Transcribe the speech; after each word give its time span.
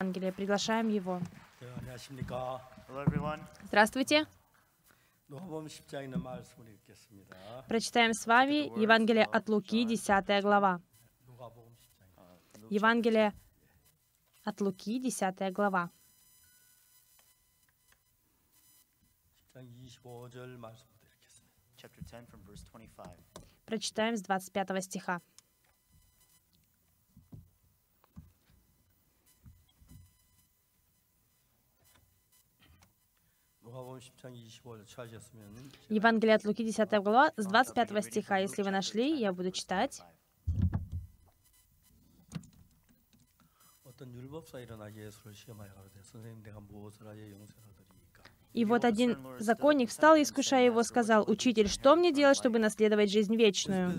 Евангелие. 0.00 0.32
Приглашаем 0.32 0.88
его. 0.90 1.20
Здравствуйте. 3.64 4.26
Прочитаем 7.66 8.12
с 8.12 8.24
вами 8.24 8.80
Евангелие 8.80 9.24
от 9.24 9.48
Луки, 9.48 9.84
10 9.84 10.40
глава. 10.42 10.80
Евангелие 12.70 13.32
от 14.44 14.60
Луки, 14.60 15.00
10 15.00 15.52
глава. 15.52 15.90
Прочитаем 23.66 24.16
с 24.16 24.22
25 24.22 24.84
стиха. 24.84 25.20
Евангелие 35.88 36.34
от 36.34 36.44
Луки, 36.44 36.64
10 36.64 36.90
глава, 37.02 37.32
с 37.36 37.46
25 37.46 38.04
стиха. 38.04 38.38
Если 38.38 38.62
вы 38.62 38.70
нашли, 38.70 39.18
я 39.18 39.32
буду 39.32 39.50
читать. 39.50 40.02
И 48.54 48.64
вот 48.64 48.84
один 48.84 49.18
законник 49.38 49.90
встал 49.90 50.16
искушая 50.16 50.64
его, 50.66 50.82
сказал, 50.82 51.24
«Учитель, 51.28 51.68
что 51.68 51.96
мне 51.96 52.12
делать, 52.12 52.36
чтобы 52.36 52.58
наследовать 52.58 53.10
жизнь 53.10 53.36
вечную?» 53.36 53.92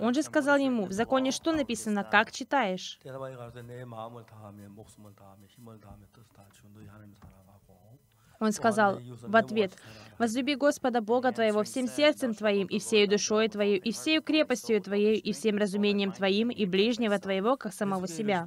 Он 0.00 0.14
же 0.14 0.22
сказал 0.22 0.58
ему, 0.58 0.86
в 0.86 0.92
законе 0.92 1.30
что 1.30 1.52
написано, 1.52 2.04
как 2.04 2.32
читаешь? 2.32 2.98
Он 8.42 8.50
сказал 8.50 8.98
в 9.22 9.36
ответ, 9.36 9.72
«Возлюби 10.18 10.56
Господа 10.56 11.00
Бога 11.00 11.30
твоего 11.30 11.62
всем 11.62 11.86
сердцем 11.86 12.34
твоим, 12.34 12.66
и 12.66 12.80
всею 12.80 13.08
душой 13.08 13.48
твоей 13.48 13.78
и 13.78 13.92
всею 13.92 14.20
крепостью 14.20 14.82
твоей, 14.82 15.16
и 15.16 15.32
всем 15.32 15.58
разумением 15.58 16.10
твоим, 16.10 16.50
и 16.50 16.66
ближнего 16.66 17.18
твоего, 17.20 17.56
как 17.56 17.72
самого 17.72 18.08
себя». 18.08 18.44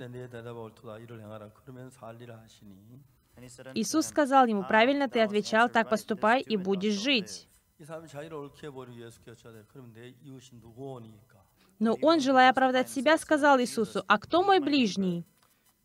Иисус 3.74 4.08
сказал 4.08 4.46
ему, 4.48 4.64
«Правильно 4.64 5.08
ты 5.08 5.22
отвечал, 5.22 5.70
так 5.70 5.90
поступай, 5.90 6.42
и 6.42 6.58
будешь 6.58 6.94
жить». 6.94 7.48
이 7.81 7.85
사람이 7.85 8.09
자기를 8.09 8.37
옳게 8.37 8.71
버리고 8.71 9.01
예수께 9.01 9.33
여쭤되 9.33 9.67
그럼 9.69 9.93
내 9.95 10.15
이웃이 10.23 10.61
누구오니까 10.61 11.41
Но 11.83 11.97
он, 12.03 12.21
желая 12.21 12.51
оправдать 12.51 12.91
себя, 12.91 13.17
сказал 13.17 13.59
Иисусу, 13.59 14.05
«А 14.07 14.19
кто 14.19 14.43
мой 14.43 14.61
ближний?» 14.61 15.25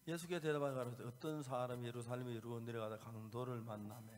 예수께 0.07 0.39
대답하여 0.39 0.73
가로되 0.75 1.03
어떤 1.03 1.41
사람이 1.41 1.87
예루살렘에 1.87 2.33
이루어 2.33 2.59
내려가다 2.59 2.97
강도를 2.97 3.61
만나매 3.61 4.11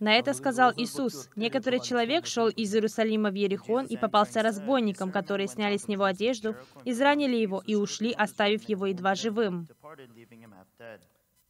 На 0.00 0.16
это 0.16 0.34
сказал 0.34 0.72
Иисус. 0.76 1.30
Некоторый 1.36 1.78
человек 1.80 2.26
шел 2.26 2.48
из 2.48 2.74
Иерусалима 2.74 3.30
в 3.30 3.34
Ерихон 3.34 3.86
и 3.86 3.96
попался 3.96 4.42
разбойникам, 4.42 5.12
которые 5.12 5.46
сняли 5.46 5.76
с 5.76 5.86
него 5.86 6.04
одежду, 6.04 6.56
изранили 6.84 7.36
его 7.36 7.62
и 7.64 7.76
ушли, 7.76 8.12
оставив 8.12 8.68
его 8.68 8.86
едва 8.86 9.14
живым. 9.14 9.68
departed, 9.68 10.10
leaving 10.16 10.42
him 10.42 10.52
half 10.52 10.66
dead. 10.76 11.00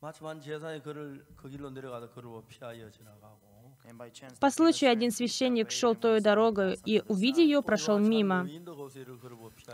마침 0.01 0.27
한 0.27 0.41
제사장이 0.41 0.83
그를 0.83 1.25
그 1.35 1.49
길로 1.49 1.71
내려가다 1.71 2.11
그를 2.11 2.29
피하여 2.47 2.91
지나가고 2.91 3.23
And 3.23 3.31
by 3.33 3.41
chance 3.41 3.46
по 4.40 4.50
случаю 4.50 4.92
один 4.92 5.12
священник 5.12 5.72
шел 5.72 5.96
той 5.96 6.22
дорогой 6.22 6.78
и, 6.86 7.02
увидя 7.08 7.42
ее, 7.42 7.62
прошел 7.62 7.98
мимо. 8.00 8.48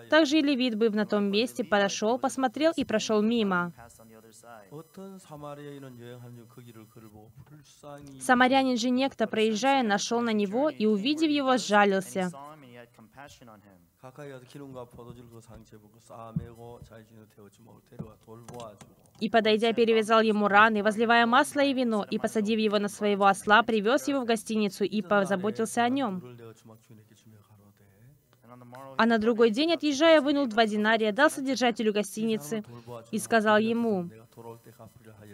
Также 0.10 0.40
и 0.40 0.42
левит, 0.42 0.76
быв 0.76 0.94
на 0.94 1.06
том 1.06 1.32
месте, 1.32 1.64
подошел, 1.64 2.18
посмотрел 2.20 2.72
и 2.76 2.86
прошел 2.86 3.22
мимо. 3.22 3.74
Самарянин 8.20 8.78
же 8.78 8.90
некто, 8.90 9.28
проезжая, 9.28 9.84
нашел 9.84 10.22
на 10.22 10.34
него 10.34 10.70
и, 10.70 10.86
увидев 10.86 11.30
его, 11.30 11.58
сжалился. 11.58 12.32
И, 19.22 19.30
подойдя, 19.30 19.72
перевязал 19.72 20.20
ему 20.20 20.50
раны, 20.50 20.84
возливая 20.84 21.26
масло 21.26 21.62
и 21.62 21.74
вино, 21.74 22.06
и, 22.12 22.20
посадив 22.20 22.60
его 22.60 22.80
на 22.80 22.90
своего 22.90 23.28
осла, 23.28 23.64
привез 23.64 24.10
его 24.10 24.20
в 24.20 24.26
гостиницу 24.26 24.84
и 24.84 25.02
позаботился 25.02 25.84
о 25.84 25.90
нем. 25.90 26.22
А 28.98 29.06
на 29.06 29.18
другой 29.20 29.52
день, 29.52 29.72
отъезжая, 29.72 30.20
вынул 30.22 30.48
два 30.48 30.66
динария, 30.66 31.14
дал 31.14 31.30
содержателю 31.30 31.94
гостиницы 31.94 32.64
и 33.12 33.20
сказал 33.20 33.58
ему, 33.58 34.10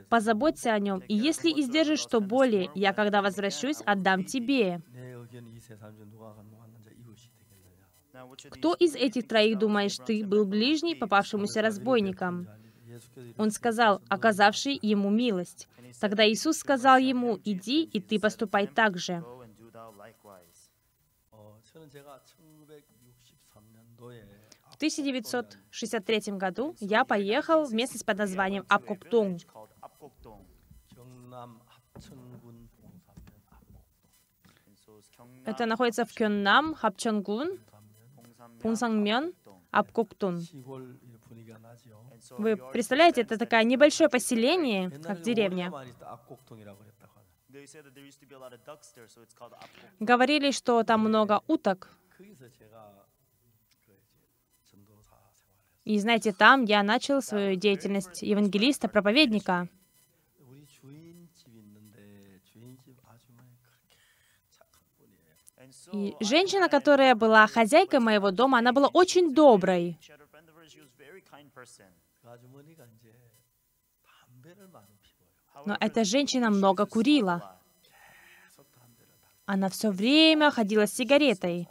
«Позаботься 0.09 0.74
о 0.74 0.79
нем, 0.79 1.00
и 1.08 1.16
если 1.16 1.50
издержишь 1.50 2.02
что 2.02 2.22
более, 2.22 2.69
я, 2.75 2.94
когда 2.94 3.24
возвращусь, 3.24 3.81
отдам 3.85 4.25
тебе». 4.25 4.81
Кто 8.50 8.74
из 8.74 8.96
этих 8.96 9.28
троих, 9.28 9.57
думаешь 9.57 9.97
ты, 9.97 10.25
был 10.25 10.46
ближний 10.46 10.96
попавшемуся 10.96 11.62
разбойникам? 11.62 12.47
Он 13.38 13.52
сказал, 13.52 14.02
оказавший 14.09 14.78
ему 14.81 15.09
милость. 15.09 15.68
Тогда 16.00 16.28
Иисус 16.28 16.58
сказал 16.58 16.97
ему, 16.97 17.40
иди, 17.44 17.84
и 17.84 18.00
ты 18.00 18.19
поступай 18.19 18.68
так 18.68 18.97
же. 18.97 19.24
В 24.69 24.75
1963 24.75 26.34
году 26.38 26.75
я 26.79 27.03
поехал 27.03 27.66
в 27.66 27.74
местность 27.74 28.06
под 28.06 28.18
названием 28.18 28.66
Апкоктунг. 28.69 29.41
Это 35.46 35.66
находится 35.66 36.06
в 36.06 36.13
Кённам, 36.13 36.75
Хапчонгун, 36.75 37.59
Пунсангмен, 38.62 39.34
Апкоктун. 39.72 40.42
Вы 42.38 42.58
представляете, 42.74 43.22
это 43.22 43.38
такое 43.38 43.64
небольшое 43.64 44.09
поселение, 44.09 44.90
как 44.90 45.22
деревня. 45.22 45.72
Говорили, 50.00 50.52
что 50.52 50.84
там 50.84 51.02
много 51.02 51.42
уток. 51.47 51.90
И 55.86 55.97
знаете, 55.97 56.34
там 56.34 56.66
я 56.66 56.84
начал 56.84 57.22
свою 57.22 57.56
деятельность 57.56 58.22
евангелиста, 58.22 58.88
проповедника. 58.88 59.70
И 65.92 66.16
женщина, 66.20 66.70
которая 66.70 67.16
была 67.16 67.48
хозяйкой 67.48 68.00
моего 68.00 68.32
дома, 68.32 68.60
она 68.60 68.72
была 68.72 68.88
очень 68.88 69.34
доброй. 69.34 69.98
Но 75.66 75.78
эта 75.80 76.04
женщина 76.04 76.50
много 76.50 76.86
курила. 76.86 77.60
Она 79.46 79.70
все 79.70 79.90
время 79.90 80.52
ходила 80.52 80.86
с 80.86 80.94
сигаретой. 80.94 81.68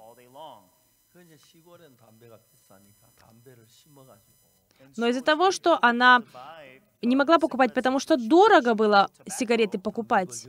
Но 4.97 5.07
из-за 5.07 5.23
того, 5.23 5.53
что 5.53 5.79
она 5.81 6.23
не 7.03 7.17
могла 7.17 7.39
покупать, 7.39 7.73
потому 7.73 8.01
что 8.01 8.17
дорого 8.17 8.75
было 8.75 9.09
сигареты 9.27 9.79
покупать, 9.79 10.49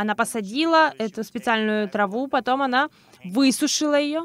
она 0.00 0.14
посадила 0.14 0.94
эту 0.96 1.22
специальную 1.24 1.86
траву, 1.86 2.26
потом 2.26 2.62
она 2.62 2.88
высушила 3.22 4.00
ее, 4.00 4.22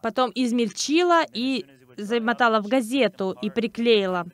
потом 0.00 0.30
измельчила 0.32 1.24
и 1.32 1.66
замотала 1.96 2.60
в 2.60 2.68
газету 2.68 3.36
и 3.42 3.50
приклеила. 3.50 4.26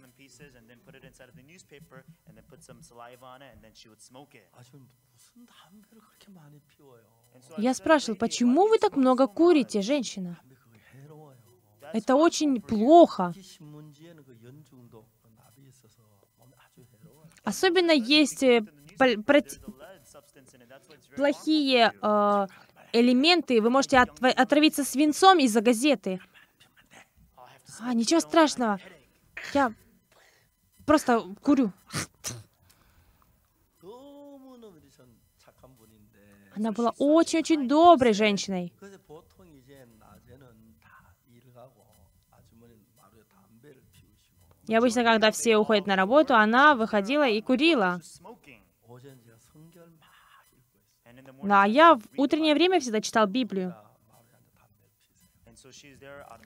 Я 7.57 7.73
спрашивал, 7.73 8.19
почему 8.19 8.69
вы 8.69 8.79
так 8.79 8.95
много 8.99 9.27
курите, 9.27 9.81
женщина? 9.81 10.39
Это 11.95 12.15
очень 12.15 12.61
плохо. 12.61 13.33
Особенно 17.51 17.91
есть 17.91 18.45
э, 18.45 18.65
плохие 21.17 21.93
э, 22.01 22.47
элементы, 22.93 23.61
вы 23.61 23.71
можете 23.71 23.99
от 23.99 24.11
отравиться 24.23 24.85
свинцом 24.85 25.39
из-за 25.41 25.61
газеты. 25.61 26.21
А, 27.81 27.93
ничего 27.93 28.21
страшного. 28.21 28.79
Я 29.53 29.75
просто 30.87 31.25
курю. 31.43 31.73
Она 36.55 36.71
была 36.71 36.93
очень-очень 36.99 37.67
доброй 37.67 38.13
женщиной. 38.13 38.73
И 44.67 44.75
обычно, 44.75 45.03
когда 45.03 45.31
все 45.33 45.57
уходят 45.57 45.87
на 45.87 45.97
работу, 45.97 46.35
она 46.35 46.75
выходила 46.77 47.29
и 47.29 47.41
курила. 47.41 48.01
Да, 51.43 51.65
я 51.65 51.95
в 51.95 52.03
утреннее 52.17 52.55
время 52.55 52.79
всегда 52.81 53.01
читал 53.01 53.27
Библию. 53.27 53.75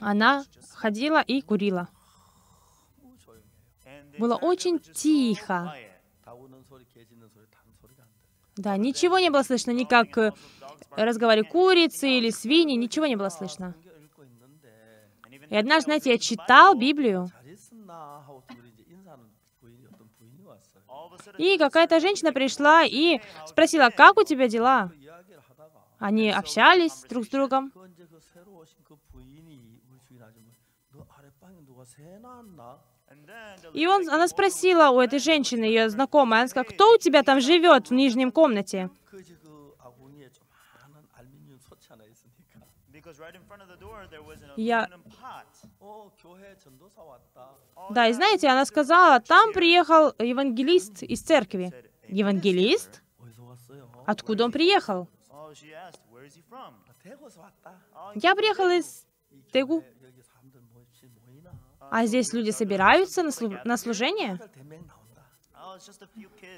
Она 0.00 0.44
ходила 0.73 1.20
и 1.20 1.41
курила. 1.43 1.88
Было 4.19 4.37
очень 4.37 4.79
тихо. 4.79 5.75
Да, 8.56 8.76
ничего 8.76 9.19
не 9.19 9.31
было 9.31 9.43
слышно, 9.43 9.73
ни 9.73 9.85
как 9.85 10.35
разговоре 10.91 11.43
курицы 11.43 12.08
или 12.08 12.31
свиньи, 12.31 12.76
ничего 12.76 13.06
не 13.06 13.17
было 13.17 13.29
слышно. 13.29 13.75
И 15.55 15.56
однажды, 15.56 15.85
знаете, 15.85 16.11
я 16.11 16.19
читал 16.19 16.75
Библию, 16.75 17.31
и 21.39 21.56
какая-то 21.59 22.01
женщина 22.01 22.33
пришла 22.33 22.83
и 22.85 23.21
спросила, 23.47 23.91
как 23.91 24.19
у 24.19 24.25
тебя 24.25 24.49
дела? 24.49 24.91
Они 26.01 26.29
общались 26.29 27.05
друг 27.09 27.27
с 27.27 27.29
другом. 27.29 27.73
И 33.75 33.87
он, 33.87 34.11
она 34.11 34.27
спросила 34.27 34.91
у 34.91 34.99
этой 34.99 35.21
женщины, 35.21 35.62
ее 35.62 35.89
знакомая, 35.89 36.41
она 36.41 36.49
сказала, 36.49 36.69
кто 36.69 36.95
у 36.95 36.99
тебя 36.99 37.23
там 37.23 37.41
живет 37.41 37.91
в 37.91 37.95
нижнем 37.95 38.33
комнате? 38.33 38.91
Я... 44.56 44.88
Да, 47.91 48.08
и 48.08 48.12
знаете, 48.12 48.49
она 48.49 48.64
сказала, 48.64 49.20
там 49.20 49.52
приехал 49.52 50.14
евангелист 50.19 51.02
из 51.02 51.20
церкви. 51.23 51.73
Евангелист? 52.08 53.02
Откуда 54.06 54.44
он 54.44 54.52
приехал? 54.52 55.08
Я 58.14 58.35
приехал 58.35 58.69
из 58.69 59.06
Тегу. 59.52 59.85
А 61.91 62.06
здесь 62.06 62.32
люди 62.32 62.50
собираются 62.50 63.23
на, 63.23 63.31
слу... 63.31 63.55
на 63.64 63.76
служение? 63.76 64.41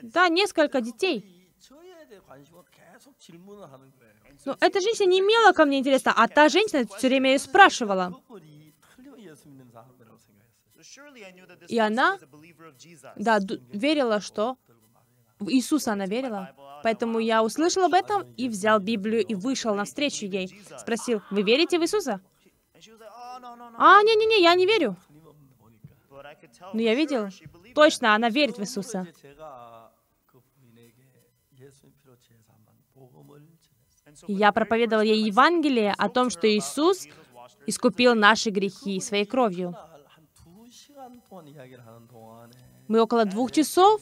Да, 0.02 0.28
несколько 0.28 0.80
детей. 0.80 1.50
Но 4.44 4.56
эта 4.60 4.80
женщина 4.80 5.08
не 5.08 5.20
имела 5.20 5.52
ко 5.52 5.64
мне 5.64 5.78
интереса, 5.78 6.12
а 6.14 6.28
та 6.28 6.48
женщина 6.48 6.86
все 6.96 7.08
время 7.08 7.32
ее 7.32 7.38
спрашивала. 7.38 8.14
И 11.68 11.78
она, 11.78 12.18
да, 13.16 13.38
верила, 13.72 14.20
что 14.20 14.56
в 15.38 15.50
Иисуса 15.50 15.92
она 15.92 16.06
верила. 16.06 16.52
Поэтому 16.82 17.18
я 17.18 17.42
услышал 17.42 17.84
об 17.84 17.94
этом 17.94 18.22
и 18.36 18.48
взял 18.48 18.78
Библию 18.78 19.24
и 19.24 19.34
вышел 19.34 19.74
навстречу 19.74 20.26
ей. 20.26 20.60
Спросил, 20.78 21.22
вы 21.30 21.42
верите 21.42 21.78
в 21.78 21.82
Иисуса? 21.82 22.20
А, 23.78 24.02
не-не-не, 24.02 24.42
я 24.42 24.54
не 24.54 24.66
верю. 24.66 24.96
Но 26.72 26.80
я 26.80 26.94
видел. 26.94 27.28
Точно, 27.74 28.14
она 28.14 28.30
верит 28.30 28.58
в 28.58 28.62
Иисуса. 28.62 29.06
Я 34.26 34.52
проповедовал 34.52 35.02
ей 35.02 35.22
Евангелие 35.22 35.94
о 35.96 36.08
том, 36.08 36.30
что 36.30 36.48
Иисус 36.48 37.06
искупил 37.66 38.14
наши 38.14 38.50
грехи 38.50 39.00
своей 39.00 39.24
кровью. 39.24 39.74
Мы 42.88 43.00
около 43.00 43.24
двух 43.24 43.52
часов 43.52 44.00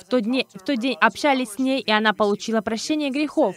в 0.00 0.04
тот, 0.04 0.22
дне, 0.22 0.46
в 0.54 0.64
тот 0.64 0.78
день 0.78 0.96
общались 1.00 1.52
с 1.52 1.58
ней, 1.58 1.80
и 1.80 1.90
она 1.90 2.12
получила 2.12 2.60
прощение 2.60 3.10
грехов. 3.10 3.56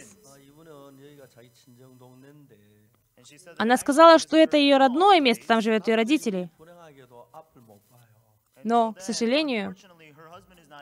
Она 3.56 3.76
сказала, 3.76 4.18
что 4.18 4.36
это 4.36 4.56
ее 4.56 4.76
родное 4.76 5.20
место, 5.20 5.46
там 5.46 5.60
живет 5.60 5.86
ее 5.88 5.96
родители. 5.96 6.50
Но, 8.64 8.94
к 8.94 9.00
сожалению, 9.00 9.76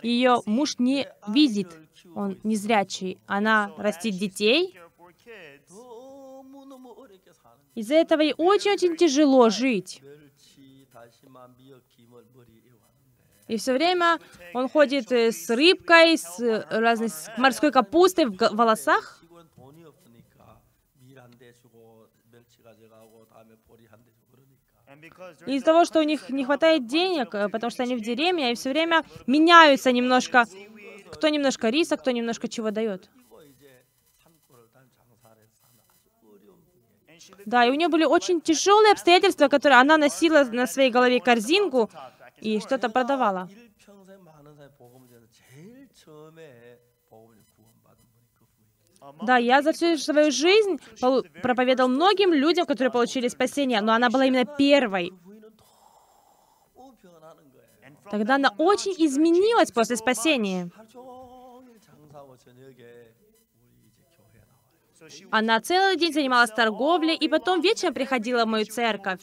ее 0.02 0.40
муж 0.46 0.78
не 0.78 1.08
видит, 1.28 1.76
он 2.14 2.38
незрячий. 2.42 3.18
Она 3.26 3.72
растит 3.76 4.16
детей, 4.16 4.78
из-за 7.74 7.94
этого 7.94 8.20
ей 8.20 8.34
очень-очень 8.36 8.96
тяжело 8.96 9.48
жить. 9.48 10.02
И 13.48 13.56
все 13.56 13.72
время 13.72 14.18
он 14.54 14.68
ходит 14.68 15.10
э, 15.12 15.32
с 15.32 15.50
рыбкой, 15.50 16.16
с 16.16 16.40
э, 16.40 16.64
разной 16.70 17.08
с 17.08 17.30
морской 17.36 17.70
капустой 17.70 18.26
в 18.26 18.36
волосах. 18.36 19.22
Из-за 25.46 25.64
того, 25.64 25.84
что 25.84 25.98
у 26.00 26.02
них 26.02 26.30
не 26.30 26.44
хватает 26.44 26.86
денег, 26.86 27.34
э, 27.34 27.48
потому 27.48 27.70
что 27.70 27.82
они 27.82 27.96
в 27.96 28.00
деревне, 28.00 28.52
и 28.52 28.54
все 28.54 28.70
время 28.70 29.02
меняются 29.26 29.90
немножко, 29.92 30.44
кто 31.10 31.28
немножко 31.28 31.68
риса, 31.68 31.96
кто 31.96 32.10
немножко 32.10 32.48
чего 32.48 32.70
дает. 32.70 33.10
Да, 37.46 37.64
и 37.64 37.70
у 37.70 37.74
нее 37.74 37.88
были 37.88 38.04
очень 38.04 38.40
тяжелые 38.40 38.92
обстоятельства, 38.92 39.48
которые 39.48 39.80
она 39.80 39.96
носила 39.96 40.44
на 40.44 40.66
своей 40.66 40.90
голове 40.90 41.20
корзинку 41.20 41.90
и 42.40 42.60
что-то 42.60 42.88
продавала. 42.88 43.48
Да, 49.22 49.36
я 49.36 49.62
за 49.62 49.72
всю 49.72 49.96
свою 49.98 50.30
жизнь 50.30 50.78
проповедовал 51.42 51.90
многим 51.90 52.32
людям, 52.32 52.66
которые 52.66 52.90
получили 52.90 53.28
спасение, 53.28 53.80
но 53.80 53.92
она 53.92 54.10
была 54.10 54.26
именно 54.26 54.44
первой. 54.44 55.12
Тогда 58.10 58.34
она 58.36 58.50
очень 58.58 58.92
изменилась 58.92 59.72
после 59.72 59.96
спасения. 59.96 60.70
Она 65.30 65.60
целый 65.60 65.96
день 65.96 66.12
занималась 66.12 66.50
торговлей 66.50 67.14
и 67.14 67.28
потом 67.28 67.60
вечером 67.60 67.94
приходила 67.94 68.44
в 68.44 68.48
мою 68.48 68.66
церковь. 68.66 69.20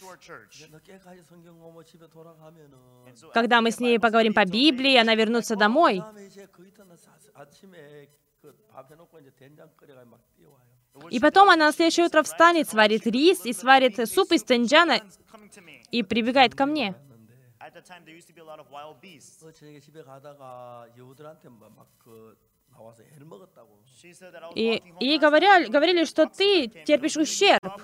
Когда 3.34 3.62
мы 3.62 3.72
с 3.72 3.80
ней 3.80 4.00
поговорим 4.00 4.34
по 4.34 4.46
Библии, 4.46 4.96
она 4.96 5.16
вернется 5.16 5.56
домой. 5.56 6.04
И 11.12 11.20
потом 11.20 11.50
она 11.50 11.68
на 11.68 11.72
следующее 11.72 12.06
утро 12.06 12.24
встанет, 12.24 12.70
сварит 12.70 13.06
рис 13.06 13.46
и 13.46 13.54
сварит 13.54 14.10
суп 14.10 14.32
из 14.32 14.44
тенджана 14.44 15.02
и 15.92 16.04
прибегает 16.04 16.56
ко 16.56 16.66
мне. 16.66 16.96
At 17.62 17.76
that 17.76 17.86
time, 17.86 18.04
there 18.04 18.16
used 18.16 18.28
to 18.28 18.34
be 18.34 18.40
a 18.40 18.44
lot 18.44 18.58
of 18.58 18.72
wild 18.72 19.00
beasts. 19.00 19.44
И 24.56 24.84
ей 25.00 25.20
говорили, 25.20 25.70
говорили, 25.70 26.06
что 26.06 26.26
ты 26.26 26.68
терпишь 26.86 27.18
ущерб. 27.18 27.82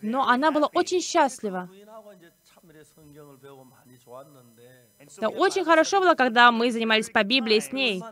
Но 0.00 0.28
она 0.28 0.50
была 0.50 0.68
очень 0.72 1.00
счастлива. 1.00 1.68
Это 4.98 5.28
очень 5.28 5.64
хорошо 5.64 6.00
было, 6.00 6.14
когда 6.14 6.50
мы 6.50 6.70
занимались 6.70 7.10
по 7.10 7.22
Библии 7.22 7.58
с 7.58 7.72
ней. 7.72 8.02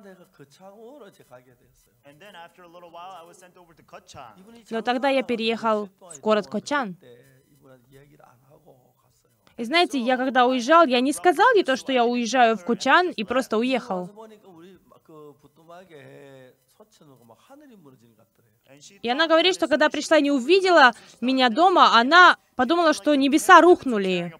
Но 4.70 4.82
тогда 4.82 5.08
я 5.08 5.22
переехал 5.22 5.88
в 5.98 6.20
город 6.20 6.46
Кочан. 6.46 6.96
И 9.56 9.64
знаете, 9.64 9.98
я 9.98 10.16
когда 10.16 10.46
уезжал, 10.46 10.86
я 10.86 11.00
не 11.00 11.12
сказал 11.12 11.46
ей 11.54 11.64
то, 11.64 11.76
что 11.76 11.92
я 11.92 12.04
уезжаю 12.04 12.56
в 12.56 12.64
Кучан, 12.64 13.10
и 13.10 13.24
просто 13.24 13.58
уехал. 13.58 14.10
И 19.02 19.08
она 19.08 19.26
говорит, 19.26 19.54
что 19.54 19.68
когда 19.68 19.88
пришла 19.88 20.18
и 20.18 20.22
не 20.22 20.30
увидела 20.30 20.92
меня 21.20 21.48
дома, 21.48 21.98
она 21.98 22.36
подумала, 22.60 22.92
что 22.92 23.14
небеса 23.14 23.62
рухнули. 23.62 24.34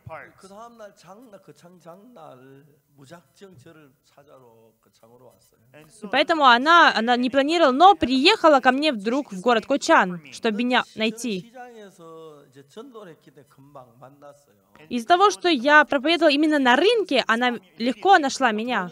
И 6.02 6.06
поэтому 6.12 6.44
она, 6.44 6.92
она 6.94 7.16
не 7.16 7.30
планировала, 7.30 7.72
но 7.72 7.94
приехала 7.94 8.60
ко 8.60 8.72
мне 8.72 8.92
вдруг 8.92 9.32
в 9.32 9.40
город 9.40 9.64
Кочан, 9.64 10.20
чтобы 10.32 10.58
меня 10.58 10.84
найти. 10.96 11.50
Из-за 14.90 15.06
того, 15.06 15.30
что 15.30 15.48
я 15.48 15.84
проповедовал 15.86 16.30
именно 16.30 16.58
на 16.58 16.76
рынке, 16.76 17.24
она 17.26 17.58
легко 17.78 18.18
нашла 18.18 18.52
меня. 18.52 18.90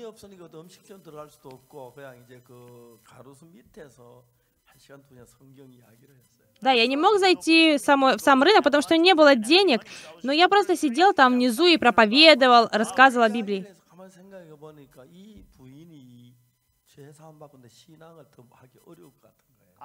Да, 6.61 6.73
я 6.73 6.87
не 6.87 6.97
мог 6.97 7.19
зайти 7.19 7.77
в 7.77 7.81
сам, 7.81 8.43
рынок, 8.43 8.65
потому 8.65 8.83
что 8.83 8.97
не 8.97 9.15
было 9.15 9.37
денег, 9.37 9.83
но 10.23 10.33
я 10.33 10.49
просто 10.49 10.77
сидел 10.77 11.12
там 11.12 11.35
внизу 11.35 11.67
и 11.67 11.77
проповедовал, 11.77 12.69
рассказывал 12.73 13.25
о 13.25 13.29
Библии. 13.29 13.67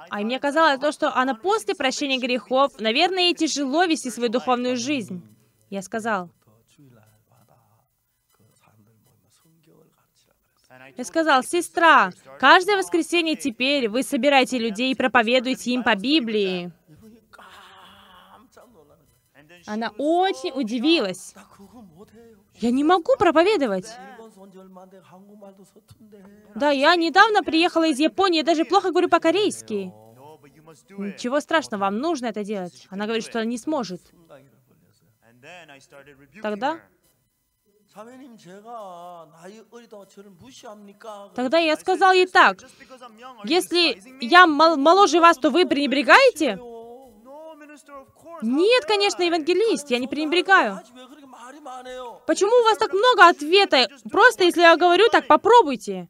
А 0.09 0.17
мне 0.21 0.39
казалось 0.39 0.79
то, 0.79 0.91
что 0.91 1.15
она 1.15 1.35
после 1.35 1.75
прощения 1.75 2.17
грехов, 2.17 2.79
наверное, 2.79 3.25
ей 3.25 3.35
тяжело 3.35 3.83
вести 3.83 4.09
свою 4.09 4.29
духовную 4.29 4.75
жизнь. 4.75 5.21
Я 5.69 5.83
сказал, 5.83 6.29
Я 10.97 11.03
сказал, 11.03 11.43
сестра, 11.43 12.11
каждое 12.39 12.77
воскресенье 12.77 13.35
теперь 13.35 13.89
вы 13.89 14.03
собираете 14.03 14.57
людей 14.57 14.91
и 14.91 14.95
проповедуете 14.95 15.71
им 15.71 15.83
по 15.83 15.95
Библии. 15.95 16.71
Она 19.65 19.89
очень 19.97 20.51
удивилась. 20.53 21.33
Я 22.55 22.71
не 22.71 22.83
могу 22.83 23.15
проповедовать. 23.17 23.87
Да, 26.55 26.69
я 26.69 26.95
недавно 26.95 27.43
приехала 27.43 27.87
из 27.87 27.99
Японии, 27.99 28.37
я 28.37 28.43
даже 28.43 28.65
плохо 28.65 28.89
говорю 28.89 29.09
по-корейски. 29.09 29.91
Ничего 30.97 31.39
страшного, 31.39 31.81
вам 31.81 31.97
нужно 31.97 32.27
это 32.27 32.43
делать. 32.43 32.87
Она 32.89 33.05
говорит, 33.05 33.25
что 33.25 33.39
она 33.39 33.45
не 33.45 33.57
сможет. 33.57 34.01
Тогда 36.41 36.79
Тогда 41.35 41.57
я 41.59 41.75
сказал 41.77 42.13
ей 42.13 42.25
так, 42.25 42.63
если 43.45 44.01
я 44.19 44.47
моложе 44.47 45.19
вас, 45.19 45.37
то 45.37 45.51
вы 45.51 45.65
пренебрегаете? 45.67 46.59
Нет, 48.41 48.85
конечно, 48.85 49.23
евангелист, 49.23 49.91
я 49.91 49.99
не 49.99 50.07
пренебрегаю. 50.07 50.79
Почему 52.25 52.51
у 52.61 52.63
вас 52.63 52.77
так 52.77 52.93
много 52.93 53.27
ответа? 53.27 53.87
Просто 54.11 54.43
если 54.43 54.61
я 54.61 54.75
говорю 54.75 55.07
так, 55.09 55.27
попробуйте. 55.27 56.09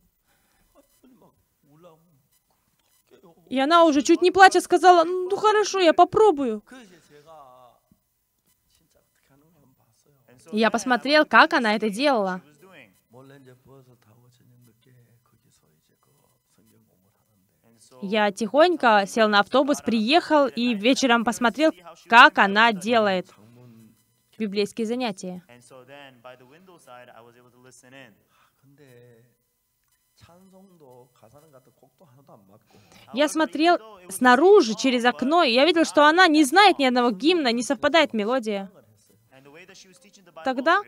И 3.50 3.60
она 3.60 3.86
уже 3.86 4.02
чуть 4.02 4.22
не 4.22 4.32
плача 4.32 4.62
сказала, 4.62 5.04
ну 5.04 5.36
хорошо, 5.36 5.80
я 5.80 5.94
попробую. 5.94 6.64
Я 10.54 10.70
посмотрел, 10.70 11.26
как 11.26 11.54
она 11.54 11.76
это 11.76 11.90
делала. 11.90 12.42
Я 18.04 18.32
тихонько 18.32 19.06
сел 19.08 19.28
на 19.30 19.40
автобус, 19.40 19.82
приехал 19.82 20.48
и 20.48 20.76
вечером 20.76 21.24
посмотрел, 21.26 21.72
как 22.08 22.38
она 22.38 22.72
делает 22.72 23.34
библейские 24.38 24.86
занятия. 24.86 25.44
Я 33.14 33.28
смотрел 33.28 33.78
снаружи, 34.10 34.76
через 34.76 35.04
окно, 35.06 35.44
и 35.44 35.52
я 35.52 35.66
видел, 35.66 35.86
что 35.86 36.06
она 36.06 36.28
не 36.28 36.44
знает 36.44 36.78
ни 36.78 36.86
одного 36.86 37.10
гимна, 37.10 37.52
не 37.52 37.64
совпадает 37.64 38.14
мелодия. 38.14 38.72
Тогда 40.44 40.82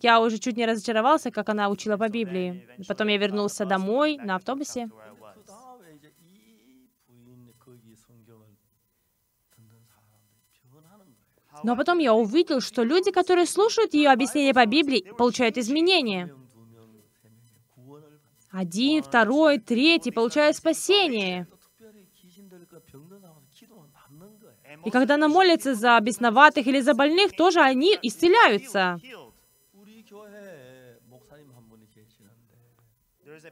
я 0.00 0.20
уже 0.20 0.38
чуть 0.38 0.56
не 0.56 0.66
разочаровался, 0.66 1.30
как 1.30 1.48
она 1.48 1.68
учила 1.68 1.96
по 1.96 2.08
Библии. 2.08 2.68
Потом 2.86 3.08
я 3.08 3.16
вернулся 3.16 3.64
домой 3.64 4.18
на 4.18 4.36
автобусе. 4.36 4.88
Но 11.64 11.76
потом 11.76 11.98
я 11.98 12.14
увидел, 12.14 12.60
что 12.60 12.84
люди, 12.84 13.10
которые 13.10 13.46
слушают 13.46 13.94
ее 13.94 14.10
объяснение 14.10 14.54
по 14.54 14.64
Библии, 14.66 15.12
получают 15.16 15.58
изменения. 15.58 16.32
Один, 18.50 19.02
второй, 19.02 19.58
третий 19.58 20.10
получают 20.10 20.56
спасение. 20.56 21.46
И 24.84 24.90
когда 24.90 25.14
она 25.14 25.28
молится 25.28 25.74
за 25.74 25.98
бесноватых 26.00 26.66
или 26.66 26.80
за 26.80 26.94
больных, 26.94 27.36
тоже 27.36 27.60
они 27.60 27.98
исцеляются. 28.02 29.00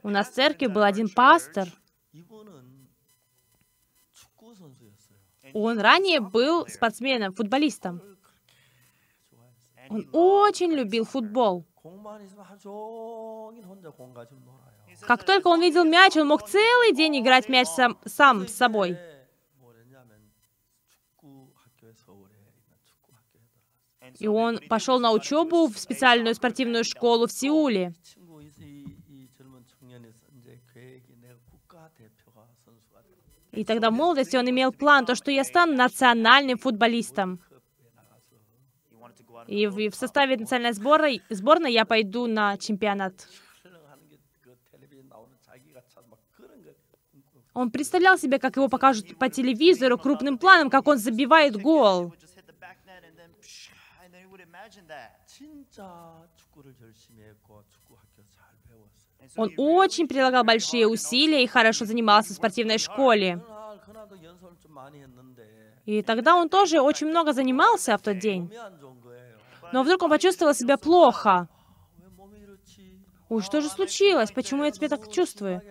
У 0.03 0.09
нас 0.09 0.29
в 0.29 0.33
церкви 0.33 0.67
был 0.67 0.83
один 0.83 1.09
пастор. 1.09 1.67
Он 5.53 5.79
ранее 5.79 6.19
был 6.19 6.67
спортсменом, 6.67 7.33
футболистом. 7.33 8.01
Он 9.89 10.07
очень 10.11 10.71
любил 10.71 11.05
футбол. 11.05 11.65
Как 15.01 15.23
только 15.23 15.47
он 15.47 15.61
видел 15.61 15.85
мяч, 15.85 16.17
он 16.17 16.27
мог 16.27 16.47
целый 16.47 16.93
день 16.93 17.19
играть 17.19 17.47
мяч 17.49 17.67
сам, 17.67 17.97
сам 18.05 18.47
с 18.47 18.53
собой. 18.53 18.97
И 24.19 24.27
он 24.27 24.59
пошел 24.69 24.99
на 24.99 25.11
учебу 25.11 25.67
в 25.67 25.77
специальную 25.77 26.35
спортивную 26.35 26.83
школу 26.83 27.27
в 27.27 27.31
Сеуле. 27.31 27.93
И 33.51 33.65
тогда 33.65 33.89
в 33.89 33.93
молодости 33.93 34.35
он 34.35 34.47
имел 34.49 34.71
план, 34.71 35.05
то, 35.05 35.15
что 35.15 35.31
я 35.31 35.43
стану 35.43 35.73
национальным 35.73 36.59
футболистом. 36.59 37.39
И 39.47 39.65
в, 39.65 39.95
составе 39.95 40.37
национальной 40.37 40.73
сборной, 40.73 41.21
сборной 41.29 41.71
я 41.71 41.85
пойду 41.85 42.27
на 42.27 42.57
чемпионат. 42.57 43.27
Он 47.53 47.71
представлял 47.71 48.19
себе, 48.19 48.37
как 48.37 48.57
его 48.57 48.67
покажут 48.67 49.17
по 49.17 49.29
телевизору 49.29 49.97
крупным 49.97 50.37
планом, 50.37 50.69
как 50.69 50.87
он 50.87 50.99
забивает 50.99 51.59
гол. 51.59 52.13
Он 59.35 59.51
очень 59.57 60.07
прилагал 60.07 60.43
большие 60.43 60.87
усилия 60.87 61.43
и 61.43 61.47
хорошо 61.47 61.85
занимался 61.85 62.33
в 62.33 62.37
спортивной 62.37 62.77
школе. 62.77 63.41
И 65.85 66.01
тогда 66.01 66.35
он 66.35 66.49
тоже 66.49 66.81
очень 66.81 67.07
много 67.07 67.33
занимался 67.33 67.97
в 67.97 68.01
тот 68.01 68.19
день. 68.19 68.51
Но 69.71 69.83
вдруг 69.83 70.03
он 70.03 70.09
почувствовал 70.09 70.53
себя 70.53 70.77
плохо. 70.77 71.47
Уж 73.29 73.45
что 73.45 73.61
же 73.61 73.69
случилось? 73.69 74.31
Почему 74.31 74.63
я 74.63 74.71
тебя 74.71 74.87
так 74.87 75.11
чувствую? 75.11 75.61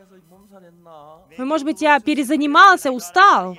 Ой, 1.39 1.45
может 1.45 1.65
быть, 1.65 1.81
я 1.83 1.99
перезанимался, 2.01 2.93
устал? 2.93 3.57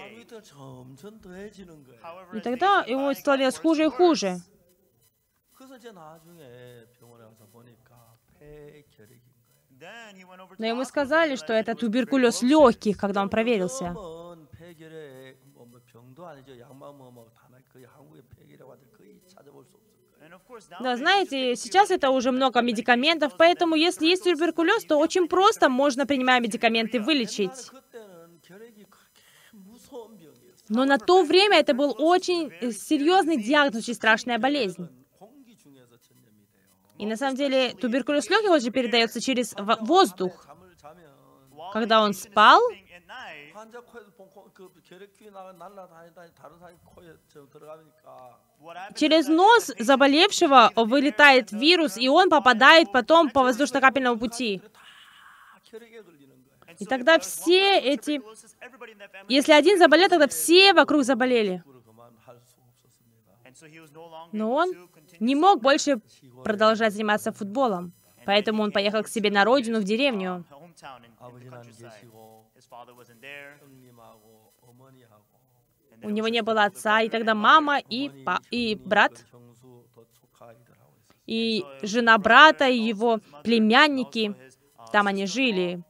И 2.34 2.40
тогда 2.40 2.84
ему 2.88 3.14
становилось 3.14 3.58
хуже 3.58 3.86
и 3.86 3.90
хуже. 3.90 4.38
Но 10.58 10.66
ему 10.66 10.84
сказали, 10.86 11.36
что 11.36 11.54
это 11.54 11.76
туберкулез 11.76 12.42
легких, 12.42 12.98
когда 12.98 13.22
он 13.22 13.30
проверился. 13.30 13.96
Да, 20.80 20.98
знаете, 20.98 21.56
сейчас 21.56 21.92
это 21.92 22.10
уже 22.10 22.32
много 22.32 22.62
медикаментов, 22.62 23.38
поэтому 23.38 23.76
если 23.76 24.08
есть 24.08 24.24
туберкулез, 24.24 24.84
то 24.86 24.98
очень 24.98 25.28
просто 25.28 25.70
можно, 25.70 26.06
принимая 26.06 26.40
медикаменты, 26.40 27.00
вылечить. 27.00 27.72
Но 30.70 30.86
на 30.86 30.98
то 30.98 31.24
время 31.24 31.60
это 31.60 31.74
был 31.74 31.96
очень 31.98 32.52
серьезный 32.74 33.38
диагноз, 33.38 33.84
очень 33.84 33.94
страшная 33.94 34.38
болезнь. 34.40 34.90
И 36.98 37.06
на 37.06 37.16
самом 37.16 37.36
деле 37.36 37.74
туберкулез 37.74 38.30
легких 38.30 38.62
же 38.62 38.72
передается 38.72 39.22
через 39.22 39.54
воздух. 39.58 40.48
Когда 41.74 42.02
он 42.02 42.14
спал, 42.14 42.62
Через 48.96 49.28
нос 49.28 49.72
заболевшего 49.80 50.72
вылетает 50.76 51.52
вирус, 51.52 51.98
и 51.98 52.08
он 52.08 52.30
попадает 52.30 52.92
потом 52.92 53.30
по 53.30 53.44
воздушно-капельному 53.44 54.18
пути. 54.18 54.62
И 56.80 56.86
тогда 56.86 57.20
все 57.20 57.80
эти... 57.80 58.22
Если 59.28 59.52
один 59.54 59.78
заболел, 59.80 60.10
тогда 60.10 60.28
все 60.28 60.74
вокруг 60.74 61.04
заболели. 61.04 61.64
Но 64.32 64.52
он 64.52 64.90
не 65.20 65.36
мог 65.36 65.62
больше 65.62 66.00
продолжать 66.44 66.94
заниматься 66.94 67.32
футболом, 67.32 67.94
поэтому 68.26 68.64
он 68.64 68.72
поехал 68.72 69.04
к 69.04 69.08
себе 69.08 69.32
на 69.32 69.46
родину, 69.46 69.80
в 69.80 69.84
деревню. 69.84 70.46
У 76.04 76.10
него 76.10 76.28
не 76.28 76.42
было 76.42 76.66
отца, 76.66 77.02
и 77.02 77.10
тогда 77.10 77.34
мама 77.34 77.80
и, 77.80 78.10
па 78.24 78.40
и 78.52 78.76
брат, 78.76 79.26
и 81.26 81.66
жена 81.82 82.18
брата, 82.18 82.68
и 82.68 82.78
его 82.78 83.20
племянники, 83.44 84.36
там 84.92 85.08
они 85.08 85.26
жили. 85.26 85.84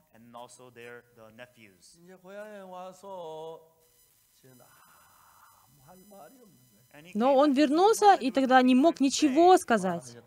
Но 7.13 7.35
он 7.35 7.53
вернулся 7.53 8.13
и 8.15 8.31
тогда 8.31 8.61
не 8.61 8.75
мог 8.75 8.99
ничего 8.99 9.57
сказать. 9.57 10.17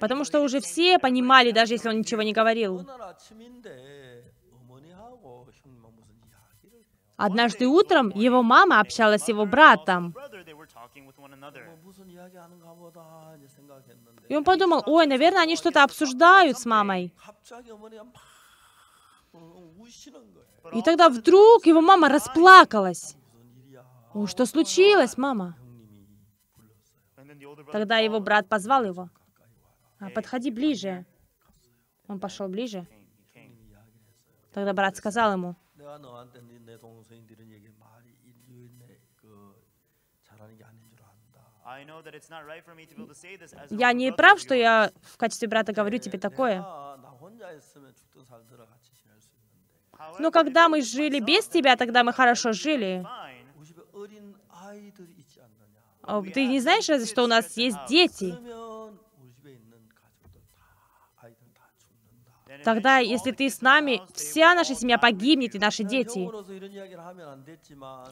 Потому 0.00 0.24
что 0.24 0.40
уже 0.40 0.60
все 0.60 0.98
понимали, 0.98 1.50
даже 1.50 1.74
если 1.74 1.88
он 1.88 1.98
ничего 1.98 2.22
не 2.22 2.32
говорил. 2.32 2.86
Однажды 7.16 7.66
утром 7.66 8.10
его 8.10 8.44
мама 8.44 8.78
общалась 8.78 9.22
с 9.22 9.28
его 9.28 9.44
братом. 9.44 10.14
И 14.28 14.36
он 14.36 14.44
подумал, 14.44 14.84
ой, 14.86 15.06
наверное, 15.06 15.42
они 15.42 15.56
что-то 15.56 15.82
обсуждают 15.82 16.58
с 16.58 16.64
мамой. 16.64 17.12
И 20.72 20.82
тогда 20.82 21.08
вдруг 21.08 21.66
его 21.66 21.80
мама 21.80 22.08
расплакалась. 22.08 23.17
Ну, 24.18 24.26
что 24.26 24.46
случилось, 24.46 25.16
мама? 25.16 25.56
Тогда 27.70 27.98
его 27.98 28.18
брат 28.18 28.48
позвал 28.48 28.84
его. 28.84 29.10
А, 30.00 30.10
подходи 30.10 30.50
ближе. 30.50 31.06
Он 32.08 32.18
пошел 32.18 32.48
ближе. 32.48 32.84
Тогда 34.52 34.72
брат 34.72 34.96
сказал 34.96 35.34
ему, 35.34 35.54
я 43.70 43.92
не 43.92 44.12
прав, 44.12 44.40
что 44.40 44.54
я 44.56 44.90
в 45.02 45.16
качестве 45.16 45.46
брата 45.46 45.72
говорю 45.72 45.98
тебе 45.98 46.18
такое. 46.18 46.64
Но 50.18 50.32
когда 50.32 50.68
мы 50.68 50.82
жили 50.82 51.20
без 51.20 51.46
тебя, 51.46 51.76
тогда 51.76 52.02
мы 52.02 52.12
хорошо 52.12 52.52
жили. 52.52 53.06
Ты 56.32 56.46
не 56.46 56.60
знаешь, 56.60 57.08
что 57.08 57.24
у 57.24 57.26
нас 57.26 57.56
есть 57.56 57.76
дети? 57.88 58.34
Тогда, 62.64 62.98
если 62.98 63.32
ты 63.32 63.50
с 63.50 63.60
нами, 63.60 64.02
вся 64.14 64.54
наша 64.54 64.74
семья 64.74 64.98
погибнет, 64.98 65.54
и 65.54 65.58
наши 65.58 65.84
дети. 65.84 66.28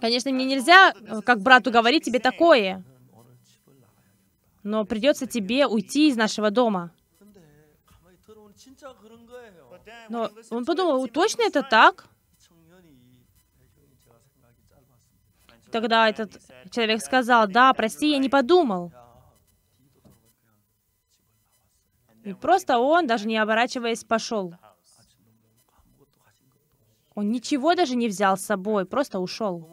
Конечно, 0.00 0.31
мне 0.31 0.45
нельзя, 0.45 0.93
э, 0.93 1.21
как 1.23 1.40
брату, 1.40 1.71
говорить 1.71 2.05
тебе 2.05 2.21
такое. 2.21 2.85
Но 4.62 4.85
придется 4.85 5.26
тебе 5.26 5.66
уйти 5.66 6.09
из 6.09 6.16
нашего 6.16 6.50
дома. 6.50 6.93
Но 10.09 10.31
он 10.50 10.64
подумал, 10.64 11.07
точно 11.09 11.43
это 11.43 11.62
так? 11.62 12.07
Тогда 15.70 16.08
этот 16.08 16.40
человек 16.70 17.00
сказал, 17.02 17.49
да, 17.49 17.73
прости, 17.73 18.11
я 18.11 18.18
не 18.18 18.28
подумал. 18.28 18.92
И 22.23 22.35
просто 22.35 22.78
он, 22.78 23.06
даже 23.06 23.26
не 23.26 23.37
оборачиваясь, 23.37 24.04
пошел. 24.04 24.54
Он 27.14 27.30
ничего 27.30 27.75
даже 27.75 27.96
не 27.96 28.08
взял 28.08 28.37
с 28.37 28.42
собой, 28.42 28.85
просто 28.85 29.20
ушел. 29.20 29.66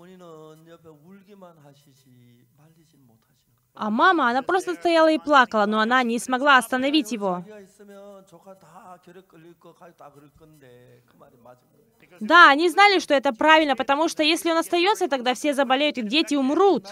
А 3.76 3.90
мама, 3.90 4.30
она 4.30 4.44
просто 4.44 4.76
стояла 4.76 5.12
и 5.12 5.18
плакала, 5.18 5.66
но 5.66 5.80
она 5.80 6.04
не 6.04 6.20
смогла 6.20 6.58
остановить 6.58 7.12
его. 7.12 7.44
Да, 12.20 12.50
они 12.50 12.70
знали, 12.70 13.00
что 13.00 13.16
это 13.16 13.34
правильно, 13.34 13.76
потому 13.76 14.08
что 14.08 14.22
если 14.22 14.52
он 14.52 14.58
остается, 14.58 15.08
тогда 15.08 15.34
все 15.34 15.54
заболеют, 15.54 15.98
и 15.98 16.04
дети 16.04 16.36
умрут. 16.36 16.86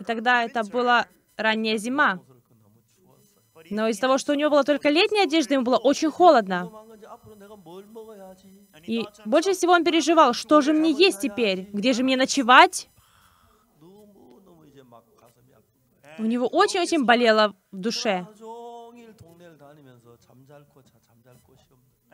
И 0.00 0.04
тогда 0.04 0.44
это 0.44 0.64
была 0.64 1.06
ранняя 1.36 1.76
зима. 1.76 2.20
Но 3.70 3.88
из-за 3.88 4.00
того, 4.00 4.16
что 4.18 4.32
у 4.32 4.34
него 4.34 4.50
была 4.50 4.62
только 4.62 4.88
летняя 4.88 5.24
одежда, 5.24 5.54
ему 5.54 5.64
было 5.64 5.76
очень 5.76 6.10
холодно. 6.10 6.70
И 8.86 9.04
больше 9.26 9.52
всего 9.52 9.72
он 9.72 9.84
переживал, 9.84 10.32
что 10.32 10.62
же 10.62 10.72
мне 10.72 10.90
есть 10.90 11.20
теперь, 11.20 11.68
где 11.72 11.92
же 11.92 12.02
мне 12.02 12.16
ночевать? 12.16 12.88
У 16.18 16.24
него 16.24 16.46
очень-очень 16.46 17.04
болело 17.04 17.54
в 17.70 17.76
душе. 17.76 18.26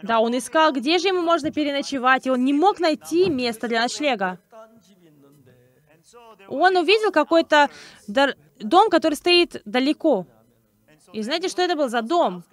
Да, 0.03 0.21
он 0.21 0.37
искал, 0.37 0.73
где 0.73 0.99
же 0.99 1.09
ему 1.09 1.23
можно 1.23 1.51
переночевать, 1.51 2.27
и 2.27 2.31
он 2.31 2.45
не 2.45 2.53
мог 2.53 2.81
найти 2.81 3.31
место 3.31 3.69
для 3.69 3.81
ночлега. 3.81 4.39
Он 6.49 6.77
увидел 6.77 7.11
какой-то 7.11 7.71
дом, 8.07 8.91
который 8.91 9.15
стоит 9.15 9.63
далеко. 9.65 10.27
И 11.13 11.23
знаете, 11.23 11.49
что 11.49 11.63
это 11.63 11.77
был 11.77 11.89
за 11.89 12.03
дом? 12.03 12.45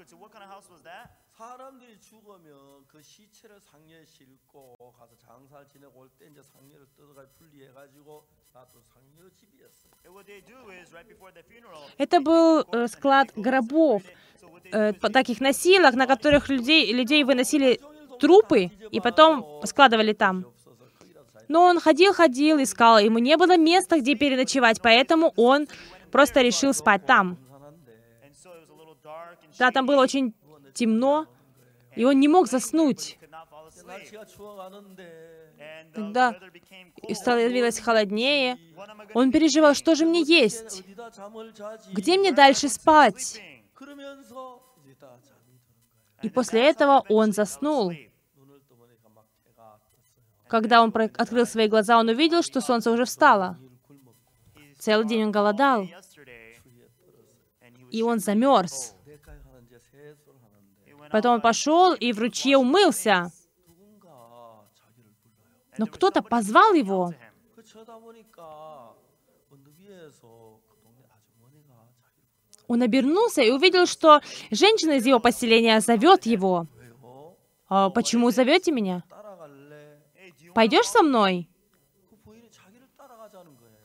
Это 11.97 12.19
был 12.19 12.65
э, 12.71 12.87
склад 12.87 13.31
гробов, 13.35 14.03
э, 14.71 14.93
таких 14.93 15.41
носилок, 15.41 15.95
на 15.95 16.07
которых 16.07 16.49
людей, 16.49 16.93
людей 16.93 17.23
выносили 17.23 17.79
трупы 18.19 18.71
и 18.91 18.99
потом 18.99 19.61
складывали 19.65 20.13
там. 20.13 20.45
Но 21.47 21.63
он 21.63 21.79
ходил-ходил, 21.79 22.61
искал, 22.61 22.99
ему 22.99 23.19
не 23.19 23.35
было 23.35 23.57
места, 23.57 23.99
где 23.99 24.15
переночевать, 24.15 24.81
поэтому 24.81 25.33
он 25.35 25.67
просто 26.11 26.41
решил 26.41 26.73
спать 26.73 27.05
там. 27.05 27.37
Да, 29.59 29.71
там 29.71 29.85
было 29.85 30.01
очень 30.01 30.33
темно, 30.73 31.27
и 31.95 32.05
он 32.05 32.19
не 32.19 32.27
мог 32.27 32.47
заснуть 32.47 33.17
когда 35.93 36.31
стало 36.31 37.15
становилось 37.15 37.79
холоднее, 37.79 38.57
он 39.13 39.31
переживал, 39.31 39.73
что 39.73 39.95
же 39.95 40.05
мне 40.05 40.21
есть, 40.21 40.83
где 41.91 42.17
мне 42.17 42.31
дальше 42.31 42.69
спать. 42.69 43.41
И 46.21 46.29
после 46.29 46.61
этого 46.69 47.03
он 47.09 47.33
заснул. 47.33 47.91
Когда 50.47 50.83
он 50.83 50.93
открыл 51.17 51.45
свои 51.45 51.67
глаза, 51.67 51.97
он 51.97 52.09
увидел, 52.09 52.43
что 52.43 52.61
солнце 52.61 52.91
уже 52.91 53.05
встало. 53.05 53.57
Целый 54.77 55.07
день 55.07 55.23
он 55.25 55.31
голодал, 55.31 55.87
и 57.89 58.01
он 58.01 58.19
замерз. 58.19 58.95
Потом 61.11 61.35
он 61.35 61.41
пошел 61.41 61.93
и 61.93 62.13
в 62.13 62.19
ручье 62.19 62.57
умылся. 62.57 63.31
Но 65.77 65.85
кто-то 65.87 66.21
позвал 66.21 66.73
его. 66.73 67.13
Он 72.67 72.81
обернулся 72.81 73.41
и 73.41 73.51
увидел, 73.51 73.85
что 73.85 74.21
женщина 74.49 74.93
из 74.93 75.05
его 75.05 75.19
поселения 75.19 75.79
зовет 75.81 76.25
его. 76.25 76.67
«А 77.67 77.89
«Почему 77.89 78.31
зовете 78.31 78.71
меня? 78.71 79.03
Пойдешь 80.53 80.87
со 80.87 81.03
мной?» 81.03 81.49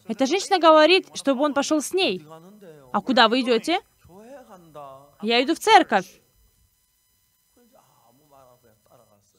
Эта 0.09 0.27
женщина 0.27 0.59
говорит, 0.59 1.09
чтобы 1.14 1.42
он 1.42 1.55
пошел 1.55 1.81
с 1.81 1.92
ней. 1.92 2.25
«А 2.92 3.01
куда 3.01 3.29
вы 3.29 3.40
идете?» 3.40 3.81
«Я 5.22 5.42
иду 5.42 5.55
в 5.55 5.59
церковь». 5.59 6.20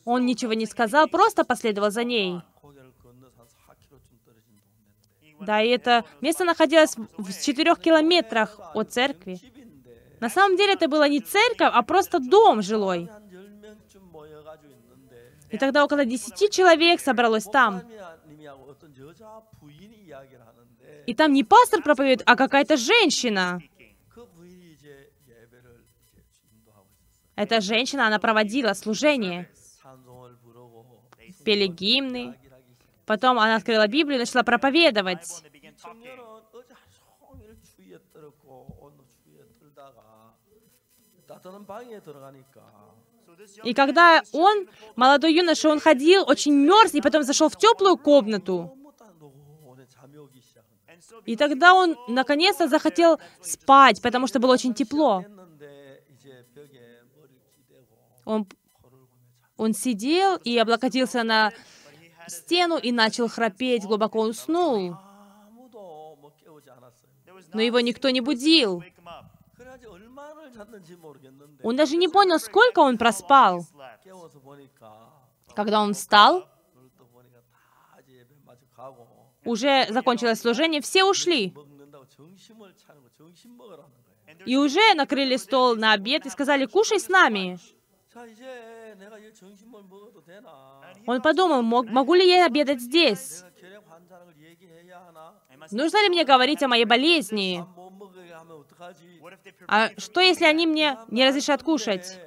Он 0.08 0.26
ничего 0.26 0.54
не 0.54 0.66
сказал, 0.66 1.10
просто 1.10 1.44
последовал 1.44 1.92
за 1.92 2.06
ней. 2.06 2.40
Да, 5.42 5.62
и 5.62 5.68
это 5.68 6.06
место 6.22 6.46
находилось 6.46 6.96
в 7.18 7.42
четырех 7.42 7.78
километрах 7.80 8.58
от 8.74 8.94
церкви. 8.94 9.38
На 10.22 10.30
самом 10.30 10.56
деле 10.56 10.76
это 10.76 10.88
была 10.88 11.10
не 11.10 11.20
церковь, 11.20 11.72
а 11.74 11.82
просто 11.82 12.20
дом 12.20 12.62
жилой. 12.62 13.10
И 15.50 15.58
тогда 15.58 15.84
около 15.84 16.06
десяти 16.06 16.50
человек 16.50 17.02
собралось 17.02 17.44
там. 17.44 17.82
И 21.06 21.14
там 21.14 21.34
не 21.34 21.44
пастор 21.44 21.84
проповедует, 21.84 22.24
а 22.26 22.38
какая-то 22.38 22.78
женщина. 22.78 23.62
Эта 27.36 27.60
женщина, 27.60 28.08
она 28.08 28.20
проводила 28.20 28.72
служение 28.72 29.50
пели 31.48 31.68
гимны. 31.68 32.36
Потом 33.06 33.40
она 33.40 33.56
открыла 33.56 33.88
Библию 33.88 34.18
и 34.18 34.20
начала 34.20 34.44
проповедовать. 34.44 35.44
И 43.64 43.74
когда 43.74 44.24
он, 44.34 44.68
молодой 44.98 45.34
юноша, 45.34 45.70
он 45.70 45.80
ходил, 45.80 46.24
очень 46.28 46.54
мерз, 46.54 46.94
и 46.96 47.02
потом 47.02 47.24
зашел 47.24 47.48
в 47.48 47.56
теплую 47.56 47.98
комнату. 47.98 48.78
И 51.26 51.38
тогда 51.38 51.74
он 51.74 51.96
наконец-то 52.10 52.68
захотел 52.68 53.20
спать, 53.42 54.02
потому 54.02 54.28
что 54.28 54.40
было 54.40 54.54
очень 54.54 54.74
тепло. 54.74 55.24
Он 58.26 58.46
он 59.58 59.74
сидел 59.74 60.38
и 60.38 60.58
облокотился 60.58 61.24
на 61.24 61.52
стену 62.28 62.78
и 62.78 62.92
начал 62.92 63.28
храпеть, 63.28 63.84
глубоко 63.84 64.22
уснул. 64.22 64.96
Но 67.54 67.62
его 67.62 67.80
никто 67.80 68.10
не 68.10 68.22
будил. 68.22 68.84
Он 71.64 71.76
даже 71.76 71.98
не 71.98 72.08
понял, 72.08 72.40
сколько 72.40 72.80
он 72.80 72.98
проспал. 72.98 73.66
Когда 75.56 75.82
он 75.82 75.94
встал, 75.94 76.48
уже 79.44 79.88
закончилось 79.90 80.40
служение, 80.40 80.82
все 80.82 81.04
ушли. 81.04 81.54
И 84.46 84.56
уже 84.56 84.94
накрыли 84.94 85.38
стол 85.38 85.76
на 85.76 85.94
обед 85.94 86.26
и 86.26 86.30
сказали, 86.30 86.66
кушай 86.66 87.00
с 87.00 87.08
нами. 87.10 87.58
Он 91.06 91.22
подумал, 91.22 91.62
могу 91.62 92.14
ли 92.14 92.28
я 92.28 92.46
обедать 92.46 92.82
здесь? 92.82 93.44
Нужно 95.72 96.04
ли 96.04 96.10
мне 96.10 96.24
говорить 96.26 96.64
о 96.64 96.68
моей 96.68 96.86
болезни? 96.86 97.64
А 99.68 99.90
что, 99.98 100.22
если 100.22 100.46
они 100.46 100.68
мне 100.68 100.98
не 101.10 101.28
разрешат 101.28 101.64
кушать? 101.64 102.20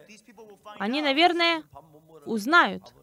Они, 0.79 1.03
наверное, 1.03 1.63
узнают. 2.27 2.95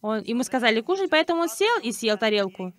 Он, 0.00 0.20
ему 0.22 0.42
сказали 0.42 0.80
кушать, 0.80 1.10
поэтому 1.10 1.42
он 1.42 1.48
сел 1.48 1.78
и 1.82 1.92
съел 1.92 2.18
тарелку. 2.18 2.72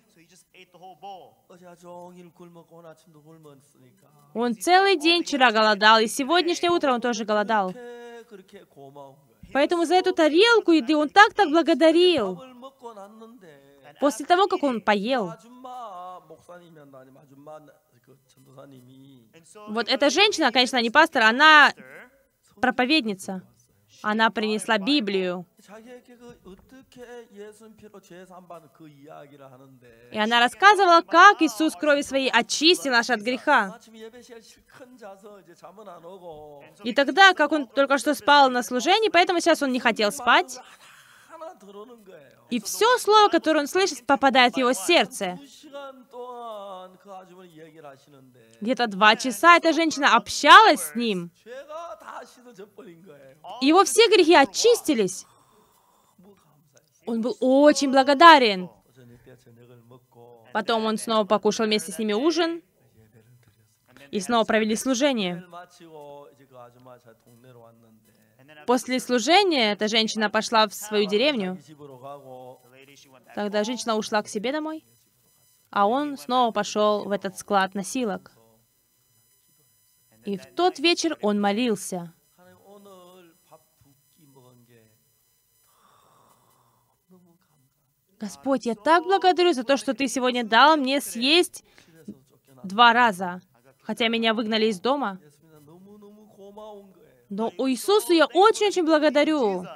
Он 4.34 4.54
целый 4.54 4.96
день 4.98 5.22
вчера 5.22 5.50
голодал, 5.52 6.00
и 6.00 6.06
сегодняшнее 6.06 6.70
утро 6.70 6.92
он 6.92 7.00
тоже 7.00 7.24
голодал. 7.24 7.72
Поэтому 9.52 9.84
за 9.84 9.94
эту 9.94 10.12
тарелку 10.12 10.72
еды 10.72 10.96
он 10.96 11.08
так-так 11.08 11.48
благодарил. 11.50 12.42
После 14.00 14.26
того, 14.26 14.46
как 14.48 14.62
он 14.62 14.80
поел. 14.80 15.32
Вот 19.68 19.88
эта 19.88 20.10
женщина, 20.10 20.52
конечно, 20.52 20.80
не 20.82 20.90
пастор, 20.90 21.22
она 21.22 21.72
проповедница. 22.60 23.42
Она 24.02 24.30
принесла 24.30 24.78
Библию. 24.78 25.46
И 30.12 30.18
она 30.18 30.40
рассказывала, 30.40 31.00
как 31.02 31.42
Иисус 31.42 31.74
крови 31.74 32.02
своей 32.02 32.30
очистил 32.30 32.92
нас 32.92 33.10
от 33.10 33.20
греха. 33.20 33.78
И 36.84 36.94
тогда, 36.94 37.34
как 37.34 37.52
он 37.52 37.66
только 37.66 37.98
что 37.98 38.14
спал 38.14 38.50
на 38.50 38.62
служении, 38.62 39.08
поэтому 39.08 39.40
сейчас 39.40 39.62
он 39.62 39.72
не 39.72 39.80
хотел 39.80 40.12
спать. 40.12 40.58
И 42.50 42.60
все 42.60 42.98
слово, 42.98 43.28
которое 43.28 43.60
он 43.60 43.66
слышит, 43.66 44.06
попадает 44.06 44.54
в 44.54 44.58
его 44.58 44.72
сердце. 44.72 45.38
Где-то 48.60 48.86
два 48.86 49.16
часа 49.16 49.56
эта 49.56 49.72
женщина 49.72 50.14
общалась 50.14 50.80
с 50.80 50.94
ним. 50.94 51.30
Его 53.60 53.84
все 53.84 54.08
грехи 54.08 54.34
очистились. 54.34 55.26
Он 57.06 57.20
был 57.20 57.36
очень 57.40 57.90
благодарен. 57.90 58.70
Потом 60.52 60.84
он 60.84 60.96
снова 60.96 61.24
покушал 61.24 61.66
вместе 61.66 61.92
с 61.92 61.98
ними 61.98 62.12
ужин 62.12 62.62
и 64.10 64.20
снова 64.20 64.44
провели 64.44 64.76
служение. 64.76 65.44
После 68.66 69.00
служения 69.00 69.72
эта 69.72 69.88
женщина 69.88 70.30
пошла 70.30 70.68
в 70.68 70.74
свою 70.74 71.06
деревню. 71.06 71.58
Тогда 73.34 73.64
женщина 73.64 73.96
ушла 73.96 74.22
к 74.22 74.28
себе 74.28 74.52
домой, 74.52 74.84
а 75.70 75.86
он 75.88 76.16
снова 76.16 76.52
пошел 76.52 77.04
в 77.04 77.10
этот 77.10 77.36
склад 77.36 77.74
носилок. 77.74 78.30
И 80.24 80.38
в 80.38 80.46
тот 80.46 80.78
вечер 80.78 81.18
он 81.20 81.40
молился. 81.40 82.14
Господь, 88.24 88.64
я 88.64 88.74
так 88.74 89.04
благодарю 89.04 89.52
за 89.52 89.64
то, 89.64 89.76
что 89.76 89.92
Ты 89.92 90.08
сегодня 90.08 90.44
дал 90.44 90.78
мне 90.78 91.02
съесть 91.02 91.62
два 92.62 92.94
раза, 92.94 93.42
хотя 93.82 94.08
меня 94.08 94.32
выгнали 94.32 94.64
из 94.64 94.80
дома. 94.80 95.18
Но 97.28 97.52
у 97.58 97.68
Иисуса 97.68 98.14
я 98.14 98.24
очень-очень 98.24 98.86
благодарю. 98.86 99.66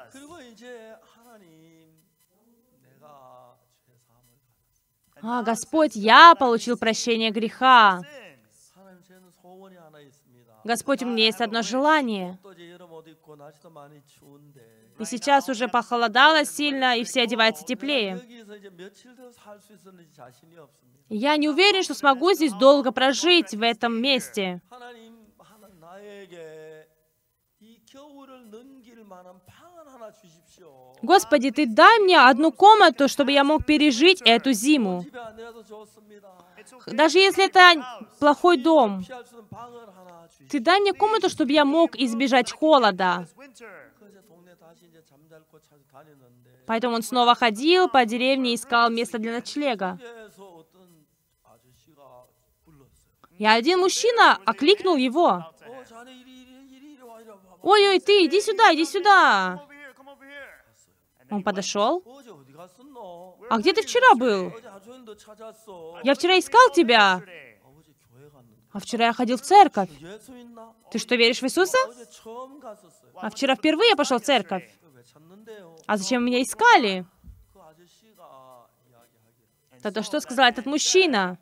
А, 5.21 5.43
Господь, 5.43 5.95
я 5.95 6.35
получил 6.35 6.79
прощение 6.79 7.31
греха. 7.31 8.01
Господь, 10.65 11.03
у 11.03 11.07
меня 11.07 11.25
есть 11.25 11.43
одно 11.43 11.61
желание. 11.61 12.39
И 14.99 15.05
сейчас 15.05 15.49
уже 15.49 15.69
похолодало 15.69 16.45
сильно, 16.45 16.97
и 16.97 17.05
все 17.05 17.23
одеваются 17.23 17.65
теплее. 17.65 18.21
Я 21.09 21.37
не 21.37 21.49
уверен, 21.49 21.83
что 21.83 21.95
смогу 21.95 22.33
здесь 22.33 22.53
долго 22.53 22.93
прожить 22.93 23.55
в 23.55 23.63
этом 23.63 24.01
месте. 24.01 24.61
Господи, 31.03 31.51
Ты 31.51 31.67
дай 31.67 31.99
мне 32.01 32.21
одну 32.21 32.53
комнату, 32.53 33.09
чтобы 33.09 33.33
я 33.33 33.45
мог 33.45 33.65
пережить 33.65 34.21
эту 34.25 34.53
зиму. 34.53 35.05
Даже 36.87 37.19
если 37.19 37.47
это 37.47 38.03
плохой 38.19 38.59
дом, 38.59 39.05
Ты 40.51 40.61
дай 40.61 40.81
мне 40.81 40.93
комнату, 40.93 41.29
чтобы 41.29 41.53
я 41.53 41.65
мог 41.65 41.97
избежать 41.97 42.53
холода. 42.53 43.27
Поэтому 46.66 46.96
он 46.96 47.03
снова 47.03 47.35
ходил 47.35 47.88
по 47.88 48.05
деревне 48.05 48.53
и 48.53 48.55
искал 48.55 48.90
место 48.90 49.18
для 49.18 49.33
ночлега. 49.33 49.98
И 53.38 53.46
один 53.46 53.79
мужчина 53.79 54.38
окликнул 54.44 54.96
его. 54.96 55.44
«Ой-ой, 57.62 58.01
ты, 58.01 58.27
иди 58.27 58.40
сюда, 58.40 58.74
иди 58.74 58.85
сюда!» 58.85 59.64
Он 61.31 61.42
подошел. 61.42 62.03
«А 63.51 63.59
где 63.59 63.72
ты 63.72 63.83
вчера 63.83 64.14
был?» 64.14 64.53
«Я 66.03 66.14
вчера 66.14 66.38
искал 66.38 66.70
тебя!» 66.74 67.22
«А 68.72 68.81
вчера 68.81 69.07
я 69.07 69.12
ходил 69.12 69.37
в 69.37 69.42
церковь!» 69.42 69.90
«Ты 70.90 70.98
что, 70.98 71.16
веришь 71.16 71.40
в 71.40 71.44
Иисуса?» 71.44 71.79
«А 73.14 73.31
вчера 73.31 73.55
впервые 73.55 73.90
я 73.90 73.96
пошел 73.96 74.18
в 74.18 74.22
церковь!» 74.22 74.68
А 75.88 75.96
зачем 75.96 76.22
меня 76.22 76.42
искали? 76.42 77.07
Тогда 79.83 80.03
что 80.03 80.20
сказал 80.20 80.46
этот 80.46 80.66
мужчина? 80.66 81.38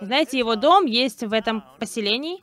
Знаете, 0.00 0.38
его 0.38 0.56
дом 0.56 0.86
есть 0.86 1.22
в 1.22 1.32
этом 1.32 1.62
поселении. 1.78 2.42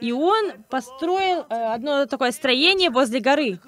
И 0.00 0.12
он 0.12 0.62
построил 0.70 1.46
э, 1.50 1.74
одно 1.74 2.06
такое 2.06 2.30
строение 2.30 2.88
возле 2.88 3.20
горы. 3.20 3.60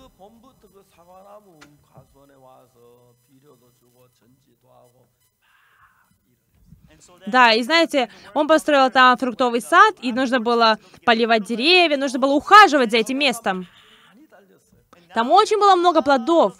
Да, 7.28 7.52
и 7.52 7.62
знаете, 7.62 8.08
он 8.32 8.48
построил 8.48 8.90
там 8.90 9.16
фруктовый 9.18 9.60
сад, 9.60 9.94
и 10.00 10.12
нужно 10.12 10.40
было 10.40 10.78
поливать 11.04 11.44
деревья, 11.44 11.96
нужно 11.96 12.18
было 12.18 12.32
ухаживать 12.32 12.90
за 12.90 12.98
этим 12.98 13.18
местом. 13.18 13.66
Там 15.14 15.30
очень 15.30 15.58
было 15.58 15.74
много 15.76 16.02
плодов. 16.02 16.54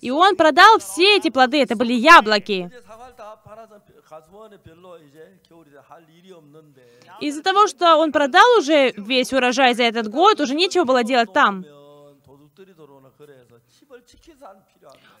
И 0.00 0.10
он 0.10 0.34
продал 0.34 0.80
все 0.80 1.16
эти 1.16 1.30
плоды, 1.30 1.62
это 1.62 1.76
были 1.76 1.92
яблоки. 1.92 2.70
Из-за 7.20 7.42
того, 7.42 7.68
что 7.68 7.96
он 7.96 8.10
продал 8.10 8.58
уже 8.58 8.92
весь 8.96 9.32
урожай 9.32 9.74
за 9.74 9.84
этот 9.84 10.08
год, 10.08 10.40
уже 10.40 10.54
нечего 10.54 10.84
было 10.84 11.04
делать 11.04 11.32
там. 11.32 11.64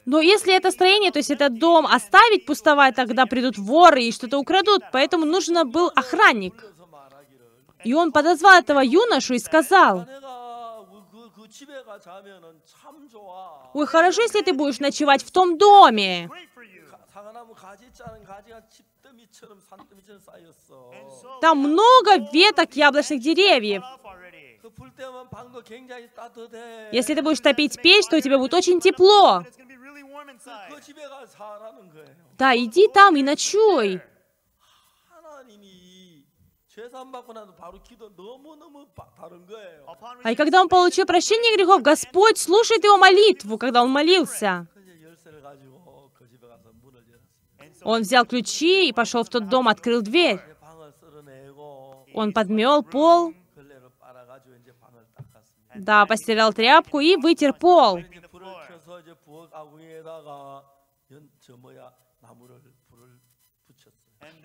Но 0.04 0.20
если 0.20 0.54
это 0.54 0.70
строение, 0.70 1.12
то 1.12 1.18
есть 1.18 1.30
этот 1.30 1.58
дом 1.58 1.86
оставить 1.86 2.44
пустовать, 2.44 2.96
тогда 2.96 3.26
придут 3.26 3.56
воры 3.56 4.02
и 4.02 4.12
что-то 4.12 4.38
украдут. 4.38 4.82
Поэтому 4.92 5.24
нужно 5.24 5.64
был 5.64 5.92
охранник. 5.94 6.54
И 7.84 7.94
он 7.94 8.12
подозвал 8.12 8.58
этого 8.58 8.80
юношу 8.80 9.34
и 9.34 9.38
сказал, 9.38 10.06
«Ой, 13.74 13.86
хорошо, 13.86 14.22
если 14.22 14.42
ты 14.42 14.52
будешь 14.52 14.80
ночевать 14.80 15.22
в 15.24 15.30
том 15.30 15.58
доме». 15.58 16.30
Там 21.40 21.58
много 21.58 22.16
веток 22.32 22.74
яблочных 22.74 23.20
деревьев. 23.20 23.82
Если 26.92 27.14
ты 27.14 27.22
будешь 27.22 27.40
топить 27.40 27.80
печь, 27.82 28.06
то 28.06 28.16
у 28.16 28.20
тебя 28.20 28.38
будет 28.38 28.54
очень 28.54 28.80
тепло. 28.80 29.44
Да, 32.38 32.56
иди 32.56 32.88
там 32.88 33.16
и 33.16 33.22
ночуй. 33.22 34.00
А 40.24 40.30
и 40.30 40.34
когда 40.34 40.60
он 40.62 40.68
получил 40.68 41.06
прощение 41.06 41.56
грехов, 41.56 41.82
Господь 41.82 42.38
слушает 42.38 42.82
его 42.84 42.96
молитву, 42.96 43.58
когда 43.58 43.82
он 43.82 43.90
молился. 43.90 44.66
Он 47.82 48.02
взял 48.02 48.24
ключи 48.24 48.88
и 48.88 48.92
пошел 48.92 49.24
в 49.24 49.28
тот 49.28 49.48
дом, 49.48 49.68
открыл 49.68 50.02
дверь. 50.02 50.40
Он 52.14 52.32
подмел 52.32 52.82
пол, 52.82 53.34
да, 55.74 56.06
постирал 56.06 56.52
тряпку 56.52 57.00
и 57.00 57.16
вытер 57.16 57.54
пол. 57.54 58.00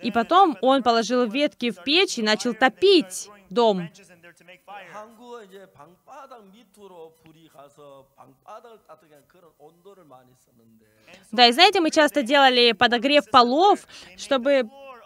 И 0.02 0.10
потом 0.10 0.56
он 0.60 0.82
положил 0.82 1.26
ветки 1.26 1.70
в 1.70 1.82
печь 1.82 2.18
и 2.18 2.22
начал 2.22 2.54
топить 2.54 3.28
дом 3.50 3.88
fire. 4.67 4.89
한국은 4.93 5.45
이제 5.45 5.65
방바닥 5.73 6.45
밑으로 6.51 7.13
불이 7.23 7.49
가서 7.49 8.05
방바닥을 8.15 8.79
따뜻하게 8.87 9.13
하는 9.15 9.27
그런 9.27 9.51
온도를 9.57 10.03
많이 10.05 10.29
썼는데 10.45 10.85
Да, 11.31 11.47
и 11.47 11.51
знаете, 11.51 11.79
мы 11.79 11.89
часто 11.91 12.23
делали 12.23 12.71
подогрев 12.73 13.29
полов, 13.31 13.87
чтобы, 14.17 14.63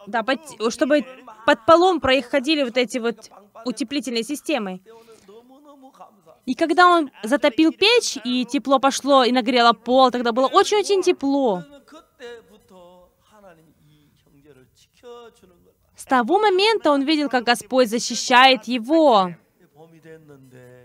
да, 0.08 0.24
под- 0.24 0.42
чтобы 0.72 1.04
под 1.46 1.66
полом 1.66 2.00
проходили 2.00 2.64
вот 2.64 2.78
эти 2.78 2.98
вот 2.98 3.30
утеплительные 3.66 4.24
системы. 4.24 4.80
때오늘 4.84 5.16
너무너무 5.28 5.92
감사. 5.92 6.36
И 6.46 6.54
когда 6.56 6.88
он 6.88 7.12
затопил 7.24 7.72
печь, 7.74 8.18
и 8.24 8.46
тепло 8.46 8.80
пошло 8.80 9.24
и 9.26 9.32
нагрело 9.32 9.74
пол, 9.74 10.12
тогда 10.12 10.32
было 10.32 10.48
очень-очень 10.48 11.02
тепло. 11.04 11.62
그러면 11.62 11.86
그때부터 11.86 13.10
하나님이 13.22 13.68
이 13.86 14.10
형제를 14.24 14.68
지켜주는 14.74 15.54
걸 15.64 15.74
봐. 15.74 15.88
С 15.96 16.06
того 16.06 16.40
момента 16.40 16.92
он 16.92 17.04
видел, 17.04 17.28
как 17.28 17.44
Господь 17.44 17.90
защищает 17.90 18.66
его. 18.66 19.34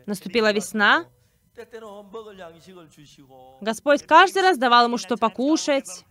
Наступила 0.05 0.51
весна. 0.51 1.05
Господь 3.61 4.03
каждый 4.03 4.41
раз 4.43 4.57
давал 4.57 4.85
ему 4.85 4.97
что 4.97 5.17
покушать. 5.17 6.05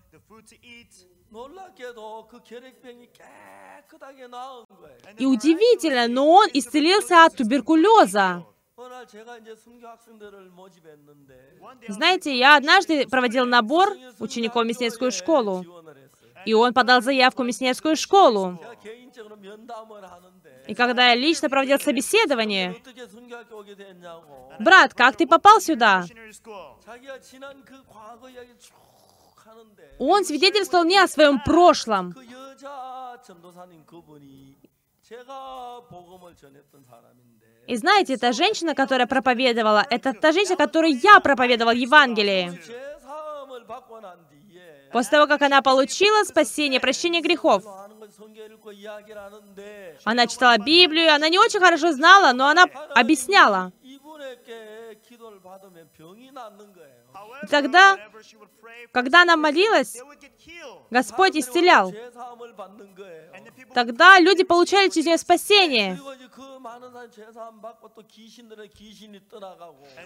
И 5.19 5.27
удивительно, 5.27 6.09
но 6.09 6.29
он 6.29 6.49
исцелился 6.53 7.25
от 7.25 7.37
туберкулеза. 7.37 8.45
Знаете, 11.89 12.37
я 12.37 12.57
однажды 12.57 13.07
проводил 13.07 13.47
набор 13.47 13.97
учеников 14.19 14.65
в 14.65 14.67
мясницкую 14.67 15.13
школу, 15.13 15.65
и 16.45 16.53
он 16.55 16.75
подал 16.75 17.01
заявку 17.01 17.43
в 17.43 17.47
мясницкую 17.47 17.97
школу. 17.97 18.59
И 20.67 20.75
когда 20.75 21.09
я 21.09 21.15
лично 21.15 21.49
проводил 21.49 21.79
собеседование, 21.79 22.77
брат, 24.59 24.95
как 24.95 25.17
ты 25.17 25.27
попал 25.27 25.61
сюда? 25.61 26.05
Он 29.99 30.25
свидетельствовал 30.25 30.85
мне 30.85 31.03
о 31.03 31.09
своем 31.09 31.41
прошлом. 31.41 32.15
И 37.67 37.77
знаете, 37.77 38.17
та 38.17 38.33
женщина, 38.33 38.75
которая 38.75 39.07
проповедовала, 39.07 39.85
это 39.91 40.13
та 40.13 40.33
женщина, 40.33 40.57
которой 40.57 40.93
я 40.93 41.21
проповедовал 41.21 41.73
Евангелие. 41.73 42.61
После 44.93 45.11
того, 45.11 45.27
как 45.27 45.43
она 45.43 45.63
получила 45.63 46.25
спасение, 46.25 46.81
прощение 46.81 47.21
грехов, 47.21 47.65
она 50.05 50.27
читала 50.27 50.59
Библию, 50.59 51.15
она 51.15 51.29
не 51.29 51.39
очень 51.39 51.61
хорошо 51.61 51.93
знала, 51.93 52.33
но 52.33 52.49
она 52.49 52.65
объясняла. 52.95 53.73
Тогда, 57.51 57.99
когда 58.93 59.23
она 59.23 59.37
молилась, 59.37 59.97
Господь 60.91 61.37
исцелял. 61.37 61.93
Тогда 63.75 64.19
люди 64.21 64.45
получали 64.45 64.89
через 64.89 65.07
нее 65.07 65.19
спасение. 65.19 65.99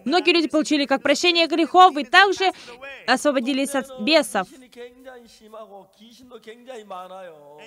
Многие 0.04 0.32
люди 0.32 0.48
получили 0.48 0.86
как 0.86 1.02
прощение 1.02 1.46
грехов 1.46 1.96
и 1.96 2.04
также 2.04 2.52
освободились 3.06 3.74
от 3.74 4.00
бесов. 4.00 4.48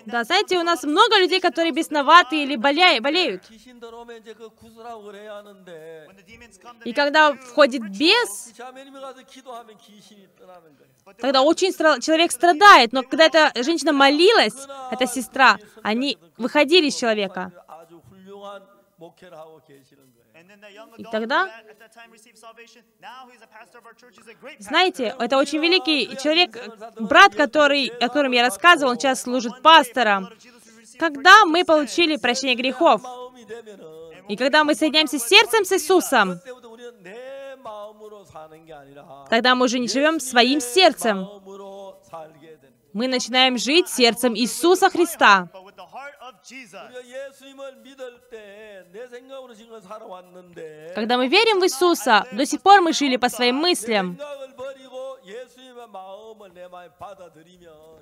Да, 0.06 0.24
знаете, 0.24 0.60
у 0.60 0.64
нас 0.64 0.84
много 0.84 1.18
людей, 1.20 1.40
которые 1.40 1.72
бесноваты 1.72 2.44
или 2.44 2.56
болеют. 2.56 3.44
И 6.86 6.94
когда 6.94 7.34
входит 7.34 7.84
бес, 7.98 8.54
тогда 11.18 11.42
очень 11.42 11.72
стра 11.72 12.00
человек 12.00 12.32
страдает. 12.32 12.94
Но 12.94 13.04
когда 13.04 13.26
эта 13.26 13.64
женщина 13.64 13.94
молилась, 13.94 14.68
эта 14.92 15.08
сестра, 15.08 15.58
они 15.82 16.18
выходили 16.38 16.88
из 16.88 16.96
человека. 16.96 17.52
И 20.98 21.04
тогда, 21.04 21.50
знаете, 24.60 25.16
это 25.20 25.38
очень 25.38 25.60
великий 25.60 26.16
человек, 26.18 26.58
брат, 27.00 27.36
который, 27.36 27.88
о 27.88 28.08
котором 28.08 28.32
я 28.32 28.44
рассказывал, 28.44 28.92
он 28.92 29.00
сейчас 29.00 29.22
служит 29.22 29.62
пастором 29.62 30.30
когда 30.98 31.46
мы 31.46 31.64
получили 31.66 32.18
прощение 32.18 32.56
грехов, 32.56 33.02
и 34.28 34.36
когда 34.36 34.64
мы 34.64 34.76
соединяемся 34.76 35.20
с 35.20 35.28
сердцем 35.28 35.66
с 35.66 35.72
Иисусом, 35.74 36.40
тогда 39.30 39.56
мы 39.56 39.66
уже 39.66 39.80
не 39.80 39.88
живем 39.88 40.20
своим 40.20 40.60
сердцем. 40.60 41.28
Мы 42.94 43.08
начинаем 43.08 43.58
жить 43.58 43.90
сердцем 43.90 44.36
Иисуса 44.36 44.90
Христа. 44.90 45.50
Когда 50.94 51.18
мы 51.18 51.28
верим 51.28 51.60
в 51.60 51.64
Иисуса, 51.64 52.26
до 52.32 52.46
сих 52.46 52.62
пор 52.62 52.82
мы 52.82 52.94
жили 52.94 53.18
по 53.18 53.30
своим 53.30 53.56
мыслям. 53.56 54.18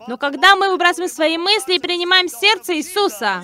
Но 0.08 0.17
когда 0.17 0.56
мы 0.56 0.70
выбрасываем 0.70 1.10
свои 1.10 1.38
мысли 1.38 1.76
и 1.76 1.80
принимаем 1.80 2.28
сердце 2.28 2.76
Иисуса, 2.76 3.44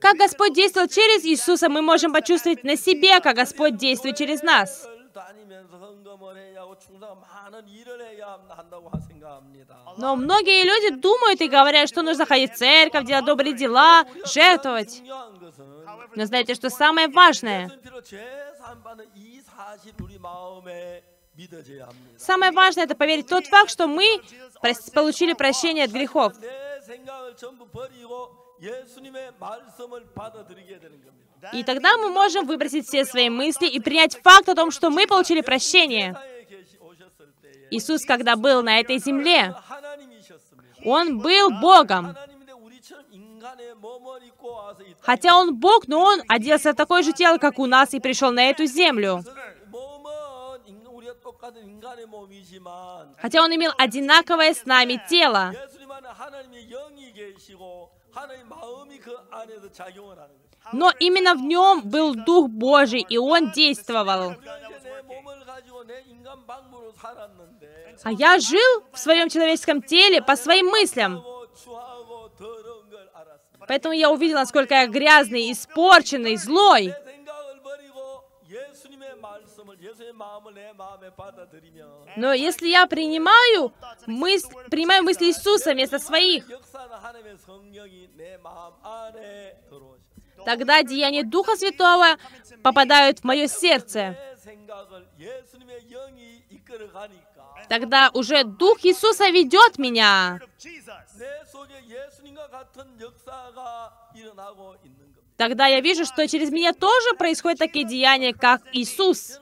как 0.00 0.16
Господь 0.16 0.54
действовал 0.54 0.88
через 0.88 1.24
Иисуса, 1.24 1.68
мы 1.68 1.82
можем 1.82 2.12
почувствовать 2.12 2.64
на 2.64 2.76
себе, 2.76 3.20
как 3.20 3.36
Господь 3.36 3.76
действует 3.76 4.16
через 4.16 4.42
нас. 4.42 4.86
Но 9.96 10.16
многие 10.16 10.62
люди 10.64 10.94
думают 10.94 11.40
и 11.40 11.48
говорят, 11.48 11.88
что 11.88 12.02
нужно 12.02 12.26
ходить 12.26 12.52
в 12.52 12.56
церковь, 12.56 13.04
делать 13.04 13.24
добрые 13.24 13.54
дела, 13.54 14.04
жертвовать. 14.24 15.02
Но 16.14 16.24
знаете, 16.24 16.54
что 16.54 16.70
самое 16.70 17.08
важное? 17.08 17.70
Самое 22.16 22.52
важное— 22.52 22.84
это 22.86 22.94
поверить 22.94 23.26
в 23.26 23.28
тот 23.28 23.46
факт, 23.46 23.70
что 23.70 23.86
мы 23.86 24.20
получили 24.94 25.32
прощение 25.32 25.84
от 25.84 25.90
грехов. 25.90 26.34
И 31.52 31.64
тогда 31.64 31.96
мы 31.96 32.10
можем 32.10 32.46
выбросить 32.46 32.86
все 32.86 33.04
свои 33.04 33.30
мысли 33.30 33.66
и 33.66 33.80
принять 33.80 34.20
факт 34.22 34.48
о 34.48 34.54
том, 34.54 34.70
что 34.70 34.90
мы 34.90 35.06
получили 35.06 35.40
прощение. 35.40 36.14
Иисус, 37.70 38.04
когда 38.04 38.36
был 38.36 38.62
на 38.62 38.80
этой 38.80 38.98
земле, 38.98 39.54
Он 40.84 41.18
был 41.18 41.50
Богом. 41.60 42.16
Хотя 45.00 45.36
Он 45.36 45.54
Бог, 45.54 45.88
но 45.88 46.02
Он 46.02 46.20
оделся 46.28 46.72
в 46.72 46.76
такое 46.76 47.02
же 47.02 47.12
тело, 47.12 47.38
как 47.38 47.58
у 47.58 47.66
нас, 47.66 47.94
и 47.94 48.00
пришел 48.00 48.32
на 48.32 48.50
эту 48.50 48.66
землю. 48.66 49.24
Хотя 53.20 53.42
он 53.42 53.54
имел 53.54 53.72
одинаковое 53.78 54.54
с 54.54 54.64
нами 54.64 55.02
тело. 55.08 55.52
Но 60.72 60.92
именно 60.98 61.34
в 61.34 61.42
нем 61.42 61.82
был 61.82 62.14
Дух 62.14 62.48
Божий, 62.48 63.04
и 63.08 63.18
он 63.18 63.50
действовал. 63.50 64.34
А 68.02 68.12
я 68.12 68.38
жил 68.38 68.84
в 68.92 68.98
своем 68.98 69.28
человеческом 69.28 69.82
теле 69.82 70.22
по 70.22 70.36
своим 70.36 70.66
мыслям. 70.66 71.22
Поэтому 73.66 73.94
я 73.94 74.10
увидел, 74.10 74.38
насколько 74.38 74.74
я 74.74 74.86
грязный, 74.86 75.52
испорченный, 75.52 76.36
злой. 76.36 76.94
Но 82.16 82.32
если 82.32 82.68
я 82.68 82.86
принимаю, 82.86 83.72
мысль, 84.06 84.48
принимаю 84.70 85.02
мысли 85.02 85.26
Иисуса 85.26 85.72
вместо 85.72 85.98
своих, 85.98 86.46
тогда 90.44 90.82
деяния 90.82 91.22
Духа 91.22 91.56
Святого 91.56 92.16
попадают 92.62 93.20
в 93.20 93.24
мое 93.24 93.46
сердце. 93.46 94.16
Тогда 97.68 98.10
уже 98.14 98.44
Дух 98.44 98.78
Иисуса 98.84 99.28
ведет 99.28 99.78
меня. 99.78 100.40
Тогда 105.36 105.66
я 105.66 105.80
вижу, 105.80 106.04
что 106.04 106.28
через 106.28 106.50
меня 106.50 106.72
тоже 106.74 107.14
происходят 107.16 107.58
такие 107.58 107.86
деяния, 107.86 108.34
как 108.34 108.60
Иисус. 108.72 109.39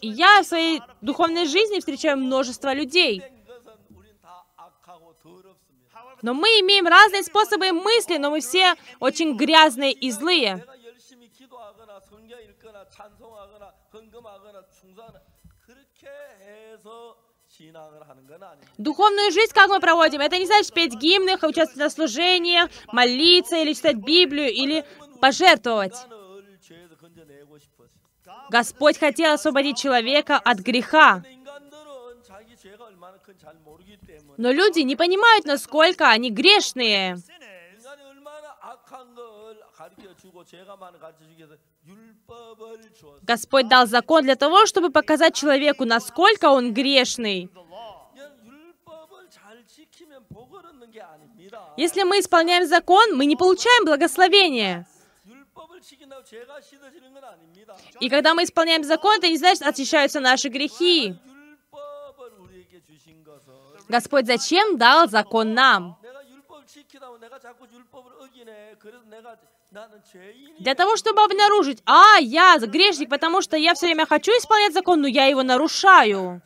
И 0.00 0.08
я 0.08 0.42
в 0.42 0.46
своей 0.46 0.82
духовной 1.00 1.46
жизни 1.46 1.78
встречаю 1.78 2.18
множество 2.18 2.72
людей. 2.72 3.22
Но 6.22 6.34
мы 6.34 6.48
имеем 6.60 6.86
разные 6.86 7.22
способы 7.22 7.72
мысли, 7.72 8.16
но 8.16 8.30
мы 8.30 8.40
все 8.40 8.74
очень 9.00 9.36
грязные 9.36 9.92
и 9.92 10.10
злые. 10.10 10.64
Духовную 18.78 19.30
жизнь 19.30 19.52
как 19.54 19.68
мы 19.68 19.80
проводим? 19.80 20.20
Это 20.20 20.38
не 20.38 20.46
значит 20.46 20.72
петь 20.74 20.94
гимны, 20.94 21.34
участвовать 21.34 21.76
на 21.76 21.90
служениях, 21.90 22.70
молиться 22.92 23.56
или 23.56 23.72
читать 23.72 23.96
Библию, 23.96 24.52
или 24.52 24.84
пожертвовать. 25.20 25.94
Господь 28.50 28.98
хотел 28.98 29.34
освободить 29.34 29.78
человека 29.78 30.36
от 30.38 30.58
греха. 30.58 31.22
Но 34.36 34.50
люди 34.50 34.80
не 34.80 34.96
понимают, 34.96 35.44
насколько 35.44 36.08
они 36.08 36.30
грешные. 36.30 37.16
Господь 43.22 43.68
дал 43.68 43.86
закон 43.86 44.22
для 44.22 44.36
того, 44.36 44.66
чтобы 44.66 44.90
показать 44.90 45.34
человеку, 45.34 45.84
насколько 45.84 46.46
он 46.50 46.72
грешный. 46.72 47.50
Если 51.76 52.02
мы 52.02 52.20
исполняем 52.20 52.66
закон, 52.66 53.16
мы 53.16 53.26
не 53.26 53.36
получаем 53.36 53.84
благословения. 53.84 54.86
И 58.00 58.08
когда 58.08 58.34
мы 58.34 58.44
исполняем 58.44 58.84
закон, 58.84 59.18
это 59.18 59.28
не 59.28 59.36
значит, 59.36 59.62
очищаются 59.62 60.20
наши 60.20 60.48
грехи. 60.48 61.14
Господь 63.88 64.26
зачем 64.26 64.78
дал 64.78 65.08
закон 65.08 65.54
нам? 65.54 65.96
Для 70.58 70.74
того, 70.74 70.96
чтобы 70.96 71.22
обнаружить, 71.22 71.82
а, 71.86 72.16
я 72.20 72.58
грешник, 72.58 73.08
потому 73.08 73.42
что 73.42 73.56
я 73.56 73.74
все 73.74 73.86
время 73.86 74.06
хочу 74.06 74.32
исполнять 74.32 74.72
закон, 74.72 75.00
но 75.00 75.08
я 75.08 75.26
его 75.26 75.42
нарушаю. 75.42 76.42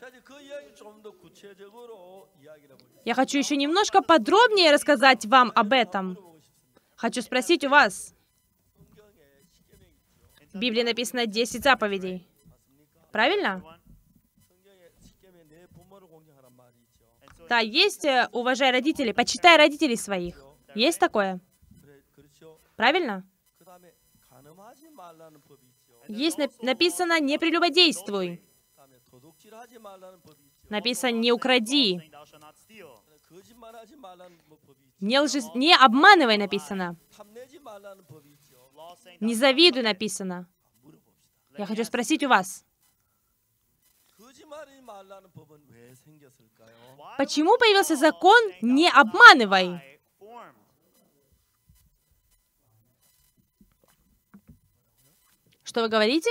Я 3.05 3.15
хочу 3.15 3.39
еще 3.39 3.57
немножко 3.57 4.03
подробнее 4.03 4.73
рассказать 4.73 5.25
вам 5.27 5.53
об 5.55 5.73
этом. 5.73 6.19
Хочу 6.97 7.23
спросить 7.23 7.65
у 7.65 7.71
вас. 7.71 8.15
В 10.53 10.59
Библии 10.59 10.83
написано 10.83 11.27
10 11.27 11.63
заповедей. 11.63 12.27
Правильно? 13.13 13.63
Да, 17.49 17.59
есть 17.59 18.05
э, 18.05 18.29
«уважай 18.33 18.71
родителей», 18.71 19.13
«почитай 19.13 19.57
родителей 19.57 19.97
своих». 19.97 20.41
Есть 20.75 21.01
такое? 21.01 21.41
Правильно? 22.77 23.29
Есть 26.09 26.39
написано 26.63 27.21
«не 27.21 27.39
прелюбодействуй». 27.39 28.43
Написано 30.69 31.11
«не 31.11 31.33
укради». 31.33 32.01
Не, 35.01 35.21
лжи... 35.21 35.41
не 35.55 35.75
обманывай 35.75 36.37
написано. 36.37 36.97
Не 39.21 39.35
завидуй, 39.35 39.83
написано. 39.83 40.47
Я 41.59 41.67
хочу 41.67 41.85
спросить 41.85 42.23
у 42.23 42.29
вас, 42.29 42.65
почему 47.19 47.59
появился 47.59 47.97
закон 47.97 48.41
«не 48.63 48.89
обманывай»? 48.89 50.01
Что 55.63 55.83
вы 55.83 55.89
говорите? 55.89 56.31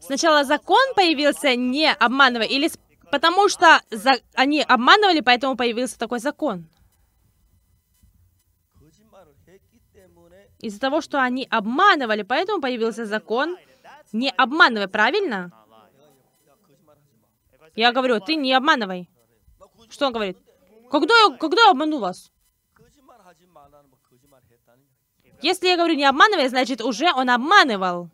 Сначала 0.00 0.44
закон 0.44 0.94
появился 0.94 1.56
«не 1.56 1.92
обманывай» 1.92 2.46
или 2.46 2.70
Потому 3.10 3.48
что 3.48 3.80
за... 3.90 4.12
они 4.34 4.62
обманывали, 4.62 5.20
поэтому 5.20 5.56
появился 5.56 5.98
такой 5.98 6.20
закон. 6.20 6.66
Из-за 10.60 10.78
того, 10.78 11.00
что 11.00 11.20
они 11.20 11.46
обманывали, 11.50 12.22
поэтому 12.22 12.60
появился 12.60 13.06
закон 13.06 13.56
«Не 14.12 14.30
обманывай», 14.30 14.88
правильно? 14.88 15.52
Я 17.74 17.92
говорю, 17.92 18.20
ты 18.20 18.34
не 18.34 18.52
обманывай. 18.52 19.08
Что 19.88 20.06
он 20.06 20.12
говорит? 20.12 20.36
Когда 20.90 21.14
я, 21.14 21.36
когда 21.36 21.62
я 21.62 21.70
обману 21.70 21.98
вас? 21.98 22.30
Если 25.40 25.68
я 25.68 25.76
говорю 25.76 25.94
«не 25.94 26.04
обманывай», 26.04 26.48
значит, 26.48 26.82
уже 26.82 27.10
он 27.12 27.30
обманывал. 27.30 28.10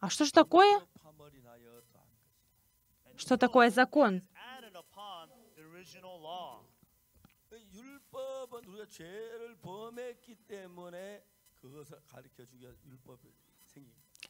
А 0.00 0.08
что 0.10 0.24
же 0.24 0.32
такое? 0.32 0.80
Что 3.16 3.36
такое 3.36 3.70
закон? 3.70 4.22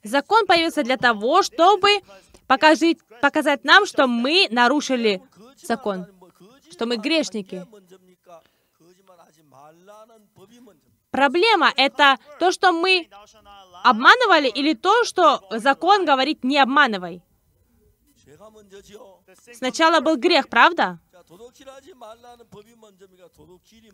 Закон 0.02 0.46
появился 0.46 0.82
для 0.84 0.96
того, 0.96 1.42
чтобы 1.42 1.88
покажить, 2.46 2.98
показать 3.20 3.64
нам, 3.64 3.84
что 3.84 4.06
мы 4.06 4.48
нарушили 4.50 5.22
закон, 5.62 6.06
что 6.70 6.86
мы 6.86 6.96
грешники. 6.96 7.66
Проблема— 11.10 11.72
это 11.76 12.18
то, 12.38 12.52
что 12.52 12.72
мы 12.72 13.08
обманывали, 13.82 14.48
или 14.48 14.74
то, 14.74 15.04
что 15.04 15.42
закон 15.50 16.04
говорит 16.04 16.44
«не 16.44 16.58
обманывай». 16.58 17.22
Сначала 19.54 20.00
был 20.00 20.16
грех, 20.16 20.48
правда? 20.48 21.00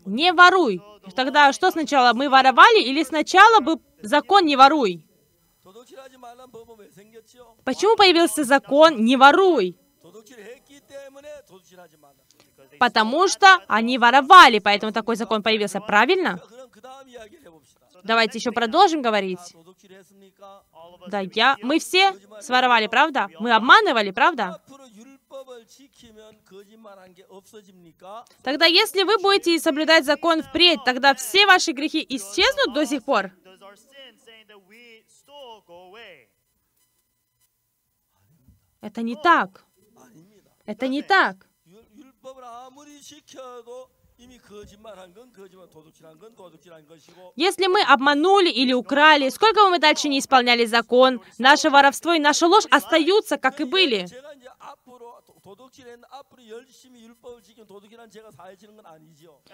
Не 0.05 0.33
воруй. 0.33 0.81
Тогда 1.15 1.53
что 1.53 1.71
сначала, 1.71 2.13
мы 2.13 2.29
воровали 2.29 2.81
или 2.81 3.03
сначала 3.03 3.59
был 3.61 3.81
закон 4.01 4.45
«не 4.45 4.55
воруй»? 4.55 5.07
Почему 7.63 7.95
появился 7.95 8.43
закон 8.43 9.03
«не 9.03 9.17
воруй»? 9.17 9.77
Потому 12.79 13.27
что 13.27 13.47
они 13.67 13.97
воровали, 13.97 14.59
поэтому 14.59 14.91
такой 14.91 15.15
закон 15.15 15.41
появился, 15.43 15.81
правильно? 15.81 16.39
Давайте 18.03 18.37
еще 18.39 18.51
продолжим 18.51 19.01
говорить. 19.01 19.39
Да, 21.07 21.21
я... 21.33 21.57
Мы 21.61 21.79
все 21.79 22.13
своровали, 22.41 22.87
правда? 22.87 23.29
Мы 23.39 23.53
обманывали, 23.53 24.11
правда? 24.11 24.61
Тогда 28.43 28.65
если 28.65 29.03
вы 29.03 29.17
будете 29.17 29.59
соблюдать 29.59 30.05
закон 30.05 30.41
впредь, 30.41 30.83
тогда 30.85 31.13
все 31.13 31.45
ваши 31.45 31.71
грехи 31.71 32.05
исчезнут 32.07 32.73
до 32.73 32.85
сих 32.85 33.03
пор? 33.03 33.31
Это 38.81 39.01
не 39.01 39.15
так. 39.15 39.65
Это 40.65 40.87
не 40.87 41.01
так. 41.01 41.47
Если 47.35 47.67
мы 47.67 47.81
обманули 47.81 48.49
или 48.49 48.73
украли, 48.73 49.29
сколько 49.29 49.61
бы 49.61 49.69
мы 49.71 49.79
дальше 49.79 50.07
не 50.07 50.19
исполняли 50.19 50.65
закон, 50.65 51.21
наше 51.37 51.69
воровство 51.69 52.13
и 52.13 52.19
наша 52.19 52.47
ложь 52.47 52.65
остаются, 52.71 53.37
как 53.37 53.59
и 53.59 53.65
были. 53.65 54.07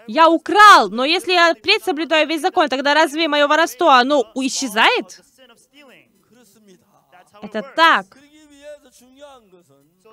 Я 0.07 0.29
украл, 0.29 0.89
но 0.89 1.05
если 1.05 1.33
я 1.33 1.53
впредь 1.53 1.83
соблюдаю 1.83 2.27
весь 2.27 2.41
закон, 2.41 2.69
тогда 2.69 2.93
разве 2.93 3.27
мое 3.27 3.47
воровство, 3.47 3.89
оно 3.89 4.31
исчезает? 4.35 5.21
Это 7.41 7.61
так. 7.75 8.05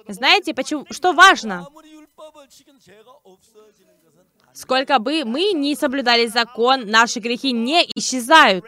Знаете, 0.09 0.55
почему? 0.55 0.87
Что 0.91 1.13
важно? 1.13 1.67
Сколько 4.53 4.99
бы 4.99 5.25
мы 5.25 5.53
ни 5.53 5.75
соблюдали 5.75 6.27
закон, 6.27 6.87
наши 6.87 7.21
грехи 7.21 7.53
не 7.53 7.85
исчезают. 7.95 8.65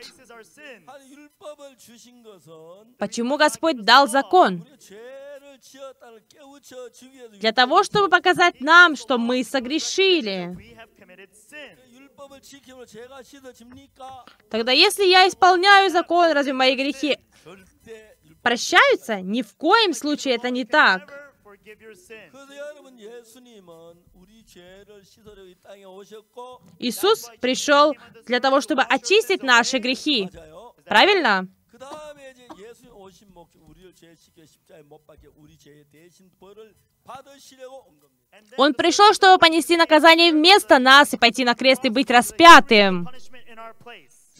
Почему 2.98 3.36
Господь 3.36 3.82
дал 3.82 4.06
закон? 4.06 4.66
Для 7.32 7.52
того, 7.52 7.82
чтобы 7.82 8.08
показать 8.08 8.60
нам, 8.60 8.96
что 8.96 9.18
мы 9.18 9.44
согрешили. 9.44 10.56
Тогда 14.50 14.72
если 14.72 15.04
я 15.04 15.26
исполняю 15.28 15.90
закон, 15.90 16.32
разве 16.32 16.52
мои 16.52 16.76
грехи 16.76 17.18
прощаются? 18.42 19.20
Ни 19.20 19.42
в 19.42 19.54
коем 19.56 19.94
случае 19.94 20.34
это 20.34 20.50
не 20.50 20.64
так. 20.64 21.32
Иисус 26.78 27.30
пришел 27.40 27.94
для 28.26 28.40
того, 28.40 28.60
чтобы 28.60 28.82
очистить 28.82 29.42
наши 29.42 29.78
грехи. 29.78 30.28
Правильно? 30.84 31.48
Он 38.56 38.74
пришел, 38.74 39.12
чтобы 39.12 39.38
понести 39.38 39.76
наказание 39.76 40.32
вместо 40.32 40.78
нас 40.78 41.12
и 41.14 41.16
пойти 41.16 41.44
на 41.44 41.54
крест 41.54 41.84
и 41.84 41.88
быть 41.88 42.10
распятым. 42.10 43.08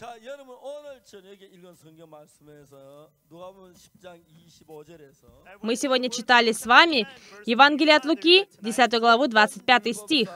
in 0.00 0.06
our 0.06 0.16
place. 0.16 0.16
자, 0.16 0.16
여러분 0.24 0.56
오늘 0.60 1.02
저녁에 1.04 1.46
읽은 1.52 1.74
성경 1.74 2.10
말씀에서 2.10 3.10
누가복음 3.30 3.72
10장 3.72 4.22
25절에서 4.24 5.26
Мы 5.62 5.76
сегодня 5.76 6.10
читали 6.10 6.52
с 6.52 6.66
вами 6.66 7.06
Евангелие 7.46 7.96
от 7.96 8.04
Луки, 8.04 8.46
10 8.62 9.00
главу, 9.00 9.26
25 9.26 9.92
стих. 9.94 10.28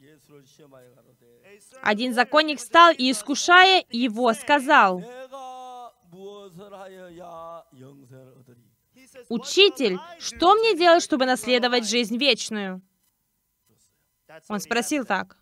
예수를 0.00 0.44
시험하여 0.46 0.94
가로되 0.94 1.42
A 1.44 1.58
certain 1.58 1.80
Один 1.82 2.12
законник 2.14 2.58
встал 2.58 2.92
и, 2.96 3.10
искушая 3.10 3.84
его, 3.90 4.32
сказал, 4.32 5.00
내가 5.00 5.92
무엇을 6.10 6.72
하여야 6.72 7.64
영생을 7.78 8.34
얻으리? 8.38 8.56
he 8.94 9.04
says, 9.04 9.26
"What 9.28 9.42
«Учитель, 9.42 9.94
shall 9.94 10.00
I 10.00 10.16
do 10.18 10.20
что 10.20 10.54
мне 10.54 10.72
to 10.72 10.78
делать, 10.78 11.02
inherit 11.02 11.04
чтобы 11.04 11.24
eternal 11.24 11.32
наследовать 11.36 11.82
life?» 11.84 11.88
жизнь 11.90 12.16
вечную?» 12.16 12.80
That's 14.28 14.44
Он 14.48 14.56
what 14.56 14.60
he 14.60 14.64
спросил 14.64 15.02
asked. 15.02 15.08
так. 15.08 15.36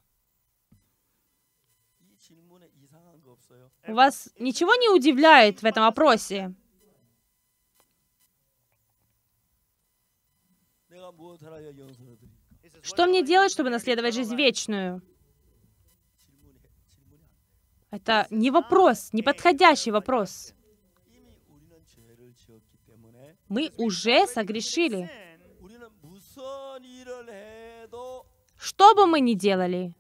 Вас 3.94 4.30
ничего 4.40 4.76
не 4.76 4.90
удивляет 4.90 5.62
в 5.62 5.66
этом 5.66 5.84
опросе? 5.84 6.54
Что 12.82 13.06
мне 13.06 13.24
делать, 13.24 13.52
чтобы 13.52 13.70
наследовать 13.70 14.16
жизнь 14.16 14.36
вечную? 14.36 15.02
Это 17.90 18.28
не 18.30 18.52
вопрос, 18.52 19.12
не 19.12 19.22
подходящий 19.22 19.92
вопрос. 19.92 20.54
Мы 23.50 23.72
уже 23.78 24.28
согрешили. 24.28 25.12
Что 28.58 28.96
бы 28.96 29.08
мы 29.08 29.20
ни 29.20 29.34
делали, 29.34 29.94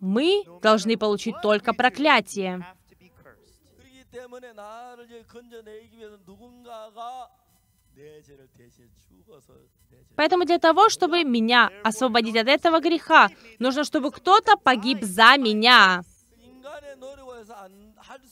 мы 0.00 0.44
должны 0.60 0.96
получить 0.96 1.36
только 1.42 1.72
проклятие. 1.72 2.66
때문에 4.11 4.53
나를 4.53 5.05
이제 5.05 5.23
건져내기 5.27 5.97
위해서 5.97 6.17
누군가가 6.25 7.29
내 7.95 8.21
죄를 8.21 8.47
대신 8.55 8.89
죽어서 9.07 9.53
내 9.89 9.97
죄를 9.97 10.15
Поэтому 10.15 10.45
для 10.45 10.59
того, 10.59 10.89
чтобы 10.89 11.23
меня 11.23 11.69
освободить 11.83 12.35
от 12.35 12.47
этого 12.47 12.79
греха, 12.79 13.29
нужно, 13.59 13.83
чтобы 13.83 14.11
кто-то 14.11 14.57
погиб 14.57 15.03
за 15.03 15.37
меня. 15.37 16.01
인간의 16.39 16.97
노력으로 16.97 17.39
해서 17.39 17.53
할 17.55 17.77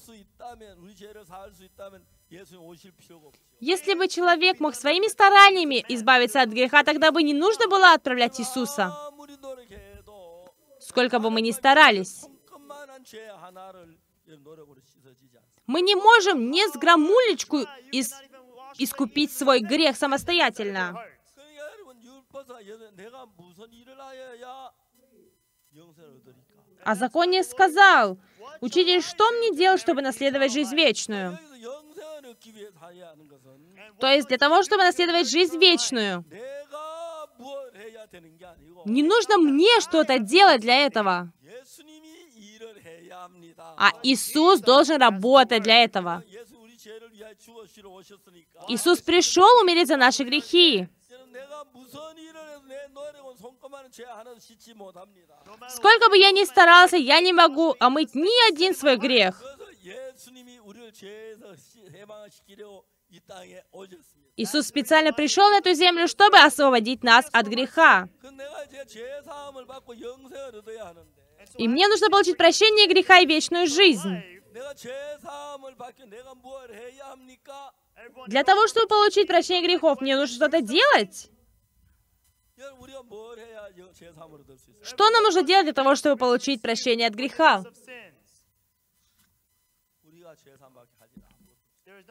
수 0.05 0.15
있다면 0.15 0.77
우리 0.77 0.95
죄를 0.95 1.25
사할 1.25 1.51
수 1.51 1.63
있다면 1.63 2.05
예수님 2.31 2.63
오실 2.63 2.91
필요가 2.91 3.27
없죠. 3.27 3.41
Если 3.59 3.93
бы 3.95 4.07
человек 4.07 4.59
мог 4.59 4.75
своими 4.75 5.07
стараниями 5.07 5.83
избавиться 5.89 6.41
от 6.41 6.49
греха, 6.49 6.83
тогда 6.83 7.11
бы 7.11 7.23
не 7.23 7.33
нужно 7.33 7.67
было 7.67 7.93
отправлять 7.93 8.39
Иисуса. 8.39 8.93
아무리 9.07 9.35
노력해도 9.37 10.45
Сколько 10.79 11.19
бы 11.19 11.31
мы 11.31 11.41
ни 11.41 11.51
старались. 11.51 12.25
Мы 15.66 15.82
не 15.82 15.94
можем 15.94 16.50
ни 16.50 16.66
с 16.70 16.76
грамулечку 16.76 17.58
из... 17.92 18.12
искупить 18.78 19.32
свой 19.32 19.60
грех 19.60 19.96
самостоятельно. 19.96 21.00
А 26.82 26.94
законник 26.94 27.44
сказал, 27.44 28.18
«Учитель, 28.60 29.02
что 29.02 29.30
мне 29.32 29.54
делать, 29.54 29.80
чтобы 29.80 30.02
наследовать 30.02 30.52
жизнь 30.52 30.74
вечную?» 30.74 31.38
То 33.98 34.06
есть 34.06 34.28
для 34.28 34.38
того, 34.38 34.62
чтобы 34.62 34.82
наследовать 34.82 35.28
жизнь 35.28 35.58
вечную, 35.58 36.24
не 38.86 39.02
нужно 39.02 39.38
мне 39.38 39.80
что-то 39.80 40.18
делать 40.18 40.60
для 40.60 40.86
этого. 40.86 41.32
А 43.76 43.92
Иисус 44.02 44.60
должен 44.60 45.00
работать 45.00 45.62
для 45.62 45.84
этого. 45.84 46.22
Иисус 48.68 49.00
пришел 49.00 49.60
умереть 49.60 49.88
за 49.88 49.96
наши 49.96 50.24
грехи. 50.24 50.88
Сколько 55.68 56.08
бы 56.08 56.16
я 56.16 56.30
ни 56.30 56.44
старался, 56.44 56.96
я 56.96 57.20
не 57.20 57.32
могу 57.32 57.74
омыть 57.78 58.14
ни 58.14 58.52
один 58.52 58.74
свой 58.74 58.96
грех. 58.96 59.42
Иисус 64.36 64.66
специально 64.66 65.12
пришел 65.12 65.50
на 65.50 65.58
эту 65.58 65.72
землю, 65.74 66.06
чтобы 66.06 66.38
освободить 66.38 67.02
нас 67.02 67.26
от 67.32 67.46
греха. 67.46 68.08
И 71.56 71.68
мне 71.68 71.88
нужно 71.88 72.08
получить 72.10 72.36
прощение 72.36 72.86
греха 72.86 73.18
и 73.18 73.26
вечную 73.26 73.66
жизнь. 73.66 74.22
Для 78.26 78.44
того, 78.44 78.66
чтобы 78.66 78.86
получить 78.86 79.26
прощение 79.26 79.66
грехов, 79.66 80.00
мне 80.00 80.16
нужно 80.16 80.34
что-то 80.34 80.60
делать? 80.60 81.30
Что 84.82 85.10
нам 85.10 85.22
нужно 85.22 85.42
делать 85.42 85.64
для 85.64 85.72
того, 85.72 85.94
чтобы 85.94 86.16
получить 86.16 86.62
прощение 86.62 87.06
от 87.08 87.14
греха? 87.14 87.64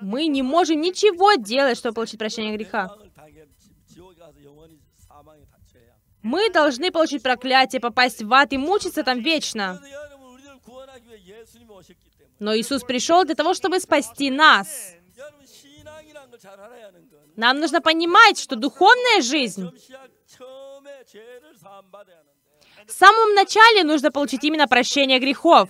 Мы 0.01 0.27
не 0.27 0.43
можем 0.43 0.81
ничего 0.81 1.33
делать, 1.33 1.77
чтобы 1.77 1.95
получить 1.95 2.19
прощение 2.19 2.55
греха. 2.55 2.97
Мы 6.21 6.49
должны 6.49 6.91
получить 6.91 7.23
проклятие, 7.23 7.79
попасть 7.79 8.21
в 8.21 8.33
ад 8.33 8.51
и 8.53 8.57
мучиться 8.57 9.03
там 9.03 9.19
вечно. 9.21 9.81
Но 12.39 12.55
Иисус 12.55 12.83
пришел 12.83 13.25
для 13.25 13.35
того, 13.35 13.53
чтобы 13.53 13.79
спасти 13.79 14.29
нас. 14.29 14.95
Нам 17.35 17.59
нужно 17.59 17.81
понимать, 17.81 18.39
что 18.39 18.55
духовная 18.55 19.21
жизнь... 19.21 19.69
В 22.85 22.91
самом 22.91 23.33
начале 23.35 23.83
нужно 23.83 24.11
получить 24.11 24.43
именно 24.43 24.67
прощение 24.67 25.19
грехов. 25.19 25.69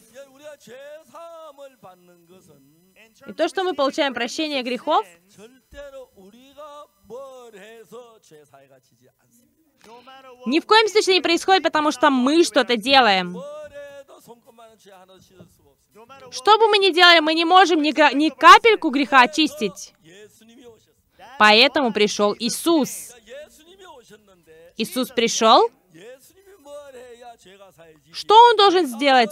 И 3.27 3.33
то, 3.33 3.47
что 3.47 3.63
мы 3.63 3.73
получаем 3.73 4.13
прощение 4.13 4.63
грехов, 4.63 5.05
ни 10.45 10.59
в 10.59 10.65
коем 10.65 10.87
случае 10.87 11.15
не 11.15 11.21
происходит, 11.21 11.63
потому 11.63 11.91
что 11.91 12.09
мы 12.09 12.43
что-то 12.43 12.75
делаем. 12.77 13.37
Что 16.31 16.57
бы 16.57 16.67
мы 16.67 16.77
ни 16.77 16.91
делали, 16.91 17.19
мы 17.19 17.33
не 17.33 17.45
можем 17.45 17.81
ни, 17.81 17.91
ни 18.15 18.29
капельку 18.29 18.89
греха 18.89 19.21
очистить. 19.21 19.93
Поэтому 21.37 21.91
пришел 21.91 22.35
Иисус. 22.37 23.13
Иисус 24.77 25.09
пришел. 25.09 25.69
Что 28.11 28.35
он 28.35 28.57
должен 28.57 28.85
сделать? 28.85 29.31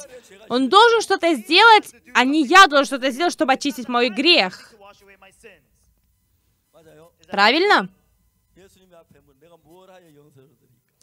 Он 0.49 0.69
должен 0.69 1.01
что-то 1.01 1.33
сделать, 1.35 1.93
а 2.13 2.23
не 2.23 2.43
я 2.45 2.67
должен 2.67 2.85
что-то 2.85 3.11
сделать, 3.11 3.33
чтобы 3.33 3.53
очистить 3.53 3.87
мой 3.87 4.09
грех. 4.09 4.73
Правильно? 7.29 7.89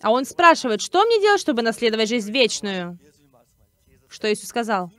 А 0.01 0.11
он 0.11 0.24
спрашивает, 0.24 0.82
что 0.82 1.05
мне 1.05 1.20
делать, 1.20 1.41
чтобы 1.41 1.62
наследовать 1.62 2.09
жизнь 2.09 2.30
вечную? 2.30 2.99
Что 4.09 4.32
Иисус 4.32 4.49
сказал? 4.49 4.93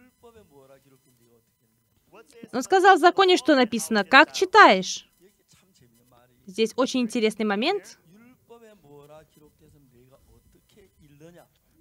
Он 2.52 2.64
сказал 2.64 2.98
в 2.98 3.00
законе, 3.00 3.38
что 3.38 3.56
написано, 3.56 4.04
как 4.04 4.34
читаешь. 4.34 5.10
Здесь 6.46 6.74
очень 6.76 7.02
интересный 7.02 7.46
момент. 7.46 8.00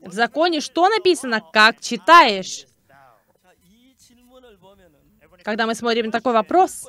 В 0.01 0.13
законе 0.13 0.61
что 0.61 0.89
написано? 0.89 1.41
Как 1.53 1.81
читаешь? 1.81 2.67
Когда 5.43 5.67
мы 5.67 5.75
смотрим 5.75 6.11
такой 6.11 6.33
вопрос, 6.33 6.87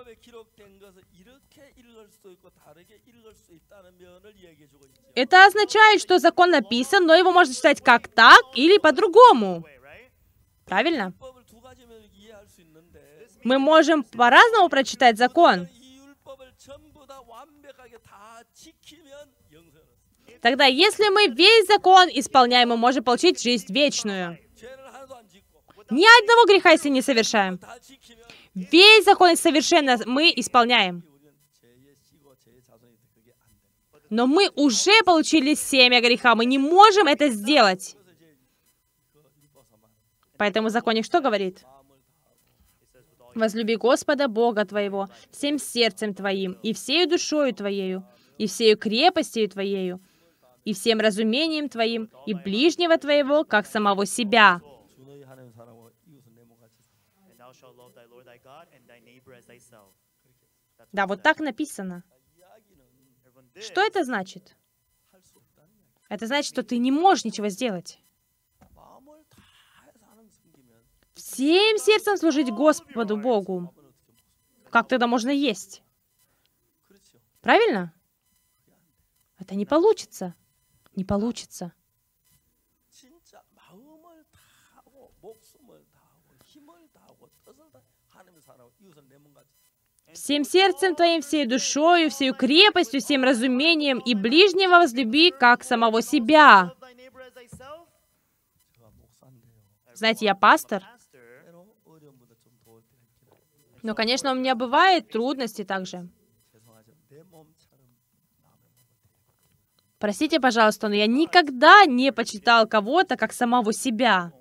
Это 5.15 5.45
означает, 5.45 6.01
что 6.01 6.19
закон 6.19 6.51
написан, 6.51 7.05
но 7.05 7.15
его 7.15 7.31
можно 7.31 7.53
читать 7.53 7.81
как 7.81 8.07
так 8.07 8.41
или 8.53 8.77
по-другому. 8.77 9.65
Правильно? 10.65 11.13
Мы 13.43 13.59
можем 13.59 14.03
по-разному 14.03 14.69
прочитать 14.69 15.17
закон. 15.17 15.67
Тогда, 20.41 20.65
если 20.65 21.09
мы 21.09 21.27
весь 21.27 21.67
закон 21.67 22.09
исполняем, 22.13 22.69
мы 22.69 22.77
можем 22.77 23.03
получить 23.03 23.41
жизнь 23.41 23.71
вечную. 23.73 24.37
Ни 25.89 26.05
одного 26.21 26.45
греха, 26.45 26.71
если 26.71 26.89
не 26.89 27.01
совершаем. 27.01 27.59
Весь 28.53 29.05
закон 29.05 29.37
совершенно 29.37 29.97
мы 30.05 30.31
исполняем. 30.35 31.03
Но 34.09 34.27
мы 34.27 34.49
уже 34.55 35.03
получили 35.03 35.55
семя 35.55 36.01
греха, 36.01 36.35
мы 36.35 36.45
не 36.45 36.57
можем 36.57 37.07
это 37.07 37.29
сделать. 37.29 37.95
Поэтому 40.37 40.69
законник 40.69 41.05
что 41.05 41.21
говорит? 41.21 41.63
Возлюби 43.33 43.75
Господа 43.75 44.27
Бога 44.27 44.65
твоего 44.65 45.09
всем 45.31 45.59
сердцем 45.59 46.13
твоим, 46.13 46.57
и 46.63 46.73
всею 46.73 47.09
душою 47.09 47.53
твоею, 47.53 48.07
и 48.37 48.47
всею 48.47 48.77
крепостью 48.77 49.49
твоею, 49.49 50.01
и 50.63 50.73
всем 50.73 50.99
разумением 50.99 51.67
твоим, 51.67 52.09
и 52.25 52.33
ближнего 52.33 52.97
твоего, 52.97 53.43
как 53.43 53.65
самого 53.65 54.05
себя. 54.05 54.61
Да, 60.91 61.07
вот 61.07 61.23
так 61.23 61.39
написано. 61.39 62.03
Что 63.55 63.81
это 63.81 64.03
значит? 64.03 64.55
Это 66.09 66.27
значит, 66.27 66.51
что 66.51 66.63
ты 66.63 66.77
не 66.77 66.91
можешь 66.91 67.25
ничего 67.25 67.49
сделать. 67.49 67.99
Всем 71.13 71.77
сердцем 71.77 72.17
служить 72.17 72.51
Господу 72.51 73.17
Богу. 73.17 73.73
Как 74.69 74.87
тогда 74.87 75.07
можно 75.07 75.29
есть? 75.29 75.83
Правильно? 77.41 77.93
Это 79.39 79.55
не 79.55 79.65
получится. 79.65 80.35
Не 80.95 81.05
получится 81.05 81.73
всем 90.13 90.43
сердцем 90.43 90.95
твоим, 90.95 91.21
всей 91.21 91.45
душою, 91.45 92.09
всей 92.09 92.31
крепостью, 92.33 93.01
всем 93.01 93.23
разумением 93.23 93.99
и 93.99 94.15
ближнего 94.15 94.77
возлюби, 94.77 95.31
как 95.31 95.63
самого 95.63 96.01
себя. 96.01 96.73
Знаете, 99.93 100.25
я 100.25 100.35
пастор, 100.35 100.83
но, 103.81 103.93
конечно, 103.93 104.31
у 104.31 104.35
меня 104.35 104.55
бывают 104.55 105.09
трудности 105.09 105.63
также. 105.63 106.09
Простите, 109.99 110.39
пожалуйста, 110.39 110.87
но 110.87 110.95
я 110.95 111.07
никогда 111.07 111.85
не 111.85 112.11
почитал 112.11 112.67
кого-то 112.67 113.15
как 113.15 113.31
самого 113.31 113.73
себя. 113.73 114.33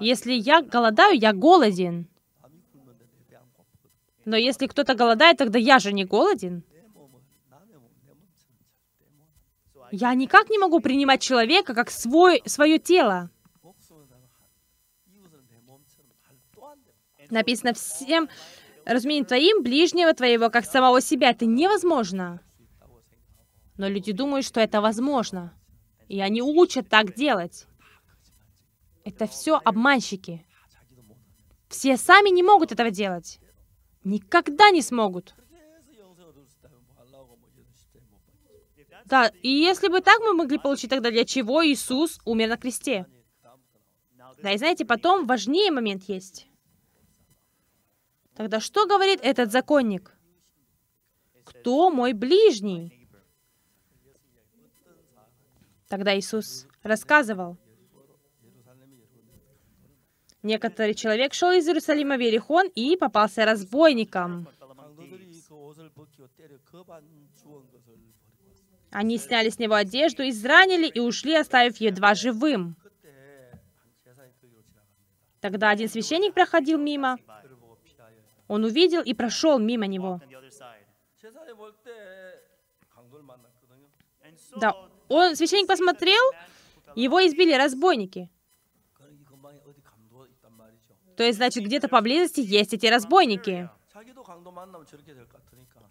Если 0.00 0.32
я 0.32 0.62
голодаю, 0.62 1.18
я 1.18 1.32
голоден. 1.32 2.08
Но 4.24 4.36
если 4.36 4.66
кто-то 4.66 4.94
голодает, 4.94 5.36
тогда 5.36 5.58
я 5.58 5.78
же 5.78 5.92
не 5.92 6.04
голоден. 6.04 6.64
Я 9.90 10.14
никак 10.14 10.50
не 10.50 10.58
могу 10.58 10.80
принимать 10.80 11.22
человека 11.22 11.74
как 11.74 11.90
свой, 11.90 12.42
свое 12.46 12.78
тело. 12.78 13.30
Написано 17.30 17.74
всем, 17.74 18.28
разумеется, 18.84 19.28
твоим 19.28 19.62
ближнего 19.62 20.12
твоего, 20.14 20.50
как 20.50 20.64
самого 20.64 21.00
себя. 21.00 21.30
Это 21.30 21.46
невозможно. 21.46 22.40
Но 23.76 23.88
люди 23.88 24.12
думают, 24.12 24.46
что 24.46 24.60
это 24.60 24.80
возможно. 24.80 25.52
И 26.08 26.20
они 26.20 26.42
учат 26.42 26.88
так 26.88 27.14
делать. 27.14 27.66
Это 29.04 29.26
все 29.26 29.60
обманщики. 29.62 30.44
Все 31.68 31.96
сами 31.96 32.30
не 32.30 32.42
могут 32.42 32.72
этого 32.72 32.90
делать. 32.90 33.38
Никогда 34.02 34.70
не 34.70 34.82
смогут. 34.82 35.34
Да, 39.04 39.30
и 39.42 39.48
если 39.48 39.88
бы 39.88 40.00
так 40.00 40.20
мы 40.20 40.32
могли 40.32 40.58
получить 40.58 40.88
тогда, 40.88 41.10
для 41.10 41.26
чего 41.26 41.64
Иисус 41.66 42.18
умер 42.24 42.48
на 42.48 42.56
кресте? 42.56 43.06
Да, 44.42 44.52
и 44.52 44.58
знаете, 44.58 44.84
потом 44.84 45.26
важнее 45.26 45.70
момент 45.70 46.04
есть. 46.04 46.48
Тогда 48.34 48.60
что 48.60 48.86
говорит 48.86 49.20
этот 49.22 49.52
законник? 49.52 50.16
Кто 51.44 51.90
мой 51.90 52.14
ближний? 52.14 53.08
Тогда 55.88 56.18
Иисус 56.18 56.66
рассказывал, 56.82 57.58
Некоторый 60.44 60.92
человек 60.92 61.32
шел 61.32 61.52
из 61.52 61.66
Иерусалима 61.66 62.18
в 62.18 62.20
Ерихон 62.20 62.68
и 62.74 62.98
попался 62.98 63.46
разбойникам. 63.46 64.46
Они 68.90 69.16
сняли 69.16 69.48
с 69.48 69.58
него 69.58 69.74
одежду, 69.74 70.22
изранили 70.28 70.86
и 70.86 71.00
ушли, 71.00 71.34
оставив 71.34 71.78
едва 71.78 72.14
живым. 72.14 72.76
Тогда 75.40 75.70
один 75.70 75.88
священник 75.88 76.34
проходил 76.34 76.76
мимо. 76.78 77.16
Он 78.46 78.64
увидел 78.64 79.00
и 79.00 79.14
прошел 79.14 79.58
мимо 79.58 79.86
него. 79.86 80.20
Да, 84.56 84.76
он, 85.08 85.36
священник 85.36 85.68
посмотрел, 85.68 86.22
его 86.94 87.26
избили 87.26 87.54
разбойники. 87.54 88.28
То 91.16 91.22
есть, 91.22 91.38
значит, 91.38 91.64
где-то 91.64 91.88
поблизости 91.88 92.40
есть 92.40 92.74
эти 92.74 92.86
разбойники. 92.86 93.70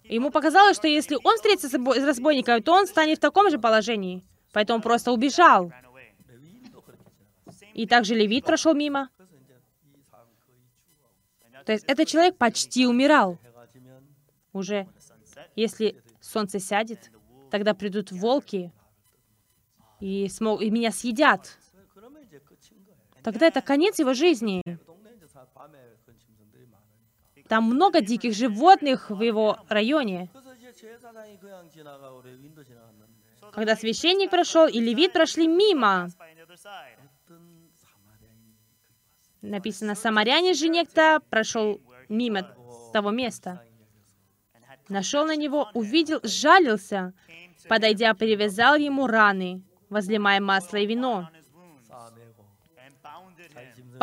Ему 0.04 0.32
показалось, 0.32 0.76
что 0.76 0.88
если 0.88 1.18
он 1.24 1.36
встретится 1.36 1.70
с 1.70 2.04
разбойником, 2.06 2.62
то 2.62 2.74
он 2.74 2.88
станет 2.88 3.18
в 3.18 3.22
таком 3.22 3.50
же 3.50 3.58
положении. 3.58 4.24
Поэтому 4.52 4.78
он 4.78 4.82
просто 4.82 5.12
убежал. 5.12 5.72
И 7.74 7.88
также 7.88 8.14
левит 8.14 8.46
прошел 8.46 8.74
мимо. 8.74 9.10
То 11.66 11.72
есть 11.72 11.86
этот 11.88 12.08
человек 12.08 12.38
почти 12.38 12.86
умирал. 12.86 13.40
Уже 14.52 14.88
если 15.56 16.02
солнце 16.20 16.60
сядет, 16.60 17.12
тогда 17.50 17.74
придут 17.74 18.12
волки 18.12 18.72
и, 20.00 20.28
смог, 20.28 20.62
и 20.62 20.70
меня 20.70 20.92
съедят. 20.92 21.58
Тогда 23.24 23.48
это 23.48 23.62
конец 23.62 24.00
его 24.00 24.14
жизни. 24.14 24.62
Там 27.54 27.66
много 27.66 28.01
диких 28.01 28.34
животных 28.34 29.12
в 29.12 29.22
его 29.22 29.60
районе. 29.70 30.28
Когда 33.51 33.76
священник 33.76 34.32
прошел 34.32 34.66
и 34.66 34.80
левит 34.80 35.14
прошли 35.14 35.47
мимо, 35.47 36.10
написано, 39.43 39.93
самарянин 39.93 40.56
же 40.56 40.68
некто 40.68 41.22
прошел 41.30 41.80
мимо 42.10 42.41
того 42.91 43.12
места. 43.12 43.64
Нашел 44.89 45.24
на 45.28 45.36
него, 45.36 45.70
увидел, 45.76 46.22
жалился, 46.24 47.14
подойдя, 47.70 48.16
перевязал 48.16 48.78
ему 48.78 49.06
раны, 49.06 49.62
возлимая 49.89 50.41
масло 50.41 50.78
и 50.78 50.88
вино 50.88 51.30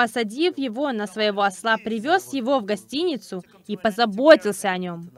посадив 0.01 0.57
его 0.57 0.92
на 0.92 1.07
своего 1.07 1.42
осла, 1.42 1.76
привез 1.76 2.32
его 2.32 2.59
в 2.59 2.64
гостиницу 2.64 3.44
и 3.66 3.76
позаботился 3.76 4.70
о 4.70 4.78
нем. 4.78 5.11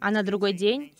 А 0.00 0.10
на 0.10 0.24
другой 0.24 0.54
день, 0.54 0.92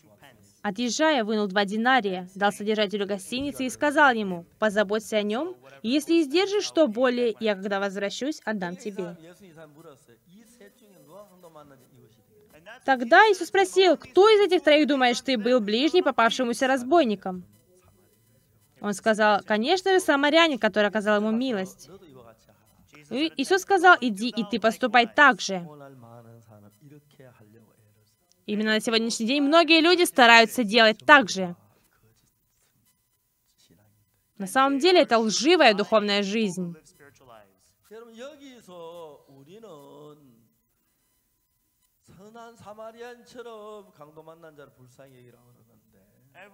отъезжая, 0.63 1.25
вынул 1.25 1.49
два 1.49 1.65
динария, 1.65 2.29
дал 2.37 2.53
содержателю 2.53 3.07
гостиницы 3.07 3.67
и 3.67 3.71
сказал 3.71 4.13
ему, 4.13 4.47
«Позаботься 4.61 5.17
о 5.17 5.23
нем, 5.23 5.57
и 5.83 5.89
если 5.89 6.23
издержишь 6.23 6.63
что 6.63 6.87
более, 6.87 7.35
я, 7.41 7.57
когда 7.57 7.81
возвращусь, 7.81 8.41
отдам 8.45 8.77
тебе». 8.77 9.17
Тогда 12.85 13.19
Иисус 13.33 13.49
спросил, 13.49 13.97
«Кто 13.97 14.29
из 14.29 14.47
этих 14.47 14.63
троих, 14.63 14.87
думаешь, 14.87 15.21
ты 15.21 15.37
был 15.37 15.59
ближний 15.59 16.03
попавшемуся 16.03 16.69
разбойникам?» 16.69 17.45
Он 18.81 18.95
сказал, 18.95 19.41
«Конечно 19.45 19.91
же, 19.91 19.99
самарянин, 19.99 20.61
который 20.61 20.87
оказал 20.87 21.17
ему 21.17 21.33
милость». 21.33 21.91
И 23.11 23.33
Иисус 23.37 23.63
сказал, 23.63 23.97
иди, 24.01 24.29
и 24.29 24.45
ты 24.45 24.61
поступай 24.61 25.07
так 25.07 25.41
же. 25.41 25.67
Именно 28.47 28.73
на 28.73 28.81
сегодняшний 28.81 29.27
день 29.27 29.43
многие 29.43 29.81
люди 29.81 30.05
стараются 30.05 30.65
делать 30.65 30.99
так 31.05 31.29
же. 31.29 31.55
На 34.39 34.47
самом 34.47 34.79
деле 34.79 35.03
это 35.03 35.19
лживая 35.19 35.75
духовная 35.75 36.23
жизнь. 36.23 36.75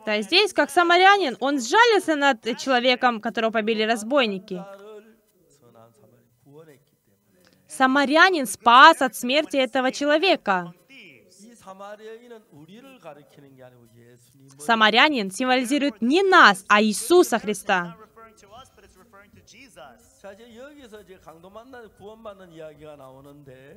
Да, 0.06 0.22
здесь, 0.22 0.52
как 0.52 0.70
самарянин, 0.70 1.36
он 1.40 1.60
сжалился 1.60 2.16
над 2.16 2.58
человеком, 2.58 3.20
которого 3.20 3.50
побили 3.50 3.82
разбойники. 3.82 4.64
Самарянин 7.76 8.46
спас 8.46 9.02
от 9.02 9.16
смерти 9.16 9.56
этого 9.56 9.90
человека. 9.90 10.72
Самарянин 14.58 15.30
символизирует 15.32 16.00
не 16.00 16.22
нас, 16.22 16.64
а 16.68 16.82
Иисуса 16.82 17.38
Христа. 17.38 17.96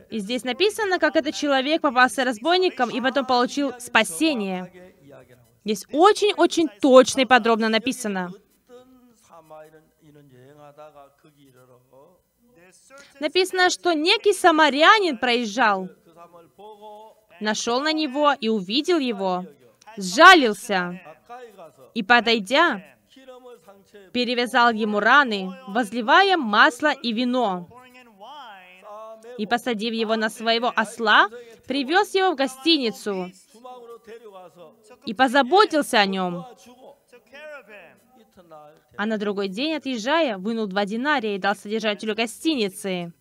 И 0.10 0.20
здесь 0.20 0.43
написано, 0.43 1.00
как 1.00 1.16
этот 1.16 1.36
человек 1.36 1.82
попался 1.82 2.24
разбойником 2.24 2.89
и 2.89 3.02
потом 3.02 3.26
получил 3.26 3.74
спасение. 3.80 4.72
Здесь 5.66 5.86
очень-очень 5.91 6.70
точно 6.80 7.22
и 7.22 7.26
подробно 7.26 7.68
написано. 7.68 8.32
Написано, 13.20 13.70
что 13.70 13.94
некий 13.94 14.34
самарянин 14.34 15.18
проезжал, 15.18 15.90
нашел 17.40 17.82
на 17.82 17.94
него 17.94 18.34
и 18.40 18.50
увидел 18.50 19.00
его, 19.00 19.46
сжалился, 19.98 21.00
и, 21.94 22.04
подойдя, 22.04 22.84
перевязал 24.14 24.72
ему 24.72 25.00
раны, 25.00 25.52
возливая 25.68 26.38
масло 26.38 26.92
и 26.92 27.14
вино. 27.14 27.68
И, 29.38 29.46
посадив 29.46 29.94
его 29.94 30.16
на 30.16 30.30
своего 30.30 30.72
осла, 30.76 31.30
привез 31.68 32.16
его 32.16 32.32
в 32.32 32.36
гостиницу 32.36 33.32
и 35.06 35.14
позаботился 35.14 36.00
о 36.00 36.06
нем. 36.06 36.46
А 38.98 39.06
на 39.06 39.18
другой 39.18 39.48
день, 39.48 39.74
отъезжая, 39.74 40.38
вынул 40.38 40.68
два 40.68 40.86
динария 40.86 41.36
и 41.36 41.40
дал 41.40 41.56
содержателю 41.56 42.16
гостиницы. 42.16 43.14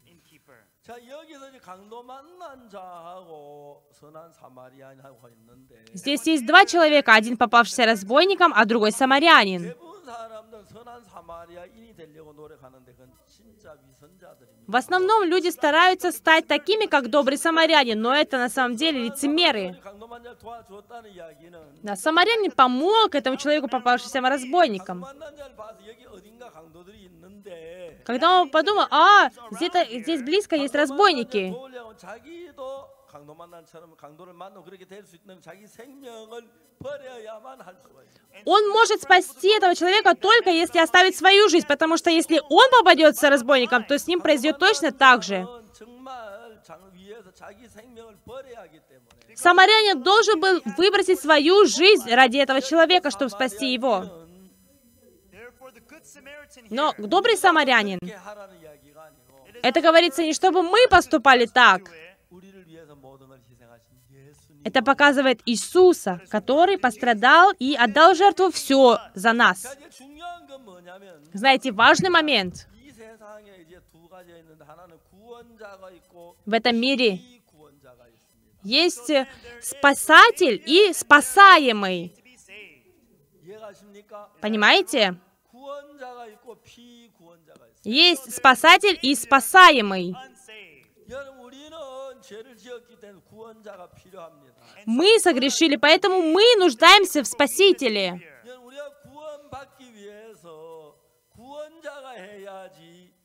Здесь 5.93 6.27
есть 6.27 6.47
два 6.47 6.65
человека, 6.65 7.15
один 7.15 7.37
попавшийся 7.37 7.87
разбойником, 7.87 8.53
а 8.55 8.65
другой 8.65 8.93
самарянин. 8.93 9.75
В 14.67 14.75
основном 14.75 15.23
люди 15.25 15.49
стараются 15.49 16.11
стать 16.11 16.49
такими, 16.49 16.87
как 16.87 17.09
добрый 17.09 17.39
самарянин, 17.39 18.01
но 18.01 18.15
это 18.15 18.37
на 18.37 18.49
самом 18.49 18.77
деле 18.77 19.05
лицемеры. 19.05 19.77
Да, 21.83 21.95
самарянин 21.95 22.51
помог 22.51 23.15
этому 23.15 23.37
человеку, 23.37 23.69
попавшимся 23.69 24.21
разбойникам. 24.21 25.07
Когда 28.05 28.41
он 28.41 28.51
подумал, 28.51 28.87
а, 28.91 29.31
здесь, 29.53 30.03
здесь 30.03 30.23
близко 30.23 30.57
есть 30.57 30.75
разбойники. 30.75 31.55
도우려고 33.16 33.16
자기도 33.16 33.16
강도 33.16 33.34
만난처럼 33.36 33.96
강도를 33.96 34.34
만나고 34.34 34.64
그렇게 34.64 34.86
될 34.86 35.06
수 35.06 35.16
있는 35.16 35.42
자기 35.42 35.68
생명을 35.68 36.48
버려야만 36.80 37.62
할 37.62 37.76
수가 37.76 38.02
있어요. 38.04 38.44
Он 38.46 38.70
может 38.70 39.02
спасти 39.02 39.50
этого 39.56 39.76
человека 39.76 40.16
только 40.16 40.50
если 40.50 40.80
оставит 40.80 41.16
свою 41.16 41.50
жизнь, 41.50 41.68
потому 41.68 41.98
что 41.98 42.10
если 42.10 42.40
он 42.50 42.72
попадется 42.72 43.30
разбойником, 43.30 43.84
то 43.86 43.98
с 43.98 44.08
ним 44.08 44.22
произойдет 44.22 44.60
точно 44.60 44.92
так 44.92 45.24
же. 45.24 45.44
그건 45.44 45.66
정말 45.74 46.62
장 46.64 46.92
위에서 46.94 47.32
자기 47.34 47.68
생명을 47.68 48.18
버려야 48.26 48.62
하기 48.62 48.80
때문에 48.88 49.36
Самарянин 49.36 50.04
должен 50.04 50.40
был 50.40 50.62
выбросить 50.78 51.20
свою 51.20 51.66
жизнь 51.66 52.10
ради 52.14 52.38
этого 52.38 52.62
человека, 52.62 53.10
чтобы 53.12 53.30
спасти 53.30 53.74
его. 53.74 54.04
Therefore, 55.32 55.72
the 55.72 55.82
good 55.88 56.04
Samaritan 56.04 56.68
Но 56.70 56.94
here 56.98 57.08
добрый 57.08 57.38
самарянин, 57.38 58.00
그렇게 58.00 58.16
하라는 58.16 58.60
이야기가 58.62 59.04
아니고 59.04 59.48
это 59.64 59.82
говорится 59.82 60.24
не 60.24 60.34
чтобы 60.34 60.64
мы 60.64 60.88
поступали 60.90 61.46
так. 61.46 61.90
это 64.67 64.83
показывает 64.83 65.43
Иисуса, 65.47 66.21
который 66.29 66.77
пострадал 66.77 67.53
и 67.61 67.77
отдал 67.77 68.17
жертву 68.17 68.51
все 68.51 68.99
за 69.15 69.33
нас. 69.33 69.65
Знаете, 71.33 71.71
важный 71.71 72.11
момент. 72.11 72.67
В 76.45 76.53
этом 76.53 76.77
мире 76.81 77.21
есть 78.65 79.13
спасатель 79.63 80.61
и 80.67 80.93
спасаемый. 80.93 82.13
Понимаете? 84.41 85.17
Есть 87.85 88.35
спасатель 88.35 88.99
и 89.01 89.15
спасаемый. 89.15 90.17
Мы 94.87 95.19
согрешили, 95.21 95.77
поэтому 95.77 96.23
мы 96.23 96.43
нуждаемся 96.59 97.23
в 97.23 97.27
Спасителе. 97.27 98.21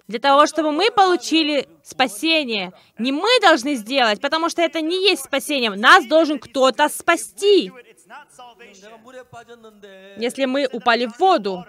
Для 0.08 0.20
того, 0.20 0.46
чтобы 0.46 0.72
мы 0.74 0.92
получили 0.92 1.70
спасение, 1.84 2.74
не 2.98 3.14
мы 3.14 3.40
должны 3.40 3.76
сделать, 3.76 4.20
потому 4.20 4.50
что 4.50 4.62
это 4.62 4.82
не 4.82 5.10
есть 5.10 5.24
спасением. 5.24 5.76
Нас 5.76 6.06
должен 6.06 6.38
кто-то 6.38 6.90
спасти. 6.90 7.72
Если 10.18 10.46
мы 10.46 10.68
упали 10.72 11.06
в 11.06 11.18
воду, 11.18 11.66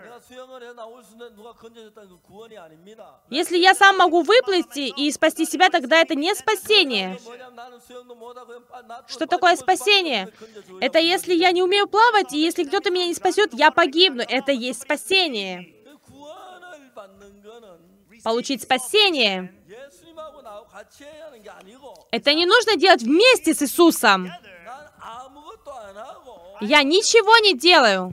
если 3.30 3.56
я 3.58 3.74
сам 3.74 3.96
могу 3.96 4.22
выплыть 4.22 4.76
и 4.76 5.10
спасти 5.12 5.44
себя, 5.46 5.70
тогда 5.70 6.00
это 6.00 6.14
не 6.14 6.34
спасение. 6.34 7.18
Что 9.06 9.26
такое 9.26 9.56
спасение? 9.56 10.32
Это 10.80 10.98
если 10.98 11.34
я 11.34 11.52
не 11.52 11.62
умею 11.62 11.86
плавать, 11.86 12.32
и 12.32 12.38
если 12.38 12.64
кто-то 12.64 12.90
меня 12.90 13.06
не 13.06 13.14
спасет, 13.14 13.54
я 13.54 13.70
погибну. 13.70 14.22
Это 14.28 14.52
есть 14.52 14.82
спасение. 14.82 15.74
Получить 18.24 18.62
спасение. 18.62 19.52
Это 22.10 22.34
не 22.34 22.46
нужно 22.46 22.76
делать 22.76 23.02
вместе 23.02 23.54
с 23.54 23.62
Иисусом. 23.62 24.30
Я 26.60 26.82
ничего 26.82 27.36
не 27.38 27.56
делаю. 27.56 28.12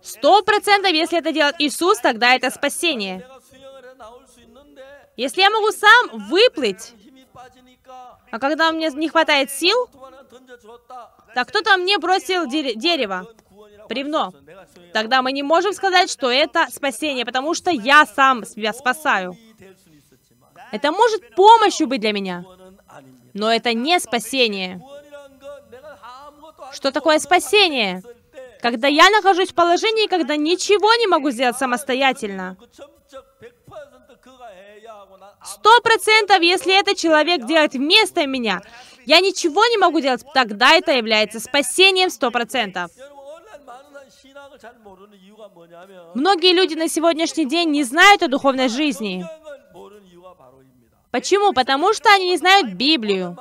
Сто 0.00 0.42
процентов, 0.42 0.92
если 0.92 1.18
это 1.18 1.32
делает 1.32 1.56
Иисус, 1.58 1.98
тогда 1.98 2.34
это 2.34 2.50
спасение. 2.50 3.26
Если 5.16 5.40
я 5.40 5.50
могу 5.50 5.70
сам 5.70 6.28
выплыть, 6.28 6.94
а 8.30 8.38
когда 8.38 8.72
мне 8.72 8.88
не 8.90 9.08
хватает 9.08 9.50
сил, 9.50 9.88
так 11.34 11.48
кто-то 11.48 11.76
мне 11.76 11.98
бросил 11.98 12.46
дерево, 12.46 13.26
бревно. 13.88 14.32
Тогда 14.92 15.22
мы 15.22 15.32
не 15.32 15.42
можем 15.42 15.72
сказать, 15.72 16.10
что 16.10 16.30
это 16.30 16.66
спасение, 16.70 17.26
потому 17.26 17.54
что 17.54 17.70
я 17.70 18.06
сам 18.06 18.44
себя 18.44 18.72
спасаю. 18.72 19.36
Это 20.70 20.90
может 20.90 21.34
помощью 21.34 21.86
быть 21.86 22.00
для 22.00 22.12
меня. 22.12 22.44
Но 23.34 23.52
это 23.52 23.72
не 23.74 23.98
спасение. 24.00 24.80
Что 26.72 26.90
такое 26.90 27.18
спасение? 27.18 28.02
Когда 28.60 28.88
я 28.88 29.10
нахожусь 29.10 29.50
в 29.50 29.54
положении, 29.54 30.06
когда 30.06 30.36
ничего 30.36 30.94
не 30.94 31.06
могу 31.06 31.30
сделать 31.30 31.58
самостоятельно. 31.58 32.56
Сто 35.44 35.80
процентов, 35.80 36.40
если 36.40 36.78
этот 36.78 36.96
человек 36.96 37.44
делает 37.44 37.72
вместо 37.74 38.26
меня, 38.26 38.62
я 39.04 39.20
ничего 39.20 39.64
не 39.66 39.78
могу 39.78 40.00
делать, 40.00 40.24
тогда 40.32 40.74
это 40.74 40.92
является 40.92 41.40
спасением 41.40 42.10
сто 42.10 42.30
процентов. 42.30 42.90
Многие 46.14 46.52
люди 46.52 46.74
на 46.74 46.88
сегодняшний 46.88 47.46
день 47.46 47.70
не 47.70 47.82
знают 47.82 48.22
о 48.22 48.28
духовной 48.28 48.68
жизни. 48.68 49.26
Почему? 51.12 51.52
Потому 51.52 51.92
что 51.92 52.10
они 52.10 52.30
не 52.30 52.38
знают 52.38 52.72
Библию. 52.72 53.36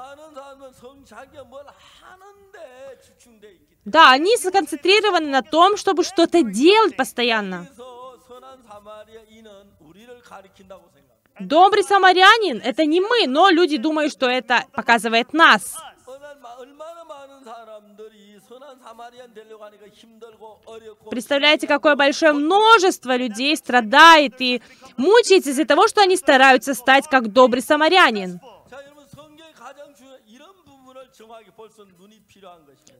Да, 3.85 4.11
они 4.11 4.37
сконцентрированы 4.37 5.27
на 5.27 5.41
том, 5.41 5.77
чтобы 5.77 6.03
что-то 6.03 6.43
делать 6.43 6.95
постоянно. 6.97 7.67
Добрый 11.39 11.83
самарянин— 11.83 12.61
это 12.63 12.85
не 12.85 12.99
мы, 12.99 13.25
но 13.25 13.49
люди 13.49 13.77
думают, 13.77 14.11
что 14.11 14.27
это 14.29 14.65
показывает 14.73 15.33
нас. 15.33 15.77
Представляете, 21.09 21.67
какое 21.67 21.95
большое 21.95 22.33
множество 22.33 23.15
людей 23.15 23.55
страдает 23.57 24.39
и 24.39 24.61
мучается 24.97 25.51
из-за 25.51 25.65
того, 25.65 25.87
что 25.87 26.01
они 26.01 26.15
стараются 26.15 26.73
стать 26.73 27.07
как 27.07 27.31
добрый 27.31 27.61
самарянин. 27.61 28.39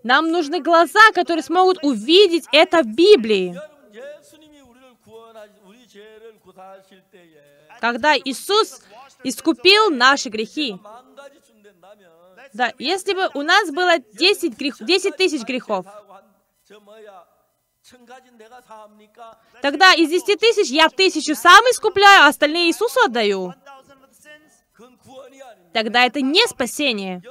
Нам 0.03 0.32
нужны 0.32 0.61
глаза, 0.61 1.11
которые 1.13 1.43
смогут 1.43 1.84
увидеть 1.84 2.45
это 2.51 2.84
в 2.84 2.88
Библии. 2.88 3.57
Когда 7.80 8.17
Иисус 8.17 8.82
искупил 9.24 9.89
наши 9.89 10.30
грехи, 10.30 10.78
да, 12.53 12.73
если 12.79 13.13
бы 13.13 13.29
у 13.33 13.41
нас 13.41 13.71
было 13.71 13.99
10, 13.99 14.57
грех, 14.57 14.75
10 14.79 15.15
тысяч 15.15 15.43
грехов, 15.43 15.85
тогда 19.61 19.93
из 19.93 20.09
10 20.09 20.39
тысяч 20.39 20.69
я 20.69 20.89
тысячу 20.89 21.35
сам 21.35 21.63
искупляю, 21.65 22.25
а 22.25 22.27
остальные 22.27 22.69
Иисусу 22.69 22.99
отдаю. 23.05 23.53
Тогда 25.73 26.05
это 26.05 26.21
не 26.21 26.45
спасение. 26.47 27.21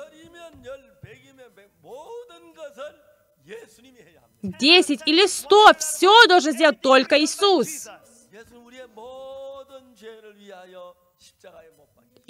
10 4.42 5.02
или 5.06 5.26
100, 5.26 5.74
все 5.78 6.26
должен 6.26 6.52
сделать 6.52 6.80
только 6.80 7.18
Иисус. 7.20 7.88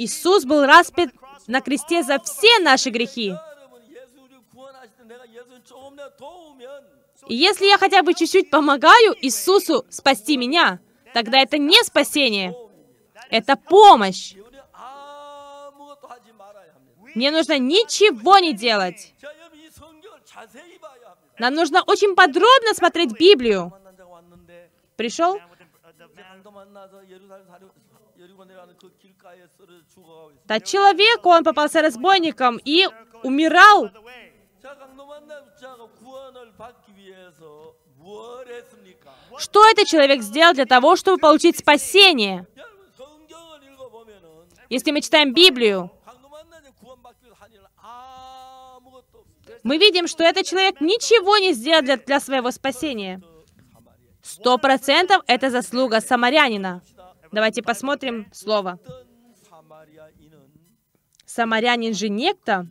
Иисус 0.01 0.47
был 0.47 0.65
распят 0.65 1.11
на 1.47 1.61
кресте 1.61 2.03
за 2.03 2.19
все 2.21 2.59
наши 2.61 2.89
грехи. 2.89 3.35
И 7.27 7.35
если 7.35 7.67
я 7.67 7.77
хотя 7.77 8.03
бы 8.03 8.15
чуть-чуть 8.15 8.51
помогаю 8.51 9.15
Иисусу 9.21 9.85
спасти 9.91 10.39
меня, 10.39 10.81
тогда 11.13 11.39
это 11.39 11.59
не 11.59 11.79
спасение, 11.85 12.57
это 13.29 13.57
помощь. 13.57 14.35
Мне 17.15 17.31
нужно 17.31 17.59
ничего 17.59 18.39
не 18.39 18.55
делать. 18.55 19.15
Нам 21.39 21.55
нужно 21.55 21.83
очень 21.83 22.15
подробно 22.15 22.73
смотреть 22.75 23.13
Библию. 23.13 23.71
Пришел? 24.97 25.39
Тот 30.47 30.65
человек, 30.65 31.25
он 31.25 31.45
попался 31.45 31.81
разбойником 31.81 32.61
и 32.65 32.87
умирал. 33.23 33.91
Что 39.39 39.69
этот 39.69 39.87
человек 39.87 40.23
сделал 40.23 40.55
для 40.55 40.67
того, 40.67 40.97
чтобы 40.97 41.19
получить 41.19 41.59
спасение? 41.59 42.47
Если 44.69 44.91
мы 44.91 45.01
читаем 45.01 45.33
Библию, 45.33 45.91
мы 49.63 49.79
видим, 49.79 50.07
что 50.07 50.25
этот 50.25 50.47
человек 50.47 50.81
ничего 50.81 51.39
не 51.39 51.53
сделал 51.53 51.83
для, 51.83 51.97
для 51.97 52.21
своего 52.21 52.51
спасения. 52.51 53.21
Сто 54.23 54.59
процентов 54.59 55.23
это 55.27 55.51
заслуга 55.51 56.01
самарянина. 56.01 56.83
Давайте 57.33 57.63
посмотрим 57.63 58.29
слово. 58.33 58.79
Самарянин 61.25 61.95
же 61.95 62.09
некто, 62.09 62.67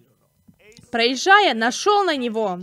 проезжая, 0.91 1.53
нашел 1.53 2.03
на 2.03 2.18
него. 2.18 2.60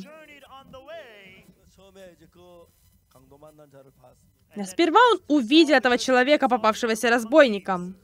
Сперва 4.65 5.01
он 5.13 5.23
увидел 5.29 5.75
этого 5.75 5.99
человека, 5.99 6.49
попавшегося 6.49 7.11
разбойником. 7.11 7.97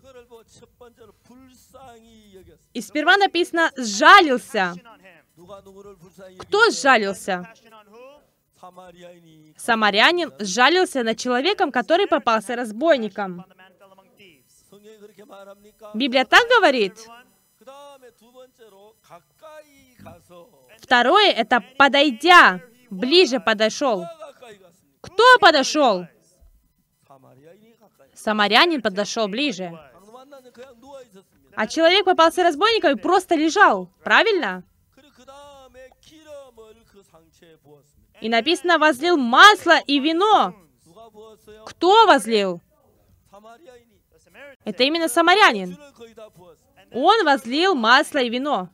И 2.72 2.80
сперва 2.80 3.16
написано 3.16 3.70
«сжалился». 3.76 4.74
Кто 6.38 6.70
сжалился? 6.70 7.52
Самарянин 9.56 10.32
сжалился 10.38 11.02
над 11.02 11.18
человеком, 11.18 11.72
который 11.72 12.06
попался 12.06 12.54
разбойником. 12.54 13.44
Библия 15.94 16.24
так 16.24 16.48
говорит. 16.48 17.06
Второе— 20.78 21.30
это 21.32 21.64
подойдя, 21.78 22.60
ближе 22.90 23.40
подошел. 23.40 24.04
Кто 25.00 25.38
подошел? 25.40 26.06
Самарянин 28.14 28.82
подошел 28.82 29.28
ближе. 29.28 29.78
А 31.54 31.66
человек 31.66 32.04
попался 32.04 32.42
разбойником 32.42 32.92
и 32.92 33.00
просто 33.00 33.34
лежал, 33.34 33.88
правильно? 34.02 34.64
И 38.20 38.28
написано, 38.28 38.78
возлил 38.78 39.16
масло 39.16 39.78
и 39.80 39.98
вино. 40.00 40.54
Кто 41.66 42.06
возлил? 42.06 42.60
Это 44.64 44.84
именно 44.84 45.08
самарянин. 45.08 45.76
Он 46.92 47.24
возлил 47.24 47.74
масло 47.74 48.18
и 48.18 48.28
вино. 48.28 48.68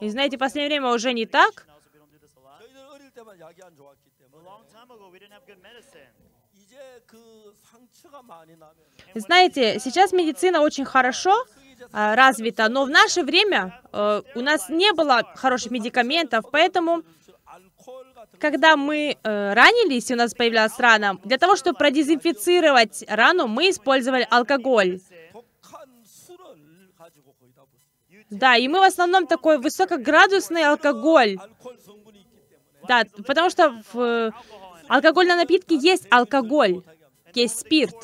И 0.00 0.08
знаете, 0.10 0.36
в 0.36 0.40
последнее 0.40 0.68
время 0.68 0.92
уже 0.94 1.12
не 1.12 1.26
так. 1.26 1.66
Знаете, 9.14 9.78
сейчас 9.80 10.12
медицина 10.12 10.60
очень 10.60 10.84
хорошо 10.84 11.44
а, 11.92 12.14
развита, 12.14 12.68
но 12.68 12.84
в 12.84 12.90
наше 12.90 13.22
время 13.22 13.80
э, 13.92 14.22
у 14.34 14.40
нас 14.40 14.68
не 14.68 14.92
было 14.92 15.22
хороших 15.34 15.70
медикаментов, 15.70 16.44
поэтому 16.50 17.02
когда 18.38 18.76
мы 18.76 19.16
э, 19.22 19.52
ранились, 19.54 20.10
у 20.10 20.16
нас 20.16 20.34
появлялась 20.34 20.78
рана, 20.78 21.18
для 21.24 21.38
того, 21.38 21.56
чтобы 21.56 21.78
продезинфицировать 21.78 23.04
рану, 23.08 23.46
мы 23.46 23.70
использовали 23.70 24.26
алкоголь. 24.30 25.00
Да, 28.30 28.56
и 28.56 28.68
мы 28.68 28.80
в 28.80 28.82
основном 28.82 29.26
такой 29.26 29.58
высокоградусный 29.58 30.64
алкоголь. 30.64 31.38
Да, 32.88 33.04
потому 33.26 33.50
что 33.50 33.82
в 33.92 34.00
э, 34.00 34.30
алкогольном 34.88 35.38
напитке 35.38 35.76
есть 35.76 36.06
алкоголь, 36.10 36.82
есть 37.34 37.60
спирт. 37.60 37.94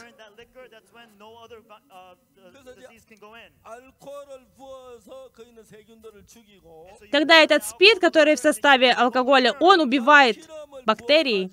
Когда 7.11 7.43
этот 7.43 7.65
спирт, 7.65 8.01
который 8.01 8.37
в 8.37 8.39
составе 8.39 8.93
алкоголя, 8.93 9.53
он 9.61 9.81
убивает 9.81 10.49
бактерии, 10.85 11.51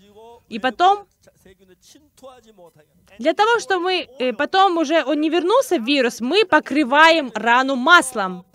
и 0.50 0.60
потом, 0.60 1.08
для 3.20 3.34
того, 3.34 3.60
чтобы 3.60 3.84
мы 3.84 4.08
э, 4.20 4.34
потом 4.34 4.78
уже 4.78 5.04
он 5.04 5.20
не 5.20 5.30
вернулся 5.30 5.78
в 5.78 5.84
вирус, 5.84 6.22
мы 6.22 6.46
покрываем 6.46 7.32
рану 7.34 7.76
маслом. 7.76 8.46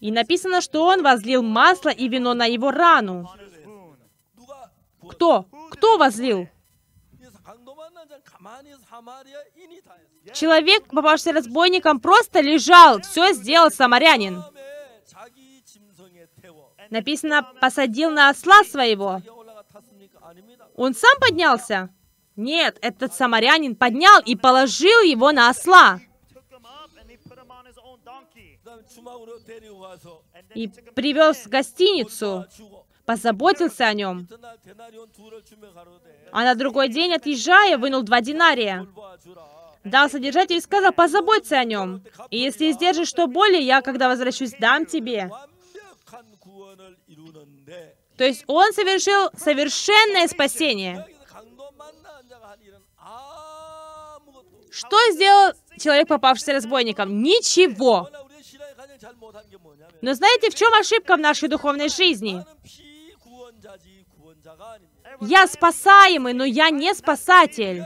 И 0.00 0.12
написано, 0.12 0.60
что 0.60 0.84
он 0.84 1.02
возлил 1.02 1.42
масло 1.42 1.88
и 1.88 2.08
вино 2.08 2.34
на 2.34 2.46
его 2.46 2.70
рану. 2.70 3.28
Кто? 5.08 5.46
Кто 5.70 5.98
возлил? 5.98 6.48
Человек, 10.34 10.86
попавший 10.88 11.32
разбойником, 11.32 12.00
просто 12.00 12.40
лежал, 12.40 13.00
все 13.00 13.32
сделал 13.32 13.70
самарянин. 13.70 14.42
Написано, 16.90 17.42
посадил 17.60 18.10
на 18.10 18.30
осла 18.30 18.64
своего. 18.64 19.20
Он 20.74 20.94
сам 20.94 21.18
поднялся? 21.20 21.90
Нет, 22.36 22.78
этот 22.82 23.12
самарянин 23.14 23.74
поднял 23.74 24.20
и 24.24 24.36
положил 24.36 25.00
его 25.02 25.32
на 25.32 25.50
осла. 25.50 26.00
И 30.54 30.68
привез 30.94 31.46
в 31.46 31.48
гостиницу 31.48 32.46
позаботился 33.08 33.86
о 33.86 33.94
нем. 33.94 34.28
А 36.30 36.44
на 36.44 36.54
другой 36.54 36.90
день, 36.90 37.14
отъезжая, 37.14 37.78
вынул 37.78 38.02
два 38.02 38.20
динария. 38.20 38.86
Дал 39.82 40.10
содержателю 40.10 40.58
и 40.58 40.60
сказал, 40.60 40.92
позаботься 40.92 41.58
о 41.58 41.64
нем. 41.64 42.02
И 42.28 42.38
если 42.38 42.70
издержишь 42.70 43.08
что 43.08 43.26
более, 43.26 43.62
я, 43.62 43.80
когда 43.80 44.10
возвращусь, 44.10 44.52
дам 44.60 44.84
тебе. 44.84 45.30
То 48.18 48.24
есть 48.24 48.44
он 48.46 48.72
совершил 48.74 49.30
совершенное 49.34 50.28
спасение. 50.28 51.06
Что 54.70 54.98
сделал 55.12 55.54
человек, 55.78 56.08
попавшийся 56.08 56.52
разбойником? 56.52 57.22
Ничего. 57.22 58.10
Но 60.02 60.12
знаете, 60.12 60.50
в 60.50 60.54
чем 60.54 60.74
ошибка 60.74 61.16
в 61.16 61.20
нашей 61.20 61.48
духовной 61.48 61.88
жизни? 61.88 62.44
Я 65.20 65.46
спасаемый, 65.46 66.32
но 66.32 66.44
я 66.44 66.70
не 66.70 66.94
спасатель. 66.94 67.84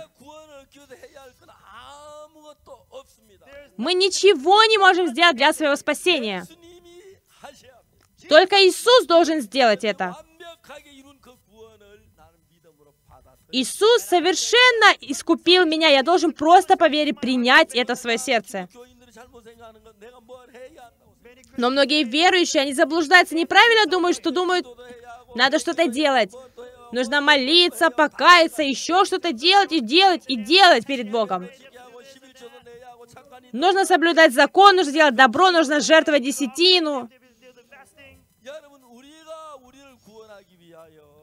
Мы 3.77 3.95
ничего 3.95 4.63
не 4.65 4.79
можем 4.79 5.09
сделать 5.09 5.37
для 5.37 5.53
своего 5.53 5.77
спасения. 5.77 6.45
Только 8.29 8.57
Иисус 8.67 9.07
должен 9.07 9.41
сделать 9.41 9.85
это. 9.85 10.17
Иисус 13.51 14.03
совершенно 14.03 14.97
искупил 15.01 15.67
меня. 15.67 15.89
Я 15.89 16.03
должен 16.03 16.33
просто 16.33 16.77
поверить, 16.77 17.21
принять 17.21 17.75
это 17.75 17.95
в 17.95 17.99
свое 17.99 18.19
сердце. 18.19 18.69
Но 21.59 21.69
многие 21.69 22.05
верующие, 22.05 22.63
они 22.63 22.73
заблуждаются, 22.73 23.35
неправильно 23.35 23.91
думают, 23.91 24.17
что 24.17 24.31
думают, 24.31 24.67
надо 25.35 25.59
что-то 25.59 25.89
делать. 25.89 26.33
Нужно 26.93 27.21
молиться, 27.21 27.91
покаяться, 27.91 28.63
еще 28.63 29.05
что-то 29.05 29.33
делать 29.33 29.73
и 29.73 29.81
делать 29.81 30.25
и 30.29 30.37
делать 30.37 30.87
перед 30.87 31.11
Богом. 31.11 31.49
Нужно 33.53 33.85
соблюдать 33.87 34.33
закон, 34.35 34.77
нужно 34.77 34.93
делать 34.93 35.15
добро, 35.15 35.51
нужно 35.51 35.81
жертвовать 35.81 36.23
десятину. 36.23 37.09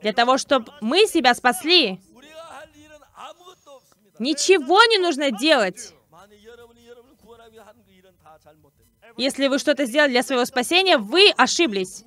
Для 0.01 0.13
того, 0.13 0.37
чтобы 0.37 0.71
мы 0.81 1.05
себя 1.05 1.33
спасли. 1.33 1.99
Ничего 4.17 4.83
не 4.85 4.97
нужно 4.97 5.31
делать. 5.31 5.93
Если 9.17 9.47
вы 9.47 9.59
что-то 9.59 9.85
сделали 9.85 10.11
для 10.11 10.23
своего 10.23 10.45
спасения, 10.45 10.97
вы 10.97 11.31
ошиблись 11.35 12.03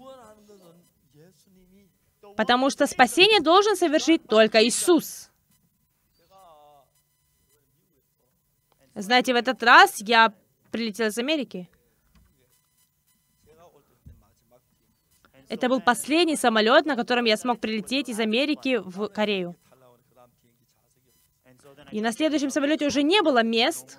потому 2.36 2.70
что 2.70 2.86
спасение 2.86 3.40
должен 3.40 3.76
совершить 3.76 4.26
только 4.26 4.64
Иисус. 4.64 5.30
Знаете, 8.94 9.32
в 9.32 9.36
этот 9.36 9.62
раз 9.62 10.00
я 10.00 10.32
прилетела 10.70 11.08
из 11.08 11.18
Америки. 11.18 11.68
Это 15.48 15.68
был 15.68 15.80
последний 15.80 16.36
самолет, 16.36 16.86
на 16.86 16.96
котором 16.96 17.24
я 17.26 17.36
смог 17.36 17.60
прилететь 17.60 18.08
из 18.08 18.20
Америки 18.20 18.78
в 18.78 19.08
Корею. 19.08 19.56
И 21.90 22.00
на 22.00 22.12
следующем 22.12 22.50
самолете 22.50 22.86
уже 22.86 23.02
не 23.02 23.22
было 23.22 23.42
мест. 23.42 23.98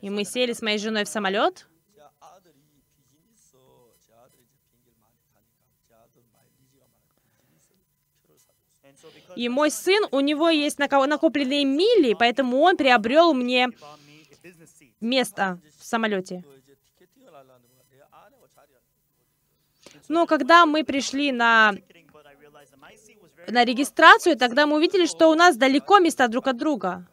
И 0.00 0.10
мы 0.10 0.24
сели 0.24 0.52
с 0.52 0.62
моей 0.62 0.78
женой 0.78 1.04
в 1.04 1.08
самолет. 1.08 1.67
И 9.38 9.48
мой 9.48 9.70
сын, 9.70 10.02
у 10.10 10.18
него 10.18 10.48
есть 10.50 10.80
накопленные 10.80 11.64
мили, 11.64 12.16
поэтому 12.18 12.58
он 12.58 12.76
приобрел 12.76 13.34
мне 13.34 13.68
место 15.00 15.60
в 15.78 15.84
самолете. 15.84 16.42
Но 20.08 20.26
когда 20.26 20.66
мы 20.66 20.82
пришли 20.82 21.30
на 21.30 21.76
на 23.46 23.64
регистрацию, 23.64 24.36
тогда 24.36 24.66
мы 24.66 24.76
увидели, 24.76 25.06
что 25.06 25.30
у 25.30 25.36
нас 25.36 25.56
далеко 25.56 26.00
места 26.00 26.26
друг 26.26 26.48
от 26.48 26.56
друга. 26.56 27.06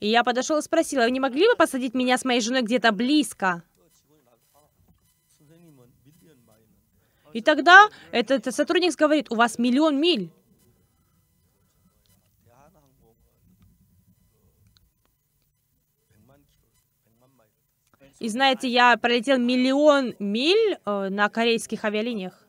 И 0.00 0.08
я 0.08 0.24
подошел 0.24 0.56
и 0.56 0.62
спросил: 0.62 1.02
"Вы 1.02 1.10
не 1.10 1.20
могли 1.20 1.46
бы 1.46 1.56
посадить 1.56 1.92
меня 1.92 2.16
с 2.16 2.24
моей 2.24 2.40
женой 2.40 2.62
где-то 2.62 2.90
близко? 2.90 3.62
И 7.34 7.42
тогда 7.42 7.90
этот 8.12 8.54
сотрудник 8.54 8.96
говорит, 8.96 9.30
у 9.30 9.34
вас 9.34 9.58
миллион 9.58 10.00
миль. 10.00 10.30
И 18.18 18.28
знаете, 18.28 18.68
я 18.68 18.96
пролетел 18.96 19.38
миллион 19.38 20.14
миль 20.18 20.78
э, 20.84 21.08
на 21.08 21.28
корейских 21.28 21.84
авиалиниях. 21.84 22.46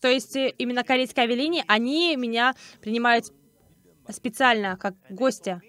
То 0.00 0.08
есть 0.08 0.36
э, 0.36 0.50
именно 0.58 0.84
корейские 0.84 1.24
авиалинии, 1.24 1.64
они 1.66 2.16
меня 2.16 2.54
принимают 2.80 3.32
специально 4.10 4.76
как 4.76 4.94
гостя. 5.10 5.60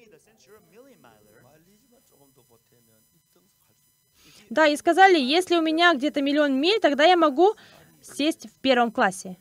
Да, 4.49 4.65
и 4.67 4.76
сказали, 4.78 5.20
если 5.20 5.57
у 5.57 5.61
меня 5.61 5.93
где-то 5.93 6.22
миллион 6.22 6.59
миль, 6.59 6.80
тогда 6.80 7.03
я 7.03 7.15
могу 7.15 7.53
сесть 8.01 8.47
в 8.49 8.59
первом 8.61 8.91
классе. 8.91 9.38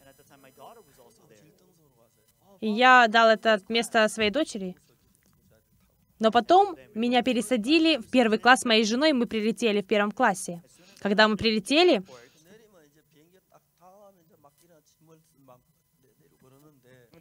И 2.61 2.68
я 2.68 3.07
дал 3.09 3.29
это 3.29 3.61
место 3.68 4.07
своей 4.09 4.31
дочери. 4.31 4.76
Но 6.19 6.31
потом 6.31 6.77
меня 6.95 7.23
пересадили 7.23 7.99
в 7.99 8.11
первый 8.11 8.39
класс 8.39 8.64
моей 8.64 8.85
женой, 8.85 9.12
мы 9.12 9.27
прилетели 9.27 9.83
в 9.83 9.87
первом 9.87 10.11
классе. 10.11 10.62
Когда 11.01 11.29
мы 11.29 11.37
прилетели, 11.37 12.03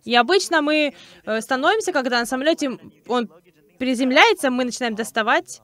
и 0.03 0.15
обычно 0.15 0.61
мы 0.61 0.93
э, 1.25 1.41
становимся, 1.41 1.91
когда 1.91 2.19
на 2.19 2.25
самолете 2.25 2.79
он 3.07 3.29
приземляется, 3.77 4.49
мы 4.49 4.63
начинаем 4.63 4.95
доставать 4.95 5.61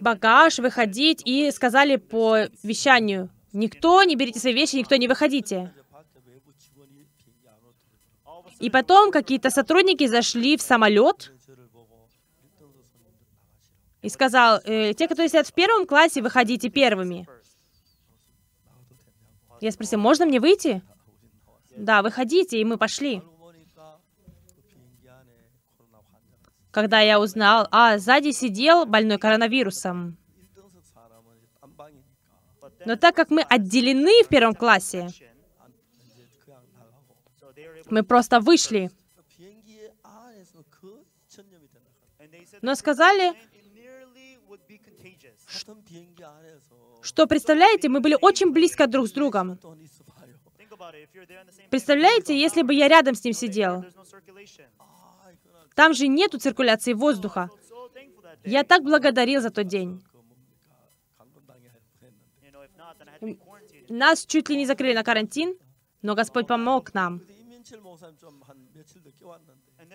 багаж, 0.00 0.58
выходить, 0.58 1.22
и 1.24 1.50
сказали 1.50 1.96
по 1.96 2.48
вещанию, 2.62 3.30
никто 3.52 4.02
не 4.02 4.16
берите 4.16 4.40
свои 4.40 4.52
вещи, 4.52 4.76
никто 4.76 4.96
не 4.96 5.08
выходите. 5.08 5.72
И 8.60 8.70
потом 8.70 9.12
какие-то 9.12 9.50
сотрудники 9.50 10.06
зашли 10.06 10.56
в 10.56 10.62
самолет, 10.62 11.32
и 14.08 14.10
сказал, 14.10 14.58
э, 14.64 14.94
те, 14.94 15.06
которые 15.06 15.28
сидят 15.28 15.46
в 15.46 15.52
первом 15.52 15.86
классе, 15.86 16.22
выходите 16.22 16.70
первыми. 16.70 17.28
Я 19.60 19.70
спросил, 19.70 19.98
можно 20.00 20.24
мне 20.24 20.40
выйти? 20.40 20.82
Да, 21.76 22.00
выходите, 22.00 22.58
и 22.58 22.64
мы 22.64 22.78
пошли. 22.78 23.22
Когда 26.70 27.00
я 27.00 27.20
узнал, 27.20 27.68
а, 27.70 27.98
сзади 27.98 28.30
сидел 28.30 28.86
больной 28.86 29.18
коронавирусом. 29.18 30.16
Но 32.86 32.96
так 32.96 33.14
как 33.14 33.28
мы 33.28 33.42
отделены 33.42 34.24
в 34.24 34.28
первом 34.28 34.54
классе, 34.54 35.10
мы 37.90 38.02
просто 38.04 38.40
вышли. 38.40 38.90
Но 42.62 42.74
сказали, 42.74 43.34
что, 47.00 47.26
представляете, 47.26 47.88
мы 47.88 48.00
были 48.00 48.16
очень 48.20 48.52
близко 48.52 48.86
друг 48.86 49.08
с 49.08 49.12
другом. 49.12 49.58
Представляете, 51.70 52.38
если 52.38 52.62
бы 52.62 52.74
я 52.74 52.88
рядом 52.88 53.14
с 53.14 53.24
ним 53.24 53.34
сидел? 53.34 53.84
Там 55.74 55.94
же 55.94 56.08
нету 56.08 56.38
циркуляции 56.38 56.92
воздуха. 56.92 57.50
Я 58.44 58.64
так 58.64 58.82
благодарил 58.82 59.40
за 59.40 59.50
тот 59.50 59.66
день. 59.66 60.02
Нас 63.88 64.26
чуть 64.26 64.48
ли 64.48 64.56
не 64.56 64.66
закрыли 64.66 64.94
на 64.94 65.02
карантин, 65.02 65.56
но 66.02 66.14
Господь 66.14 66.46
помог 66.46 66.94
нам. 66.94 67.22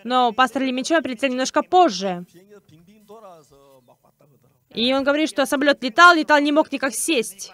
Но 0.03 0.33
пастор 0.33 0.63
Лемичева 0.63 1.01
прилетел 1.01 1.29
немножко 1.29 1.61
позже. 1.63 2.25
И 4.73 4.93
он 4.93 5.03
говорит, 5.03 5.29
что 5.29 5.45
самолет 5.45 5.83
летал, 5.83 6.15
летал, 6.15 6.39
не 6.39 6.51
мог 6.51 6.71
никак 6.71 6.93
сесть. 6.93 7.51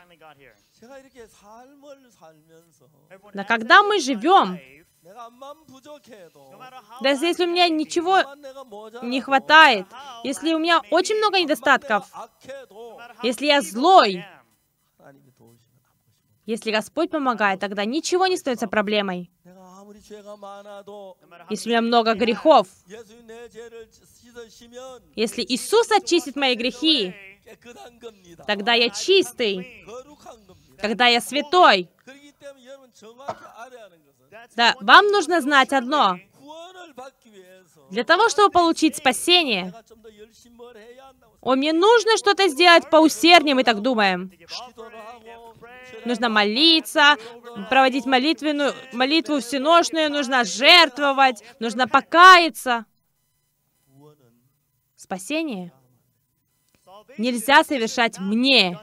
Но 3.33 3.45
когда 3.45 3.83
мы 3.83 3.99
живем, 3.99 4.59
даже 7.01 7.25
если 7.25 7.45
у 7.45 7.49
меня 7.49 7.67
ничего 7.67 8.19
не 9.01 9.21
хватает, 9.21 9.87
если 10.23 10.53
у 10.53 10.59
меня 10.59 10.81
очень 10.91 11.17
много 11.17 11.39
недостатков, 11.39 12.05
если 13.23 13.47
я 13.47 13.61
злой, 13.61 14.23
если 16.45 16.71
Господь 16.71 17.11
помогает, 17.11 17.59
тогда 17.59 17.85
ничего 17.85 18.27
не 18.27 18.37
становится 18.37 18.67
проблемой 18.67 19.29
если 21.49 21.69
у 21.69 21.71
меня 21.71 21.81
много 21.81 22.13
грехов, 22.13 22.67
если 25.15 25.43
Иисус 25.43 25.91
очистит 25.91 26.35
мои 26.35 26.55
грехи, 26.55 27.13
тогда 28.45 28.73
я 28.73 28.89
чистый, 28.89 29.85
тогда 30.81 31.07
я 31.07 31.21
святой. 31.21 31.89
Да, 34.55 34.75
вам 34.81 35.07
нужно 35.07 35.41
знать 35.41 35.73
одно. 35.73 36.19
Для 37.89 38.03
того, 38.03 38.29
чтобы 38.29 38.51
получить 38.51 38.95
спасение, 38.95 39.73
о, 41.41 41.55
мне 41.55 41.73
нужно 41.73 42.17
что-то 42.17 42.47
сделать 42.47 42.89
поусерднее, 42.89 43.55
мы 43.55 43.63
так 43.63 43.81
думаем 43.81 44.31
нужно 46.05 46.29
молиться, 46.29 47.15
проводить 47.69 48.05
молитвенную, 48.05 48.73
молитву 48.93 49.39
всеношную, 49.39 50.11
нужно 50.11 50.43
жертвовать, 50.43 51.43
нужно 51.59 51.87
покаяться. 51.87 52.85
Спасение 54.95 55.71
нельзя 57.17 57.63
совершать 57.63 58.19
мне. 58.19 58.79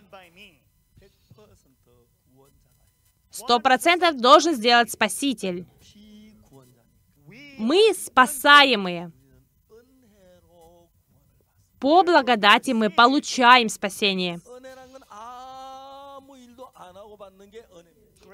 Сто 3.30 3.60
процентов 3.60 4.16
должен 4.16 4.54
сделать 4.54 4.90
Спаситель. 4.90 5.66
Мы 7.58 7.92
спасаемые. 7.94 9.12
По 11.78 12.02
благодати 12.02 12.70
мы 12.70 12.90
получаем 12.90 13.68
спасение. 13.68 14.40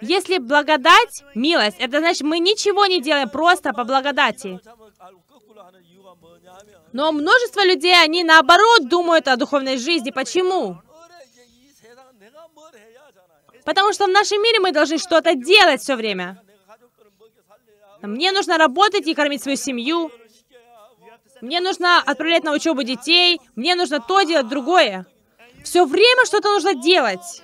Если 0.00 0.38
благодать, 0.38 1.22
милость, 1.34 1.76
это 1.78 2.00
значит, 2.00 2.22
мы 2.22 2.40
ничего 2.40 2.86
не 2.86 3.00
делаем 3.00 3.28
просто 3.28 3.72
по 3.72 3.84
благодати. 3.84 4.60
Но 6.92 7.12
множество 7.12 7.64
людей, 7.64 7.94
они 8.02 8.24
наоборот 8.24 8.88
думают 8.88 9.28
о 9.28 9.36
духовной 9.36 9.78
жизни. 9.78 10.10
Почему? 10.10 10.78
Потому 13.64 13.92
что 13.92 14.06
в 14.06 14.10
нашем 14.10 14.42
мире 14.42 14.60
мы 14.60 14.72
должны 14.72 14.98
что-то 14.98 15.34
делать 15.34 15.80
все 15.80 15.94
время. 15.94 16.42
Мне 18.02 18.32
нужно 18.32 18.58
работать 18.58 19.06
и 19.06 19.14
кормить 19.14 19.42
свою 19.42 19.56
семью. 19.56 20.10
Мне 21.40 21.60
нужно 21.60 21.98
отправлять 21.98 22.44
на 22.44 22.52
учебу 22.52 22.82
детей. 22.82 23.40
Мне 23.54 23.74
нужно 23.76 24.00
то 24.00 24.22
делать, 24.22 24.48
другое. 24.48 25.06
Все 25.64 25.84
время 25.84 26.26
что-то 26.26 26.52
нужно 26.52 26.74
делать. 26.74 27.42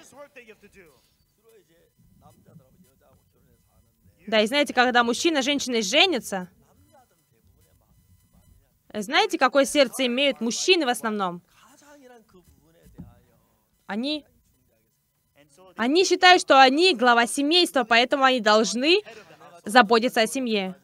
Да, 4.28 4.42
и 4.42 4.46
знаете, 4.46 4.74
когда 4.74 5.02
мужчина 5.04 5.40
с 5.40 5.46
женщиной 5.46 5.80
женится, 5.80 6.50
знаете, 8.92 9.38
какое 9.38 9.64
сердце 9.64 10.04
имеют 10.04 10.42
мужчины 10.42 10.84
в 10.84 10.90
основном? 10.90 11.40
Они... 13.86 14.26
Они 15.78 16.04
считают, 16.04 16.42
что 16.42 16.60
они 16.60 16.94
глава 16.94 17.26
семейства, 17.26 17.84
поэтому 17.84 18.24
они 18.24 18.40
должны 18.40 19.00
заботиться 19.64 20.20
о 20.20 20.26
семье. 20.26 20.76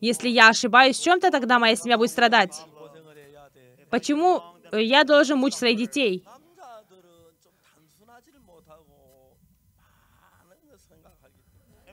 Если 0.00 0.28
я 0.28 0.48
ошибаюсь 0.48 0.98
в 0.98 1.04
чем-то, 1.04 1.30
тогда 1.30 1.60
моя 1.60 1.76
семья 1.76 1.98
будет 1.98 2.10
страдать. 2.10 2.62
Почему 3.90 4.42
я 4.72 5.04
должен 5.04 5.38
мучить 5.38 5.58
своих 5.58 5.78
детей? 5.78 6.24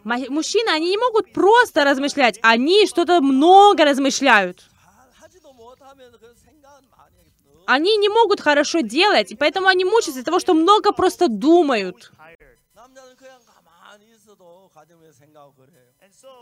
Мужчины, 0.07 0.69
они 0.69 0.89
не 0.89 0.97
могут 0.97 1.33
просто 1.33 1.83
размышлять, 1.83 2.39
они 2.41 2.87
что-то 2.87 3.21
много 3.21 3.83
размышляют. 3.83 4.63
Они 7.65 7.97
не 7.97 8.07
могут 8.07 8.39
хорошо 8.39 8.79
делать, 8.79 9.33
и 9.33 9.35
поэтому 9.35 9.67
они 9.67 9.83
мучаются 9.83 10.11
из-за 10.11 10.23
того, 10.23 10.39
что 10.39 10.53
много 10.53 10.93
просто 10.93 11.27
думают. 11.27 12.13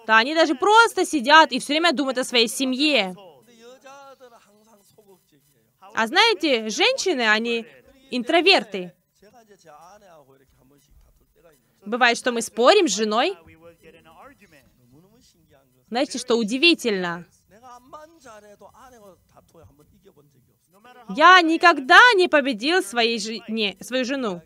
Да, 0.05 0.18
они 0.18 0.36
даже 0.36 0.53
просто 0.53 1.03
сидят 1.03 1.51
и 1.51 1.59
все 1.59 1.74
время 1.74 1.91
думают 1.91 2.20
о 2.20 2.24
своей 2.24 2.47
семье. 2.47 3.16
А 5.95 6.05
знаете, 6.05 6.70
женщины, 6.70 7.22
они 7.22 7.66
интроверты. 8.11 8.93
Бывает, 11.86 12.18
что 12.18 12.32
мы 12.32 12.41
спорим 12.41 12.88
с 12.88 12.95
женой, 12.95 13.38
знаете, 15.89 16.17
что 16.17 16.36
удивительно? 16.36 17.25
Я 21.15 21.41
никогда 21.41 21.99
не 22.15 22.27
победил 22.27 22.83
своей 22.83 23.19
жене, 23.19 23.77
свою 23.81 24.05
жену. 24.05 24.41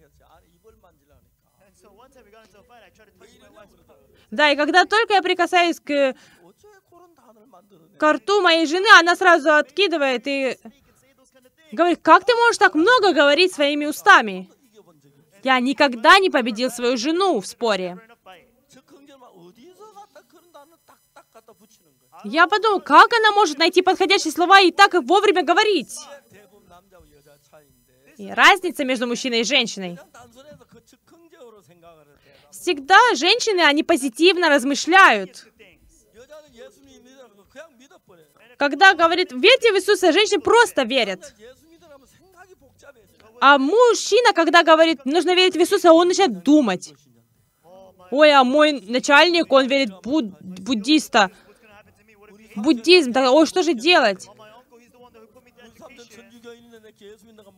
Да, 4.32 4.52
и 4.52 4.56
когда 4.56 4.86
только 4.86 5.14
я 5.14 5.22
прикасаюсь 5.24 5.80
к, 5.80 6.16
карту 7.98 8.42
моей 8.42 8.66
жены, 8.66 8.88
она 9.00 9.16
сразу 9.16 9.54
откидывает 9.54 10.28
и 10.28 10.58
говорит, 11.72 12.00
как 12.02 12.26
ты 12.26 12.34
можешь 12.36 12.58
так 12.58 12.76
много 12.76 13.14
говорить 13.14 13.54
своими 13.54 13.86
устами? 13.86 14.50
Я 15.44 15.60
никогда 15.60 16.20
не 16.20 16.30
победил 16.30 16.70
свою 16.70 16.98
жену 16.98 17.40
в 17.40 17.48
споре. 17.48 18.00
Я 22.24 22.48
подумал, 22.48 22.82
как 22.82 23.14
она 23.14 23.32
может 23.32 23.58
найти 23.58 23.82
подходящие 23.82 24.32
слова 24.32 24.60
и 24.62 24.72
так 24.72 24.94
вовремя 24.94 25.44
говорить? 25.44 25.96
И 28.18 28.30
разница 28.32 28.84
между 28.84 29.08
мужчиной 29.08 29.42
и 29.42 29.44
женщиной. 29.44 29.98
Всегда 32.52 32.98
женщины, 33.16 33.62
они 33.62 33.84
позитивно 33.84 34.50
размышляют. 34.50 35.48
Когда 38.58 38.94
говорит, 38.94 39.32
верьте 39.32 39.72
в 39.72 39.78
Иисуса, 39.78 40.12
женщины 40.12 40.42
просто 40.42 40.84
верят. 40.84 41.34
А 43.40 43.58
мужчина, 43.58 44.34
когда 44.34 44.64
говорит, 44.64 45.06
нужно 45.06 45.34
верить 45.34 45.56
в 45.56 45.60
Иисуса, 45.60 45.94
он 45.94 46.10
начинает 46.10 46.44
думать. 46.44 46.94
Ой, 48.12 48.32
а 48.32 48.44
мой 48.44 48.82
начальник, 48.82 49.52
он 49.52 49.68
верит 49.68 50.02
буд 50.02 50.26
буддиста. 50.42 51.32
Буддизм, 52.56 53.14
так, 53.14 53.32
ой, 53.32 53.46
что 53.46 53.64
же 53.64 53.74
делать? 53.74 54.28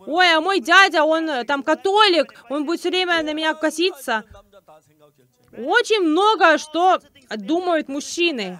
Ой, 0.05 0.33
а 0.33 0.41
мой 0.41 0.59
дядя, 0.59 1.03
он 1.03 1.29
э, 1.29 1.43
там 1.45 1.63
католик, 1.63 2.33
он 2.49 2.65
будет 2.65 2.79
все 2.79 2.89
время 2.89 3.23
на 3.23 3.33
меня 3.33 3.53
коситься. 3.53 4.23
Очень 5.57 6.01
много, 6.01 6.57
что 6.57 6.99
думают 7.29 7.87
мужчины. 7.87 8.59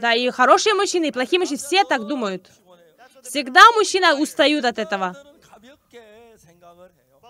Да, 0.00 0.14
и 0.14 0.30
хорошие 0.30 0.74
мужчины, 0.74 1.06
и 1.06 1.12
плохие 1.12 1.38
мужчины, 1.38 1.58
все 1.58 1.84
так 1.84 2.06
думают. 2.06 2.50
Всегда 3.22 3.62
мужчины 3.72 4.14
устают 4.14 4.64
от 4.64 4.78
этого. 4.78 5.16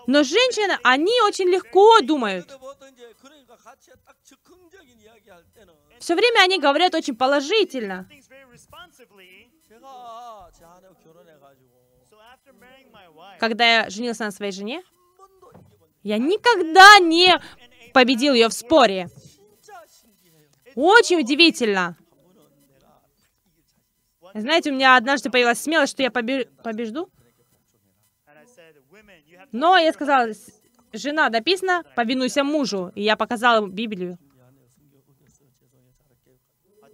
Но 0.09 0.23
женщины, 0.23 0.75
они 0.83 1.13
очень 1.21 1.47
легко 1.49 2.01
думают. 2.01 2.51
Все 5.99 6.15
время 6.15 6.39
они 6.41 6.59
говорят 6.59 6.95
очень 6.95 7.15
положительно. 7.15 8.09
Когда 13.37 13.81
я 13.81 13.89
женился 13.91 14.25
на 14.25 14.31
своей 14.31 14.51
жене, 14.51 14.83
я 16.01 16.17
никогда 16.17 16.97
не 16.97 17.39
победил 17.93 18.33
ее 18.33 18.47
в 18.47 18.53
споре. 18.53 19.11
Очень 20.73 21.19
удивительно. 21.19 21.95
Знаете, 24.33 24.71
у 24.71 24.73
меня 24.73 24.97
однажды 24.97 25.29
появилась 25.29 25.61
смелость, 25.61 25.91
что 25.91 26.01
я 26.01 26.09
побежду. 26.09 27.11
Но 29.51 29.77
я 29.77 29.91
сказала, 29.93 30.33
«С- 30.33 30.51
жена, 30.93 31.29
написано, 31.29 31.83
повинуйся 31.95 32.43
мужу. 32.43 32.91
И 32.95 33.03
я 33.03 33.15
показала 33.15 33.67
Библию. 33.67 34.17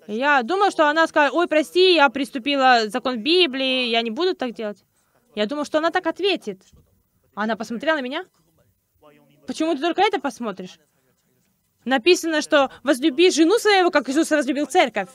Я 0.08 0.44
думала, 0.44 0.70
что 0.70 0.88
она 0.88 1.08
скажет, 1.08 1.34
ой, 1.34 1.48
прости, 1.48 1.96
я 1.96 2.10
приступила 2.10 2.90
закон 2.90 3.24
Библии, 3.24 3.88
я 3.88 4.02
не 4.04 4.12
буду 4.12 4.36
так 4.36 4.54
делать. 4.54 4.84
Я 5.34 5.48
думала, 5.48 5.66
что 5.66 5.80
она 5.80 5.90
так 5.90 6.06
ответит. 6.06 6.62
Она 7.34 7.56
посмотрела 7.56 7.98
на 7.98 8.02
меня. 8.02 8.26
Почему 9.48 9.74
ты 9.76 9.82
только 9.82 10.02
это 10.02 10.20
посмотришь? 10.20 10.80
Написано, 11.86 12.42
что 12.42 12.72
возлюби 12.84 13.30
жену 13.32 13.58
своего, 13.58 13.92
как 13.92 14.08
Иисус 14.10 14.30
возлюбил 14.32 14.66
церковь. 14.68 15.10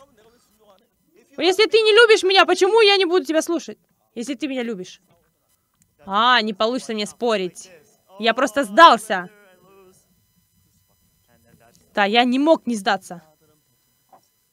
Если 1.37 1.67
ты 1.67 1.81
не 1.81 1.93
любишь 1.93 2.23
меня, 2.23 2.45
почему 2.45 2.81
я 2.81 2.97
не 2.97 3.05
буду 3.07 3.25
тебя 3.25 3.43
слушать? 3.43 3.79
Если 4.15 4.35
ты 4.35 4.49
меня 4.49 4.63
любишь. 4.63 5.01
А, 6.07 6.41
не 6.43 6.53
получится 6.55 6.93
мне 6.93 7.07
спорить. 7.07 7.71
Я 8.19 8.35
просто 8.35 8.65
сдался. 8.65 9.29
Да, 11.95 12.05
я 12.05 12.25
не 12.25 12.39
мог 12.39 12.67
не 12.67 12.77
сдаться. 12.77 13.23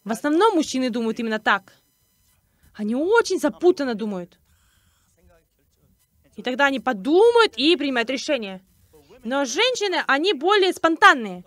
В 0.03 0.11
основном 0.11 0.55
мужчины 0.55 0.89
думают 0.89 1.19
именно 1.19 1.39
так. 1.39 1.73
Они 2.73 2.95
очень 2.95 3.39
запутанно 3.39 3.95
думают. 3.95 4.39
И 6.35 6.43
тогда 6.43 6.65
они 6.65 6.79
подумают 6.79 7.53
и 7.57 7.75
примут 7.75 8.09
решение. 8.09 8.61
Но 9.23 9.45
женщины, 9.45 10.03
они 10.07 10.33
более 10.33 10.71
спонтанные. 10.71 11.43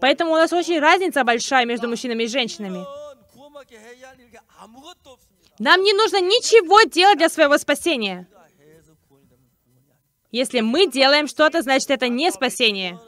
Поэтому 0.00 0.32
у 0.32 0.36
нас 0.36 0.52
очень 0.52 0.78
разница 0.78 1.24
большая 1.24 1.66
между 1.66 1.88
мужчинами 1.88 2.24
и 2.24 2.28
женщинами. 2.28 2.84
Нам 5.62 5.80
не 5.82 5.92
нужно 5.92 6.20
ничего 6.20 6.82
делать 6.82 7.18
для 7.18 7.28
своего 7.28 7.56
спасения. 7.56 8.26
Если 10.32 10.60
мы 10.60 10.88
делаем 10.90 11.28
что-то, 11.28 11.62
значит, 11.62 11.88
это 11.92 12.08
не 12.08 12.32
спасение. 12.32 12.98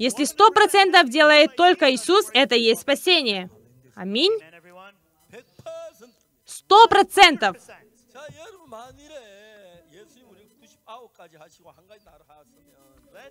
Если 0.00 0.24
сто 0.24 0.50
процентов 0.50 1.08
делает 1.10 1.54
только 1.54 1.94
Иисус, 1.94 2.28
это 2.32 2.56
и 2.56 2.62
есть 2.62 2.80
спасение. 2.80 3.50
Аминь. 3.94 4.32
Сто 6.44 6.88
процентов. 6.88 7.56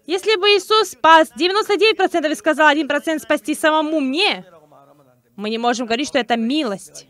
Если 0.05 0.35
бы 0.37 0.47
Иисус 0.51 0.91
спас 0.91 1.29
99% 1.37 2.31
и 2.31 2.35
сказал 2.35 2.73
1% 2.73 3.19
спасти 3.19 3.53
самому 3.53 3.99
мне, 3.99 4.45
мы 5.37 5.51
не 5.51 5.59
можем 5.59 5.85
говорить, 5.85 6.07
что 6.07 6.17
это 6.17 6.35
милость, 6.35 7.07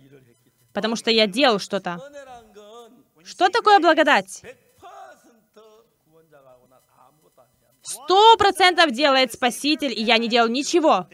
потому 0.73 0.97
что 0.97 1.09
я 1.09 1.27
делал 1.27 1.59
что-то. 1.59 1.97
Что 3.23 3.49
такое 3.49 3.79
благодать? 3.79 4.43
Сто 7.81 8.35
процентов 8.37 8.91
делает 8.91 9.31
Спаситель, 9.31 9.93
и 9.93 10.03
я 10.03 10.17
не 10.17 10.27
делал 10.27 10.49
ничего. 10.49 11.07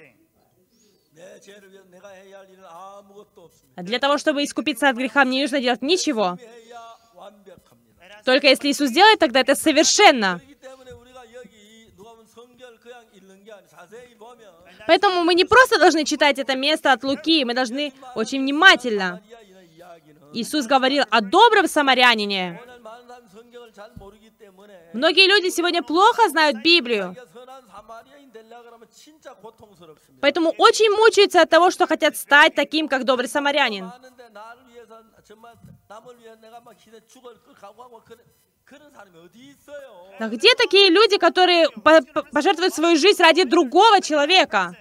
Для 3.78 4.00
того, 4.00 4.18
чтобы 4.18 4.44
искупиться 4.44 4.90
от 4.90 4.96
греха, 4.96 5.24
мне 5.24 5.38
не 5.38 5.42
нужно 5.44 5.62
делать 5.62 5.84
ничего. 5.84 6.40
Только 8.26 8.48
если 8.48 8.72
Иисус 8.72 8.90
делает, 8.90 9.20
тогда 9.20 9.42
это 9.42 9.54
совершенно. 9.54 10.42
Поэтому 14.88 15.24
мы 15.24 15.34
не 15.34 15.46
просто 15.46 15.80
должны 15.80 16.06
читать 16.06 16.40
это 16.40 16.56
место 16.56 16.92
от 16.92 17.04
Луки, 17.04 17.46
мы 17.46 17.54
должны 17.54 17.94
очень 18.16 18.42
внимательно. 18.42 19.22
Иисус 20.34 20.66
говорил 20.66 21.04
о 21.10 21.22
добром 21.22 21.68
самарянине. 21.68 22.60
Многие 24.94 25.28
люди 25.28 25.50
сегодня 25.50 25.82
плохо 25.84 26.30
знают 26.30 26.58
Библию. 26.64 27.16
Поэтому 30.22 30.54
очень 30.58 30.92
мучаются 30.96 31.42
от 31.42 31.50
того, 31.50 31.72
что 31.72 31.88
хотят 31.88 32.18
стать 32.18 32.56
таким, 32.56 32.88
как 32.88 33.04
добрый 33.04 33.28
самарянин. 33.28 33.92
Где 40.20 40.56
такие 40.56 40.90
люди, 40.90 41.18
которые 41.18 41.70
пожертвуют 42.32 42.74
свою 42.74 42.98
жизнь 42.98 43.22
ради 43.22 43.44
другого 43.44 44.02
человека? 44.02 44.76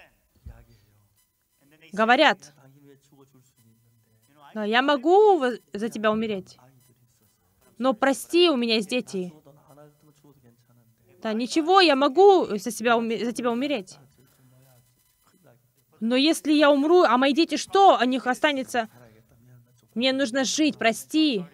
Говорят, 1.92 2.54
но 4.54 4.64
я 4.64 4.82
могу 4.82 5.42
за 5.72 5.88
тебя 5.88 6.10
умереть. 6.10 6.58
Но 7.78 7.94
прости, 7.94 8.48
у 8.50 8.56
меня 8.56 8.76
есть 8.76 8.88
дети. 8.88 9.32
Да, 11.22 11.32
ничего, 11.32 11.80
я 11.80 11.96
могу 11.96 12.46
за, 12.56 12.70
себя 12.70 12.96
за 12.96 13.32
тебя 13.32 13.50
умереть. 13.50 13.98
Но 16.00 16.16
если 16.16 16.52
я 16.52 16.70
умру, 16.70 17.02
а 17.02 17.16
мои 17.16 17.32
дети 17.32 17.56
что? 17.56 17.98
О 17.98 18.06
них 18.06 18.26
останется... 18.26 18.88
Мне 19.94 20.12
нужно 20.12 20.44
жить, 20.44 20.78
прости. 20.78 21.44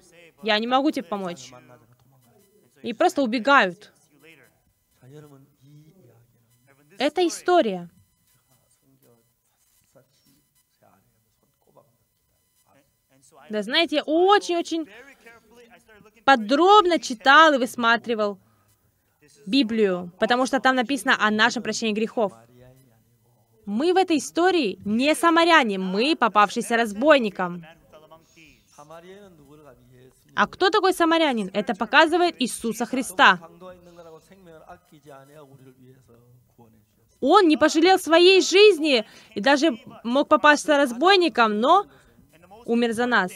Я 0.43 0.59
не 0.59 0.67
могу 0.67 0.91
тебе 0.91 1.05
помочь 1.05 1.53
и 2.83 2.93
просто 2.93 3.23
убегают. 3.23 3.93
Это 6.99 7.27
история. 7.27 7.89
Да, 13.51 13.63
знаете, 13.63 13.97
я 13.97 14.03
очень-очень 14.03 14.87
подробно 16.25 16.99
читал 16.99 17.55
и 17.55 17.59
высматривал 17.59 18.39
Библию, 19.47 20.13
потому 20.19 20.45
что 20.47 20.61
там 20.61 20.77
написано 20.77 21.17
о 21.19 21.31
нашем 21.31 21.63
прощении 21.63 21.95
грехов. 21.95 22.33
Мы 23.65 23.93
в 23.93 23.97
этой 23.97 24.19
истории 24.19 24.79
не 24.85 25.15
самаряне, 25.15 25.79
мы 25.79 26.17
попавшиеся 26.17 26.77
разбойникам. 26.77 27.65
А 30.39 30.47
кто 30.47 30.71
такой 30.71 30.93
самарянин? 30.93 31.51
Это 31.53 31.75
показывает 31.75 32.41
Иисуса 32.41 32.87
Христа. 32.87 33.41
Он 37.21 37.49
не 37.49 37.57
пожалел 37.57 37.99
своей 37.99 38.41
жизни 38.41 39.05
и 39.35 39.41
даже 39.41 39.77
мог 40.05 40.29
попасться 40.29 40.77
разбойником, 40.77 41.59
но 41.59 41.87
умер 42.67 42.93
за 42.93 43.07
нас. 43.07 43.33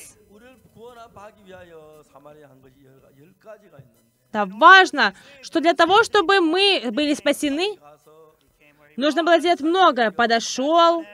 Это 4.31 4.47
важно, 4.47 5.15
что 5.43 5.61
для 5.61 5.75
того, 5.75 6.05
чтобы 6.05 6.41
мы 6.41 6.89
были 6.93 7.15
спасены, 7.15 7.81
нужно 8.97 9.25
было 9.25 9.41
сделать 9.41 9.61
многое. 9.61 10.13
Подошел, 10.13 11.05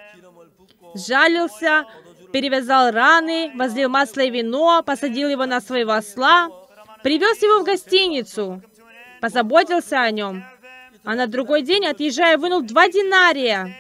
жалился, 0.95 1.87
перевязал 2.33 2.91
раны, 2.91 3.53
возлил 3.55 3.89
масло 3.89 4.21
и 4.21 4.31
вино, 4.31 4.83
посадил 4.85 5.29
его 5.29 5.47
на 5.47 5.61
своего 5.61 5.93
осла, 5.93 6.49
привез 7.03 7.43
его 7.43 7.61
в 7.61 7.65
гостиницу, 7.65 8.63
позаботился 9.21 10.01
о 10.01 10.11
нем. 10.11 10.45
А 11.05 11.15
на 11.15 11.27
другой 11.27 11.63
день, 11.63 11.87
отъезжая, 11.87 12.39
вынул 12.39 12.63
два 12.63 12.89
динария. 12.89 13.75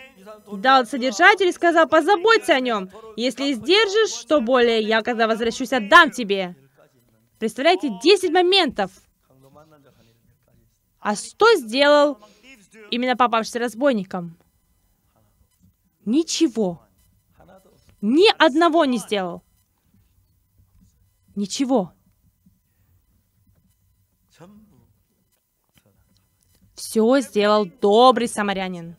Дал 0.51 0.87
содержатель 0.87 1.49
и 1.49 1.53
сказал, 1.53 1.89
позаботься 1.89 2.55
о 2.55 2.61
нем. 2.61 2.91
Если 3.16 3.53
сдержишь, 3.53 4.19
что 4.19 4.41
более, 4.41 4.81
я, 4.81 5.03
когда 5.03 5.27
возвращусь, 5.27 5.73
отдам 5.73 6.11
тебе. 6.11 6.55
Представляете, 7.39 7.91
10 8.03 8.31
моментов. 8.31 8.91
А 11.01 11.15
что 11.15 11.55
сделал 11.57 12.19
именно 12.91 13.16
попавшийся 13.16 13.59
разбойником? 13.59 14.37
Ничего. 16.05 16.83
Ни 18.01 18.31
одного 18.39 18.85
не 18.85 18.99
сделал. 18.99 19.43
Ничего. 21.35 21.93
Все 26.75 27.20
сделал 27.20 27.66
добрый 27.66 28.29
самарянин. 28.29 28.97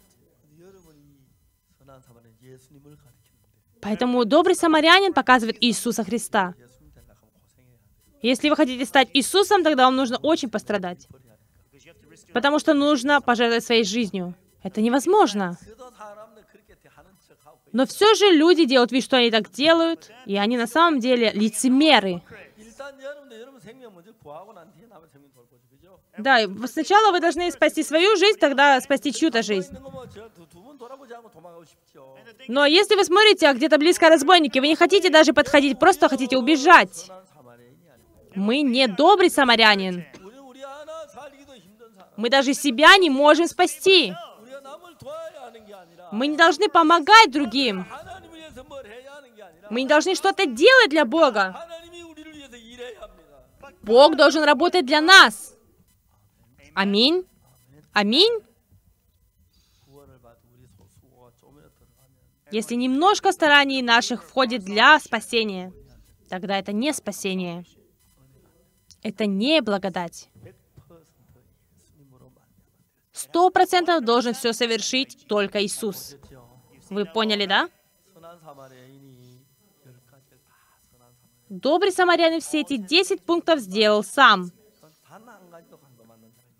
Поэтому 3.81 4.25
добрый 4.25 4.55
самарянин 4.55 5.13
показывает 5.13 5.57
Иисуса 5.63 6.03
Христа. 6.03 6.53
Если 8.21 8.49
вы 8.49 8.57
хотите 8.57 8.85
стать 8.85 9.09
Иисусом, 9.13 9.63
тогда 9.63 9.85
вам 9.85 9.95
нужно 9.95 10.17
очень 10.17 10.49
пострадать. 10.49 11.07
Потому 12.33 12.59
что 12.59 12.73
нужно 12.73 13.21
пожертвовать 13.21 13.63
своей 13.63 13.85
жизнью. 13.85 14.35
Это 14.61 14.81
невозможно. 14.81 15.57
Но 17.71 17.85
все 17.85 18.13
же 18.15 18.31
люди 18.31 18.65
делают 18.65 18.91
вид, 18.91 19.03
что 19.03 19.17
они 19.17 19.31
так 19.31 19.51
делают, 19.51 20.11
и 20.25 20.37
они 20.37 20.57
на 20.57 20.67
самом 20.67 20.99
деле 20.99 21.31
лицемеры. 21.31 22.21
Да, 26.17 26.39
сначала 26.67 27.11
вы 27.11 27.19
должны 27.19 27.51
спасти 27.51 27.83
свою 27.83 28.17
жизнь, 28.17 28.39
тогда 28.39 28.81
спасти 28.81 29.13
чью-то 29.13 29.41
жизнь. 29.41 29.73
Но 32.47 32.65
если 32.65 32.95
вы 32.95 33.05
смотрите, 33.05 33.47
а 33.47 33.53
где-то 33.53 33.77
близко 33.77 34.09
разбойники, 34.09 34.59
вы 34.59 34.67
не 34.67 34.75
хотите 34.75 35.09
даже 35.09 35.33
подходить, 35.33 35.79
просто 35.79 36.09
хотите 36.09 36.37
убежать. 36.37 37.09
Мы 38.35 38.61
не 38.61 38.87
добрый 38.87 39.29
самарянин. 39.29 40.05
Мы 42.17 42.29
даже 42.29 42.53
себя 42.53 42.97
не 42.97 43.09
можем 43.09 43.47
спасти. 43.47 44.13
Мы 46.11 46.27
не 46.27 46.37
должны 46.37 46.69
помогать 46.69 47.31
другим. 47.31 47.85
Мы 49.69 49.83
не 49.83 49.87
должны 49.87 50.15
что-то 50.15 50.45
делать 50.45 50.89
для 50.89 51.05
Бога. 51.05 51.67
Бог 53.83 54.15
должен 54.15 54.43
работать 54.43 54.85
для 54.85 55.01
нас. 55.01 55.55
Аминь. 56.73 57.25
Аминь. 57.93 58.41
Если 62.51 62.75
немножко 62.75 63.31
стараний 63.31 63.81
наших 63.81 64.23
входит 64.23 64.63
для 64.63 64.99
спасения, 64.99 65.71
тогда 66.29 66.57
это 66.57 66.71
не 66.71 66.93
спасение. 66.93 67.63
Это 69.03 69.27
не 69.27 69.61
благодать. 69.61 70.29
Сто 73.19 73.49
процентов 73.49 74.05
должен 74.05 74.33
все 74.33 74.53
совершить 74.53 75.27
только 75.27 75.61
Иисус. 75.61 76.15
Вы 76.89 77.03
поняли, 77.03 77.45
да? 77.45 77.69
Добрый 81.49 81.91
самарянин 81.91 82.39
все 82.39 82.61
эти 82.61 82.77
10 82.77 83.21
пунктов 83.21 83.59
сделал 83.59 84.05
сам. 84.05 84.51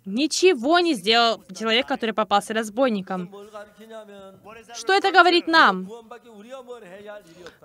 Ничего 0.03 0.79
не 0.79 0.95
сделал 0.95 1.41
человек, 1.57 1.87
который 1.87 2.13
попался 2.13 2.53
разбойником. 2.53 3.33
Что 4.75 4.93
это 4.93 5.13
говорит 5.13 5.47
нам? 5.47 5.89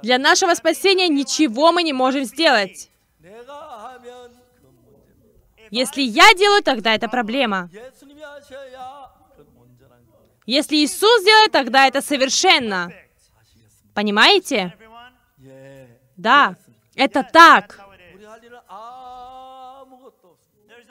Для 0.02 0.18
нашего 0.18 0.54
спасения 0.54 1.08
ничего 1.08 1.72
мы 1.72 1.82
не 1.82 1.92
можем 1.92 2.24
сделать. 2.24 2.90
Если 5.70 6.02
я 6.02 6.32
делаю, 6.34 6.62
тогда 6.62 6.94
это 6.94 7.08
проблема. 7.08 7.68
Если 10.46 10.76
Иисус 10.76 11.24
делает, 11.24 11.52
тогда 11.52 11.86
это 11.86 12.02
совершенно. 12.02 12.92
Понимаете? 13.94 14.76
Да, 16.16 16.56
это 16.94 17.22
так. 17.22 17.80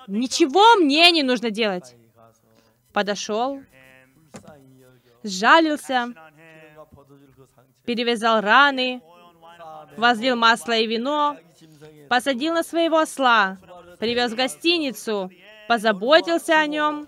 Ничего 0.08 0.76
мне 0.76 1.12
не 1.12 1.24
нужно 1.24 1.50
делать. 1.50 1.96
Подошел, 2.92 3.62
сжалился, 5.24 6.14
перевязал 7.86 8.42
раны, 8.42 9.02
возлил 9.98 10.36
масло 10.36 10.74
и 10.74 10.88
вино, 10.88 11.38
посадил 12.10 12.54
на 12.54 12.64
своего 12.64 13.00
осла, 13.00 13.58
привез 14.00 14.32
в 14.32 14.36
гостиницу, 14.36 15.32
позаботился 15.68 16.60
о 16.60 16.68
нем, 16.68 17.08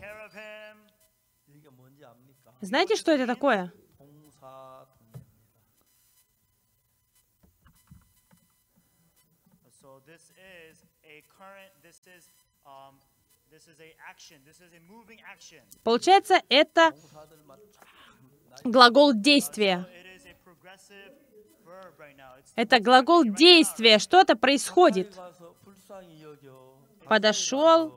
знаете, 2.62 2.96
что 2.96 3.12
это 3.12 3.28
такое? 3.28 3.72
Получается, 15.84 16.42
это 16.50 16.94
глагол 18.64 19.14
действия. 19.14 19.88
Это 22.56 22.80
глагол 22.80 23.24
действия, 23.26 24.00
что-то 24.00 24.36
происходит. 24.36 25.16
Подошел, 27.06 27.94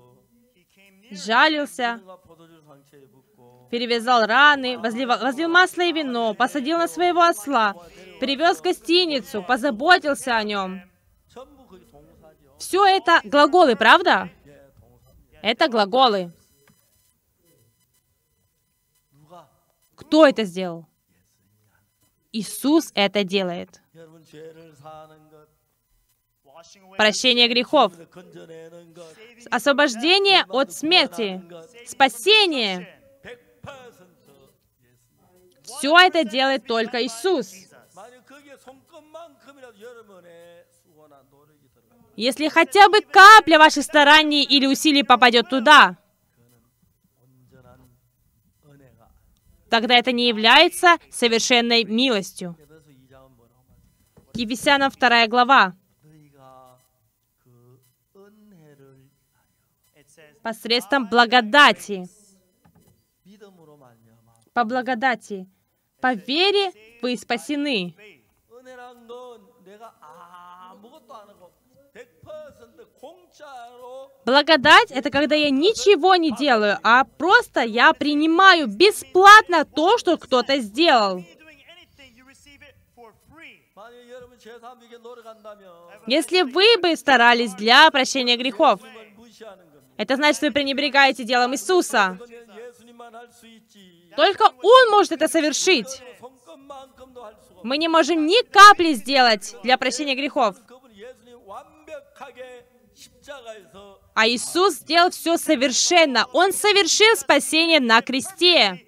жалился, 1.11 2.01
перевязал 3.71 4.27
раны, 4.27 4.79
возливал 4.79 5.19
возлил 5.19 5.49
масло 5.49 5.83
и 5.83 5.93
вино, 5.93 6.35
посадил 6.35 6.79
на 6.79 6.89
своего 6.89 7.23
осла, 7.23 7.75
привез 8.21 8.61
гостиницу, 8.61 9.43
позаботился 9.43 10.37
о 10.37 10.43
нем. 10.43 10.83
Все 12.59 12.85
это 12.85 13.21
глаголы, 13.25 13.77
правда? 13.77 14.31
Это 15.43 15.69
глаголы. 15.69 16.33
Кто 19.95 20.27
это 20.27 20.45
сделал? 20.45 20.87
Иисус 22.33 22.91
это 22.95 23.25
делает. 23.25 23.81
Прощение 26.97 27.49
грехов, 27.49 27.93
освобождение 29.51 30.45
от 30.49 30.73
смерти, 30.73 31.41
спасение, 31.87 32.98
все 35.69 35.97
это 35.99 36.25
делает 36.25 36.67
только 36.67 37.05
Иисус. 37.05 37.53
Если 42.17 42.49
хотя 42.49 42.89
бы 42.89 43.01
капля 43.01 43.59
ваших 43.59 43.85
стараний 43.85 44.43
или 44.43 44.67
усилий 44.67 45.05
попадет 45.05 45.49
туда, 45.49 45.97
тогда 49.69 49.97
это 49.97 50.11
не 50.13 50.27
является 50.27 50.97
совершенной 51.11 51.85
милостью. 51.85 52.57
Ефесянам 54.35 54.91
2 54.91 55.27
глава. 55.29 55.77
Посредством 60.43 61.09
благодати. 61.09 62.09
По 64.55 64.65
благодати. 64.65 65.47
По 66.01 66.15
вере 66.15 66.73
вы 67.03 67.17
спасены. 67.17 67.95
Благодать— 74.25 74.91
это 74.91 75.11
когда 75.11 75.35
я 75.35 75.51
ничего 75.51 76.17
не 76.17 76.33
делаю, 76.33 76.79
а 76.83 77.05
просто 77.05 77.61
я 77.61 77.93
принимаю 77.93 78.67
бесплатно 78.67 79.65
то, 79.65 79.99
что 79.99 80.17
кто-то 80.19 80.59
сделал. 80.59 81.25
Если 86.07 86.43
вы 86.43 86.79
бы 86.81 86.97
старались 86.97 87.55
для 87.55 87.91
прощения 87.91 88.37
грехов, 88.37 88.81
это 89.97 90.17
значит, 90.17 90.43
вы 90.43 90.51
пренебрегаете 90.53 91.25
делом 91.25 91.55
Иисуса. 91.55 92.19
Только 94.19 94.53
Он 94.63 94.91
может 94.91 95.13
это 95.13 95.29
совершить. 95.29 96.03
Мы 97.63 97.79
не 97.79 97.87
можем 97.87 98.27
ни 98.27 98.43
капли 98.51 98.95
сделать 98.95 99.55
для 99.63 99.79
прощения 99.79 100.17
грехов. 100.17 100.57
А 104.17 104.27
Иисус 104.27 104.75
сделал 104.75 105.11
все 105.11 105.37
совершенно. 105.37 106.27
Он 106.33 106.53
совершил 106.53 107.15
спасение 107.17 107.79
на 107.79 108.03
кресте. 108.03 108.85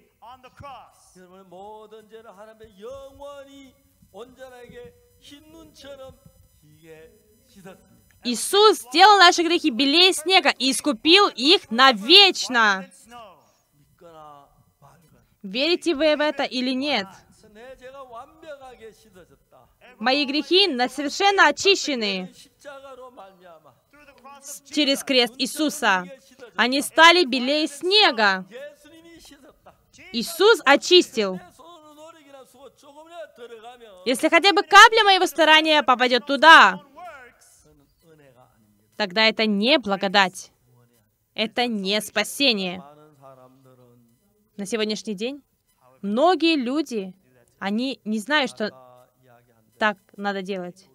Иисус 8.25 8.79
сделал 8.79 9.17
наши 9.17 9.43
грехи 9.43 9.69
белее 9.69 10.11
снега 10.11 10.49
и 10.49 10.71
искупил 10.71 11.29
их 11.29 11.71
навечно. 11.71 12.85
Верите 15.43 15.95
вы 15.95 16.15
в 16.15 16.21
это 16.21 16.43
или 16.43 16.71
нет? 16.71 17.07
Мои 19.97 20.25
грехи 20.25 20.67
совершенно 20.89 21.47
очищены 21.47 22.31
через 24.65 25.03
крест 25.03 25.33
Иисуса. 25.37 26.05
Они 26.55 26.81
стали 26.81 27.25
белее 27.25 27.67
снега. 27.67 28.45
Иисус 30.11 30.61
очистил. 30.65 31.39
Если 34.05 34.29
хотя 34.29 34.51
бы 34.53 34.63
капля 34.63 35.03
моего 35.03 35.25
старания 35.25 35.83
попадет 35.83 36.25
туда, 36.25 36.81
тогда 38.97 39.27
это 39.27 39.45
не 39.45 39.77
благодать. 39.77 40.51
Это 41.33 41.67
не 41.67 42.01
спасение. 42.01 42.83
На 44.61 44.67
сегодняшний 44.67 45.15
день 45.15 45.41
многие 46.03 46.55
люди, 46.55 47.15
они 47.57 47.99
не 48.05 48.19
знают, 48.19 48.51
что 48.51 48.69
так 49.79 49.97
надо 50.15 50.43
делать. 50.43 50.87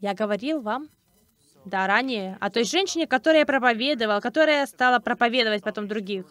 Я 0.00 0.14
говорил 0.14 0.62
вам, 0.62 0.88
да, 1.66 1.86
ранее, 1.86 2.38
о 2.40 2.48
той 2.48 2.64
женщине, 2.64 3.06
которая 3.06 3.44
проповедовала, 3.44 4.20
которая 4.20 4.64
стала 4.64 5.00
проповедовать 5.00 5.62
потом 5.62 5.86
других. 5.86 6.24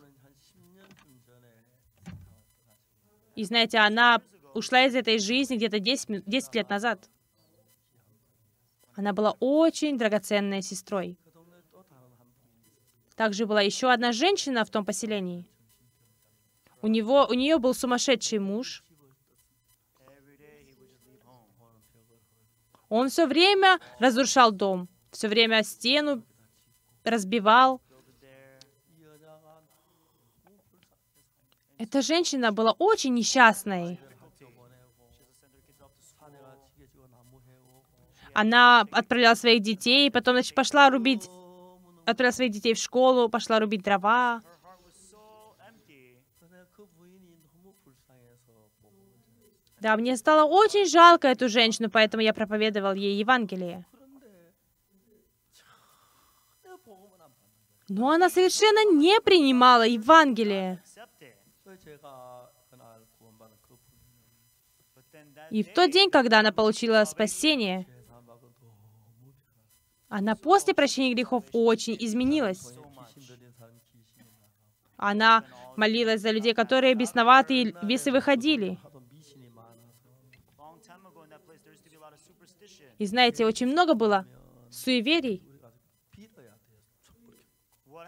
И 3.36 3.44
знаете, 3.44 3.78
она 3.78 4.20
ушла 4.56 4.84
из 4.86 4.96
этой 4.96 5.20
жизни 5.20 5.58
где-то 5.58 5.78
10, 5.78 6.26
10 6.26 6.56
лет 6.56 6.70
назад. 6.72 7.08
Она 8.96 9.14
была 9.14 9.36
очень 9.40 9.96
драгоценной 9.96 10.64
сестрой. 10.64 11.20
Также 13.18 13.48
была 13.48 13.62
еще 13.62 13.92
одна 13.92 14.12
женщина 14.12 14.64
в 14.64 14.70
том 14.70 14.86
поселении. 14.86 15.50
У, 16.84 16.88
него, 16.88 17.26
у 17.28 17.34
нее 17.34 17.58
был 17.58 17.74
сумасшедший 17.74 18.38
муж. 18.38 18.84
Он 22.90 23.10
все 23.10 23.26
время 23.26 23.80
разрушал 23.98 24.52
дом, 24.52 24.88
все 25.12 25.28
время 25.28 25.64
стену 25.64 26.24
разбивал. 27.04 27.82
Эта 31.80 32.04
женщина 32.04 32.52
была 32.52 32.74
очень 32.74 33.16
несчастной. 33.16 34.00
Она 38.34 38.82
отправляла 38.92 39.34
своих 39.34 39.64
детей, 39.64 40.12
потом 40.12 40.36
значит, 40.36 40.54
пошла 40.54 40.92
рубить 40.92 41.28
отправила 42.08 42.34
своих 42.34 42.52
детей 42.52 42.74
в 42.74 42.78
школу, 42.78 43.30
пошла 43.30 43.60
рубить 43.60 43.84
дрова. 43.84 44.42
Да, 49.80 49.96
мне 49.96 50.18
стало 50.18 50.50
очень 50.50 50.88
жалко 50.88 51.28
эту 51.28 51.50
женщину, 51.50 51.90
поэтому 51.90 52.24
я 52.24 52.34
проповедовал 52.34 52.94
ей 52.94 53.20
Евангелие. 53.20 53.86
Но 57.90 58.10
она 58.10 58.30
совершенно 58.30 58.92
не 58.92 59.22
принимала 59.22 59.86
Евангелие. 59.86 60.82
И 65.52 65.64
в 65.64 65.74
тот 65.74 65.92
день, 65.92 66.10
когда 66.10 66.40
она 66.40 66.52
получила 66.52 67.06
спасение, 67.06 67.86
она 70.10 70.36
после 70.36 70.74
прощения 70.74 71.14
грехов 71.14 71.44
очень 71.52 71.98
изменилась. 72.00 72.74
Она 74.96 75.44
молилась 75.76 76.22
за 76.22 76.32
людей, 76.32 76.54
которые 76.54 76.96
бесноваты 76.96 77.62
и 77.62 77.74
выходили. 78.12 78.80
И 82.98 83.06
знаете, 83.06 83.46
очень 83.46 83.68
много 83.68 83.94
было 83.94 84.26
суеверий. 84.72 85.44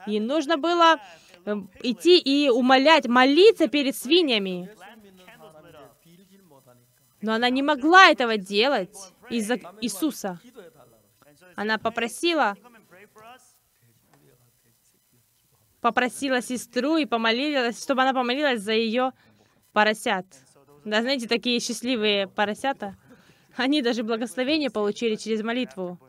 И 0.07 0.19
нужно 0.19 0.57
было 0.57 0.99
эм, 1.45 1.69
идти 1.83 2.17
и 2.17 2.49
умолять, 2.49 3.07
молиться 3.07 3.67
перед 3.67 3.95
свиньями. 3.95 4.69
Но 7.21 7.33
она 7.33 7.49
не 7.49 7.61
могла 7.61 8.09
этого 8.09 8.37
делать 8.37 8.95
из-за 9.29 9.59
Иисуса. 9.81 10.39
Она 11.59 11.77
попросила, 11.77 12.55
попросила 15.81 16.41
сестру 16.41 16.95
и 16.95 17.05
помолилась, 17.05 17.83
чтобы 17.83 18.03
она 18.03 18.13
помолилась 18.13 18.61
за 18.61 18.71
ее 18.71 19.11
поросят. 19.73 20.25
Да, 20.85 21.01
знаете, 21.01 21.27
такие 21.27 21.59
счастливые 21.59 22.29
поросята. 22.29 22.95
Они 23.57 23.81
даже 23.81 24.03
благословение 24.03 24.69
получили 24.69 25.15
через 25.15 25.43
молитву. 25.43 25.99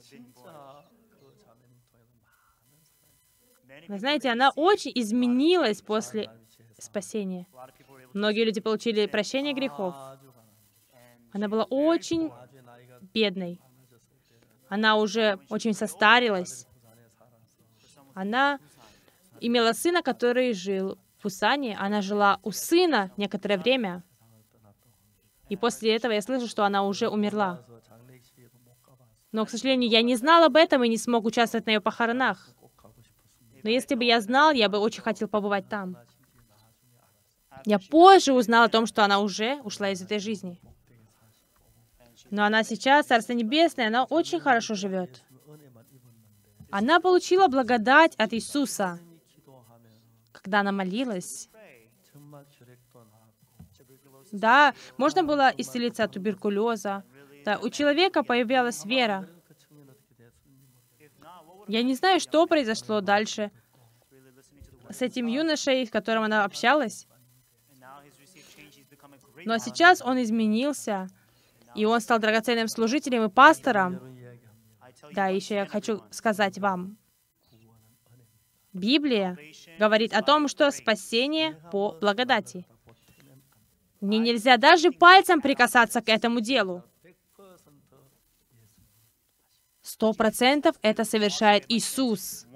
Вы 3.89 3.99
знаете, 3.99 4.31
она 4.31 4.53
очень 4.55 4.93
изменилась 4.95 5.83
после 5.83 6.31
спасения. 6.79 7.49
Многие 8.13 8.45
люди 8.45 8.61
получили 8.61 9.07
прощение 9.07 9.53
грехов. 9.53 9.97
Она 11.33 11.49
была 11.49 11.65
очень 11.65 12.31
бедной. 13.13 13.61
Она 14.71 14.97
уже 14.97 15.41
очень 15.49 15.75
состарилась. 15.75 16.67
Она 18.15 18.61
имела 19.41 19.73
сына, 19.73 20.01
который 20.01 20.53
жил 20.53 20.97
в 21.19 21.23
Пусане. 21.23 21.77
Она 21.77 22.01
жила 22.03 22.39
у 22.45 22.53
сына 22.53 23.11
некоторое 23.17 23.59
время. 23.59 24.05
И 25.49 25.57
после 25.57 25.97
этого 25.97 26.13
я 26.13 26.23
слышу, 26.23 26.47
что 26.47 26.65
она 26.65 26.85
уже 26.85 27.09
умерла. 27.09 27.67
Но, 29.33 29.45
к 29.45 29.51
сожалению, 29.51 29.91
я 29.91 30.03
не 30.03 30.15
знал 30.15 30.45
об 30.45 30.55
этом 30.55 30.85
и 30.85 30.89
не 30.89 30.99
смог 30.99 31.25
участвовать 31.25 31.67
на 31.67 31.71
ее 31.71 31.81
похоронах. 31.81 32.51
Но 33.65 33.71
если 33.71 33.97
бы 33.97 34.05
я 34.05 34.21
знал, 34.21 34.53
я 34.53 34.69
бы 34.69 34.79
очень 34.79 35.03
хотел 35.03 35.27
побывать 35.27 35.69
там. 35.69 35.97
Я 37.67 37.81
позже 37.81 38.33
узнал 38.33 38.65
о 38.65 38.69
том, 38.69 38.87
что 38.87 39.05
она 39.05 39.19
уже 39.19 39.61
ушла 39.63 39.91
из 39.91 40.01
этой 40.01 40.21
жизни. 40.21 40.61
Но 42.31 42.45
она 42.45 42.63
сейчас, 42.63 43.07
Царство 43.07 43.33
Небесное, 43.33 43.89
она 43.89 44.05
очень 44.05 44.41
хорошо 44.41 44.75
живет. 44.75 45.23
Она 46.71 47.01
получила 47.01 47.49
благодать 47.49 48.15
от 48.17 48.33
Иисуса, 48.33 49.01
когда 50.33 50.61
она 50.61 50.71
молилась. 50.71 51.49
Да, 54.31 54.75
можно 54.97 55.25
было 55.25 55.53
исцелиться 55.57 56.05
от 56.05 56.13
туберкулеза. 56.13 57.03
Да, 57.45 57.59
у 57.59 57.69
человека 57.69 58.23
появлялась 58.23 58.85
вера. 58.85 59.29
Я 61.67 61.83
не 61.83 61.95
знаю, 61.95 62.21
что 62.21 62.47
произошло 62.47 63.01
дальше 63.01 63.51
с 64.89 65.03
этим 65.03 65.27
юношей, 65.27 65.87
с 65.87 65.91
которым 65.91 66.23
она 66.25 66.45
общалась. 66.45 67.09
Но 69.45 69.59
сейчас 69.59 70.03
он 70.03 70.23
изменился. 70.23 71.09
И 71.75 71.85
он 71.85 72.01
стал 72.01 72.19
драгоценным 72.19 72.69
служителем 72.69 73.25
и 73.25 73.29
пастором. 73.29 74.01
Да, 75.13 75.29
еще 75.29 75.55
я 75.55 75.67
хочу 75.67 76.03
сказать 76.11 76.59
вам. 76.59 76.97
Библия 78.73 79.37
говорит 79.79 80.13
о 80.13 80.23
том, 80.23 80.47
что 80.47 80.71
спасение 80.71 81.55
по 81.73 81.97
благодати. 82.01 82.67
Мне 84.01 84.19
нельзя 84.19 84.57
даже 84.57 84.93
пальцем 84.93 85.41
прикасаться 85.41 86.01
к 86.01 86.09
этому 86.09 86.41
делу. 86.41 86.85
Сто 89.83 90.13
процентов 90.13 90.77
это 90.83 91.05
совершает 91.05 91.65
Иисус. 91.69 92.47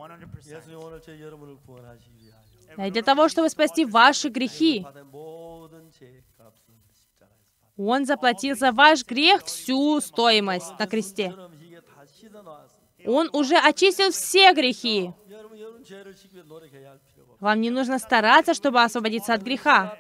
И 2.77 2.91
для 2.91 3.03
того, 3.03 3.29
чтобы 3.29 3.49
спасти 3.49 3.85
ваши 3.85 4.29
грехи, 4.29 4.87
он 7.77 8.07
заплатил 8.07 8.57
за 8.57 8.73
ваш 8.73 9.05
грех 9.05 9.45
всю 9.45 10.01
стоимость 10.01 10.79
на 10.79 10.87
кресте. 10.87 11.35
Он 13.07 13.29
уже 13.33 13.57
очистил 13.57 14.11
все 14.11 14.53
грехи. 14.53 15.13
Вам 17.41 17.61
не 17.61 17.71
нужно 17.71 17.99
стараться, 17.99 18.55
чтобы 18.55 18.83
освободиться 18.83 19.35
от 19.35 19.43
греха. 19.43 19.99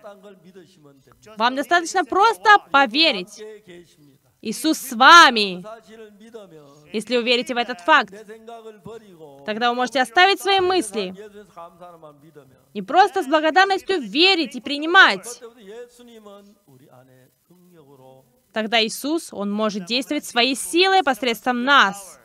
Вам 1.36 1.56
достаточно 1.56 2.04
просто 2.04 2.58
поверить. 2.70 3.42
Иисус 4.40 4.78
с 4.78 4.92
вами. 4.92 5.64
Если 6.92 7.16
вы 7.16 7.22
верите 7.22 7.54
в 7.54 7.56
этот 7.56 7.80
факт, 7.80 8.12
тогда 9.46 9.70
вы 9.70 9.74
можете 9.74 10.00
оставить 10.00 10.40
свои 10.40 10.60
мысли 10.60 11.14
и 12.74 12.82
просто 12.82 13.22
с 13.22 13.26
благодарностью 13.26 14.00
верить 14.00 14.54
и 14.54 14.60
принимать. 14.60 15.40
Тогда 18.52 18.84
Иисус, 18.84 19.32
Он 19.32 19.50
может 19.50 19.86
действовать 19.86 20.24
своей 20.24 20.54
силой 20.54 21.02
посредством 21.02 21.64
нас. 21.64 22.20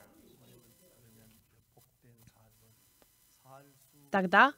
Тогда 4.11 4.53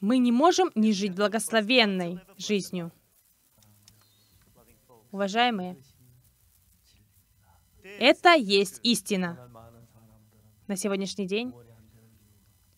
мы 0.00 0.18
не 0.18 0.32
можем 0.32 0.70
не 0.74 0.92
жить 0.92 1.14
благословенной 1.14 2.20
жизнью. 2.36 2.92
Уважаемые, 5.10 5.76
это 7.98 8.34
есть 8.34 8.80
истина. 8.82 9.50
На 10.66 10.76
сегодняшний 10.76 11.26
день 11.26 11.52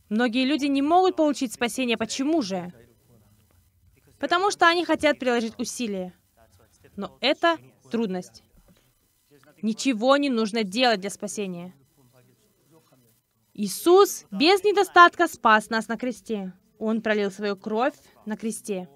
многие 0.09 0.45
люди 0.45 0.67
не 0.67 0.83
могут 0.83 1.17
получить 1.17 1.53
спасение. 1.53 1.97
Почему 1.97 2.43
же? 2.43 2.73
Потому 4.19 4.51
что 4.51 4.67
они 4.67 4.85
хотят 4.85 5.19
приложить 5.19 5.59
усилия. 5.59 6.15
Но 6.97 7.17
это 7.21 7.59
трудность. 7.91 8.43
Ничего 9.63 10.17
не 10.17 10.31
нужно 10.31 10.63
делать 10.63 11.01
для 11.01 11.11
спасения. 11.11 11.75
Иисус 13.55 14.27
без 14.31 14.65
недостатка 14.65 15.29
спас 15.29 15.71
нас 15.71 15.89
на 15.89 15.97
кресте. 15.97 16.53
Он 16.79 17.01
пролил 17.03 17.31
свою 17.31 17.57
кровь 17.57 17.95
на 18.27 18.37
кресте. 18.37 18.89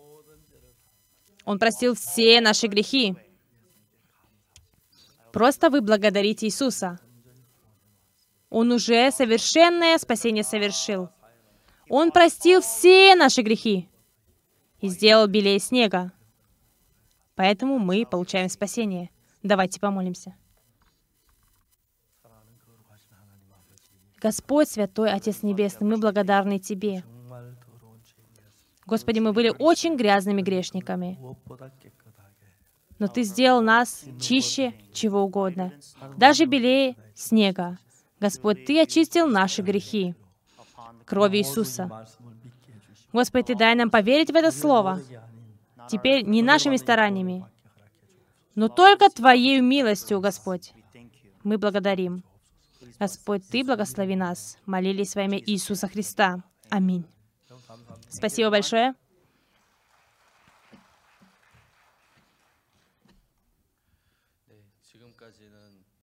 Он 1.44 1.58
простил 1.58 1.94
все 1.94 2.40
наши 2.40 2.66
грехи. 2.66 3.16
Просто 5.32 5.70
вы 5.70 5.80
благодарите 5.80 6.46
Иисуса. 6.46 6.98
Он 8.50 8.72
уже 8.72 9.10
совершенное 9.10 9.96
спасение 9.98 10.44
совершил. 10.44 11.10
Он 11.88 12.10
простил 12.10 12.60
все 12.60 13.14
наши 13.14 13.42
грехи 13.42 13.88
и 14.80 14.88
сделал 14.88 15.26
белее 15.26 15.58
снега. 15.58 16.12
Поэтому 17.38 17.78
мы 17.78 18.04
получаем 18.04 18.48
спасение. 18.48 19.10
Давайте 19.44 19.78
помолимся. 19.78 20.34
Господь, 24.20 24.68
Святой 24.68 25.12
Отец 25.12 25.44
Небесный, 25.44 25.86
мы 25.86 25.98
благодарны 25.98 26.58
Тебе. 26.58 27.04
Господи, 28.86 29.20
мы 29.20 29.32
были 29.32 29.54
очень 29.56 29.96
грязными 29.96 30.42
грешниками. 30.42 31.16
Но 32.98 33.06
Ты 33.06 33.22
сделал 33.22 33.62
нас 33.62 34.04
чище 34.20 34.74
чего 34.92 35.22
угодно, 35.22 35.72
даже 36.16 36.44
белее 36.44 36.96
снега. 37.14 37.78
Господь, 38.18 38.64
Ты 38.64 38.82
очистил 38.82 39.28
наши 39.28 39.62
грехи 39.62 40.16
кровью 41.04 41.42
Иисуса. 41.42 41.88
Господи, 43.12 43.46
Ты 43.46 43.54
дай 43.54 43.76
нам 43.76 43.90
поверить 43.90 44.32
в 44.32 44.34
это 44.34 44.50
Слово, 44.50 45.00
теперь 45.88 46.24
не 46.24 46.42
нашими 46.42 46.76
стараниями, 46.76 47.44
но 48.54 48.68
только 48.68 49.08
твоей 49.10 49.60
милостью, 49.60 50.20
Господь. 50.20 50.72
Мы 51.44 51.58
благодарим. 51.58 52.24
Господь, 52.98 53.42
Ты 53.48 53.64
благослови 53.64 54.16
нас. 54.16 54.58
Молились 54.66 55.14
во 55.14 55.22
имя 55.22 55.38
Иисуса 55.38 55.86
Христа. 55.86 56.42
Аминь. 56.68 57.04
Спасибо 58.08 58.50
большое. 58.50 58.94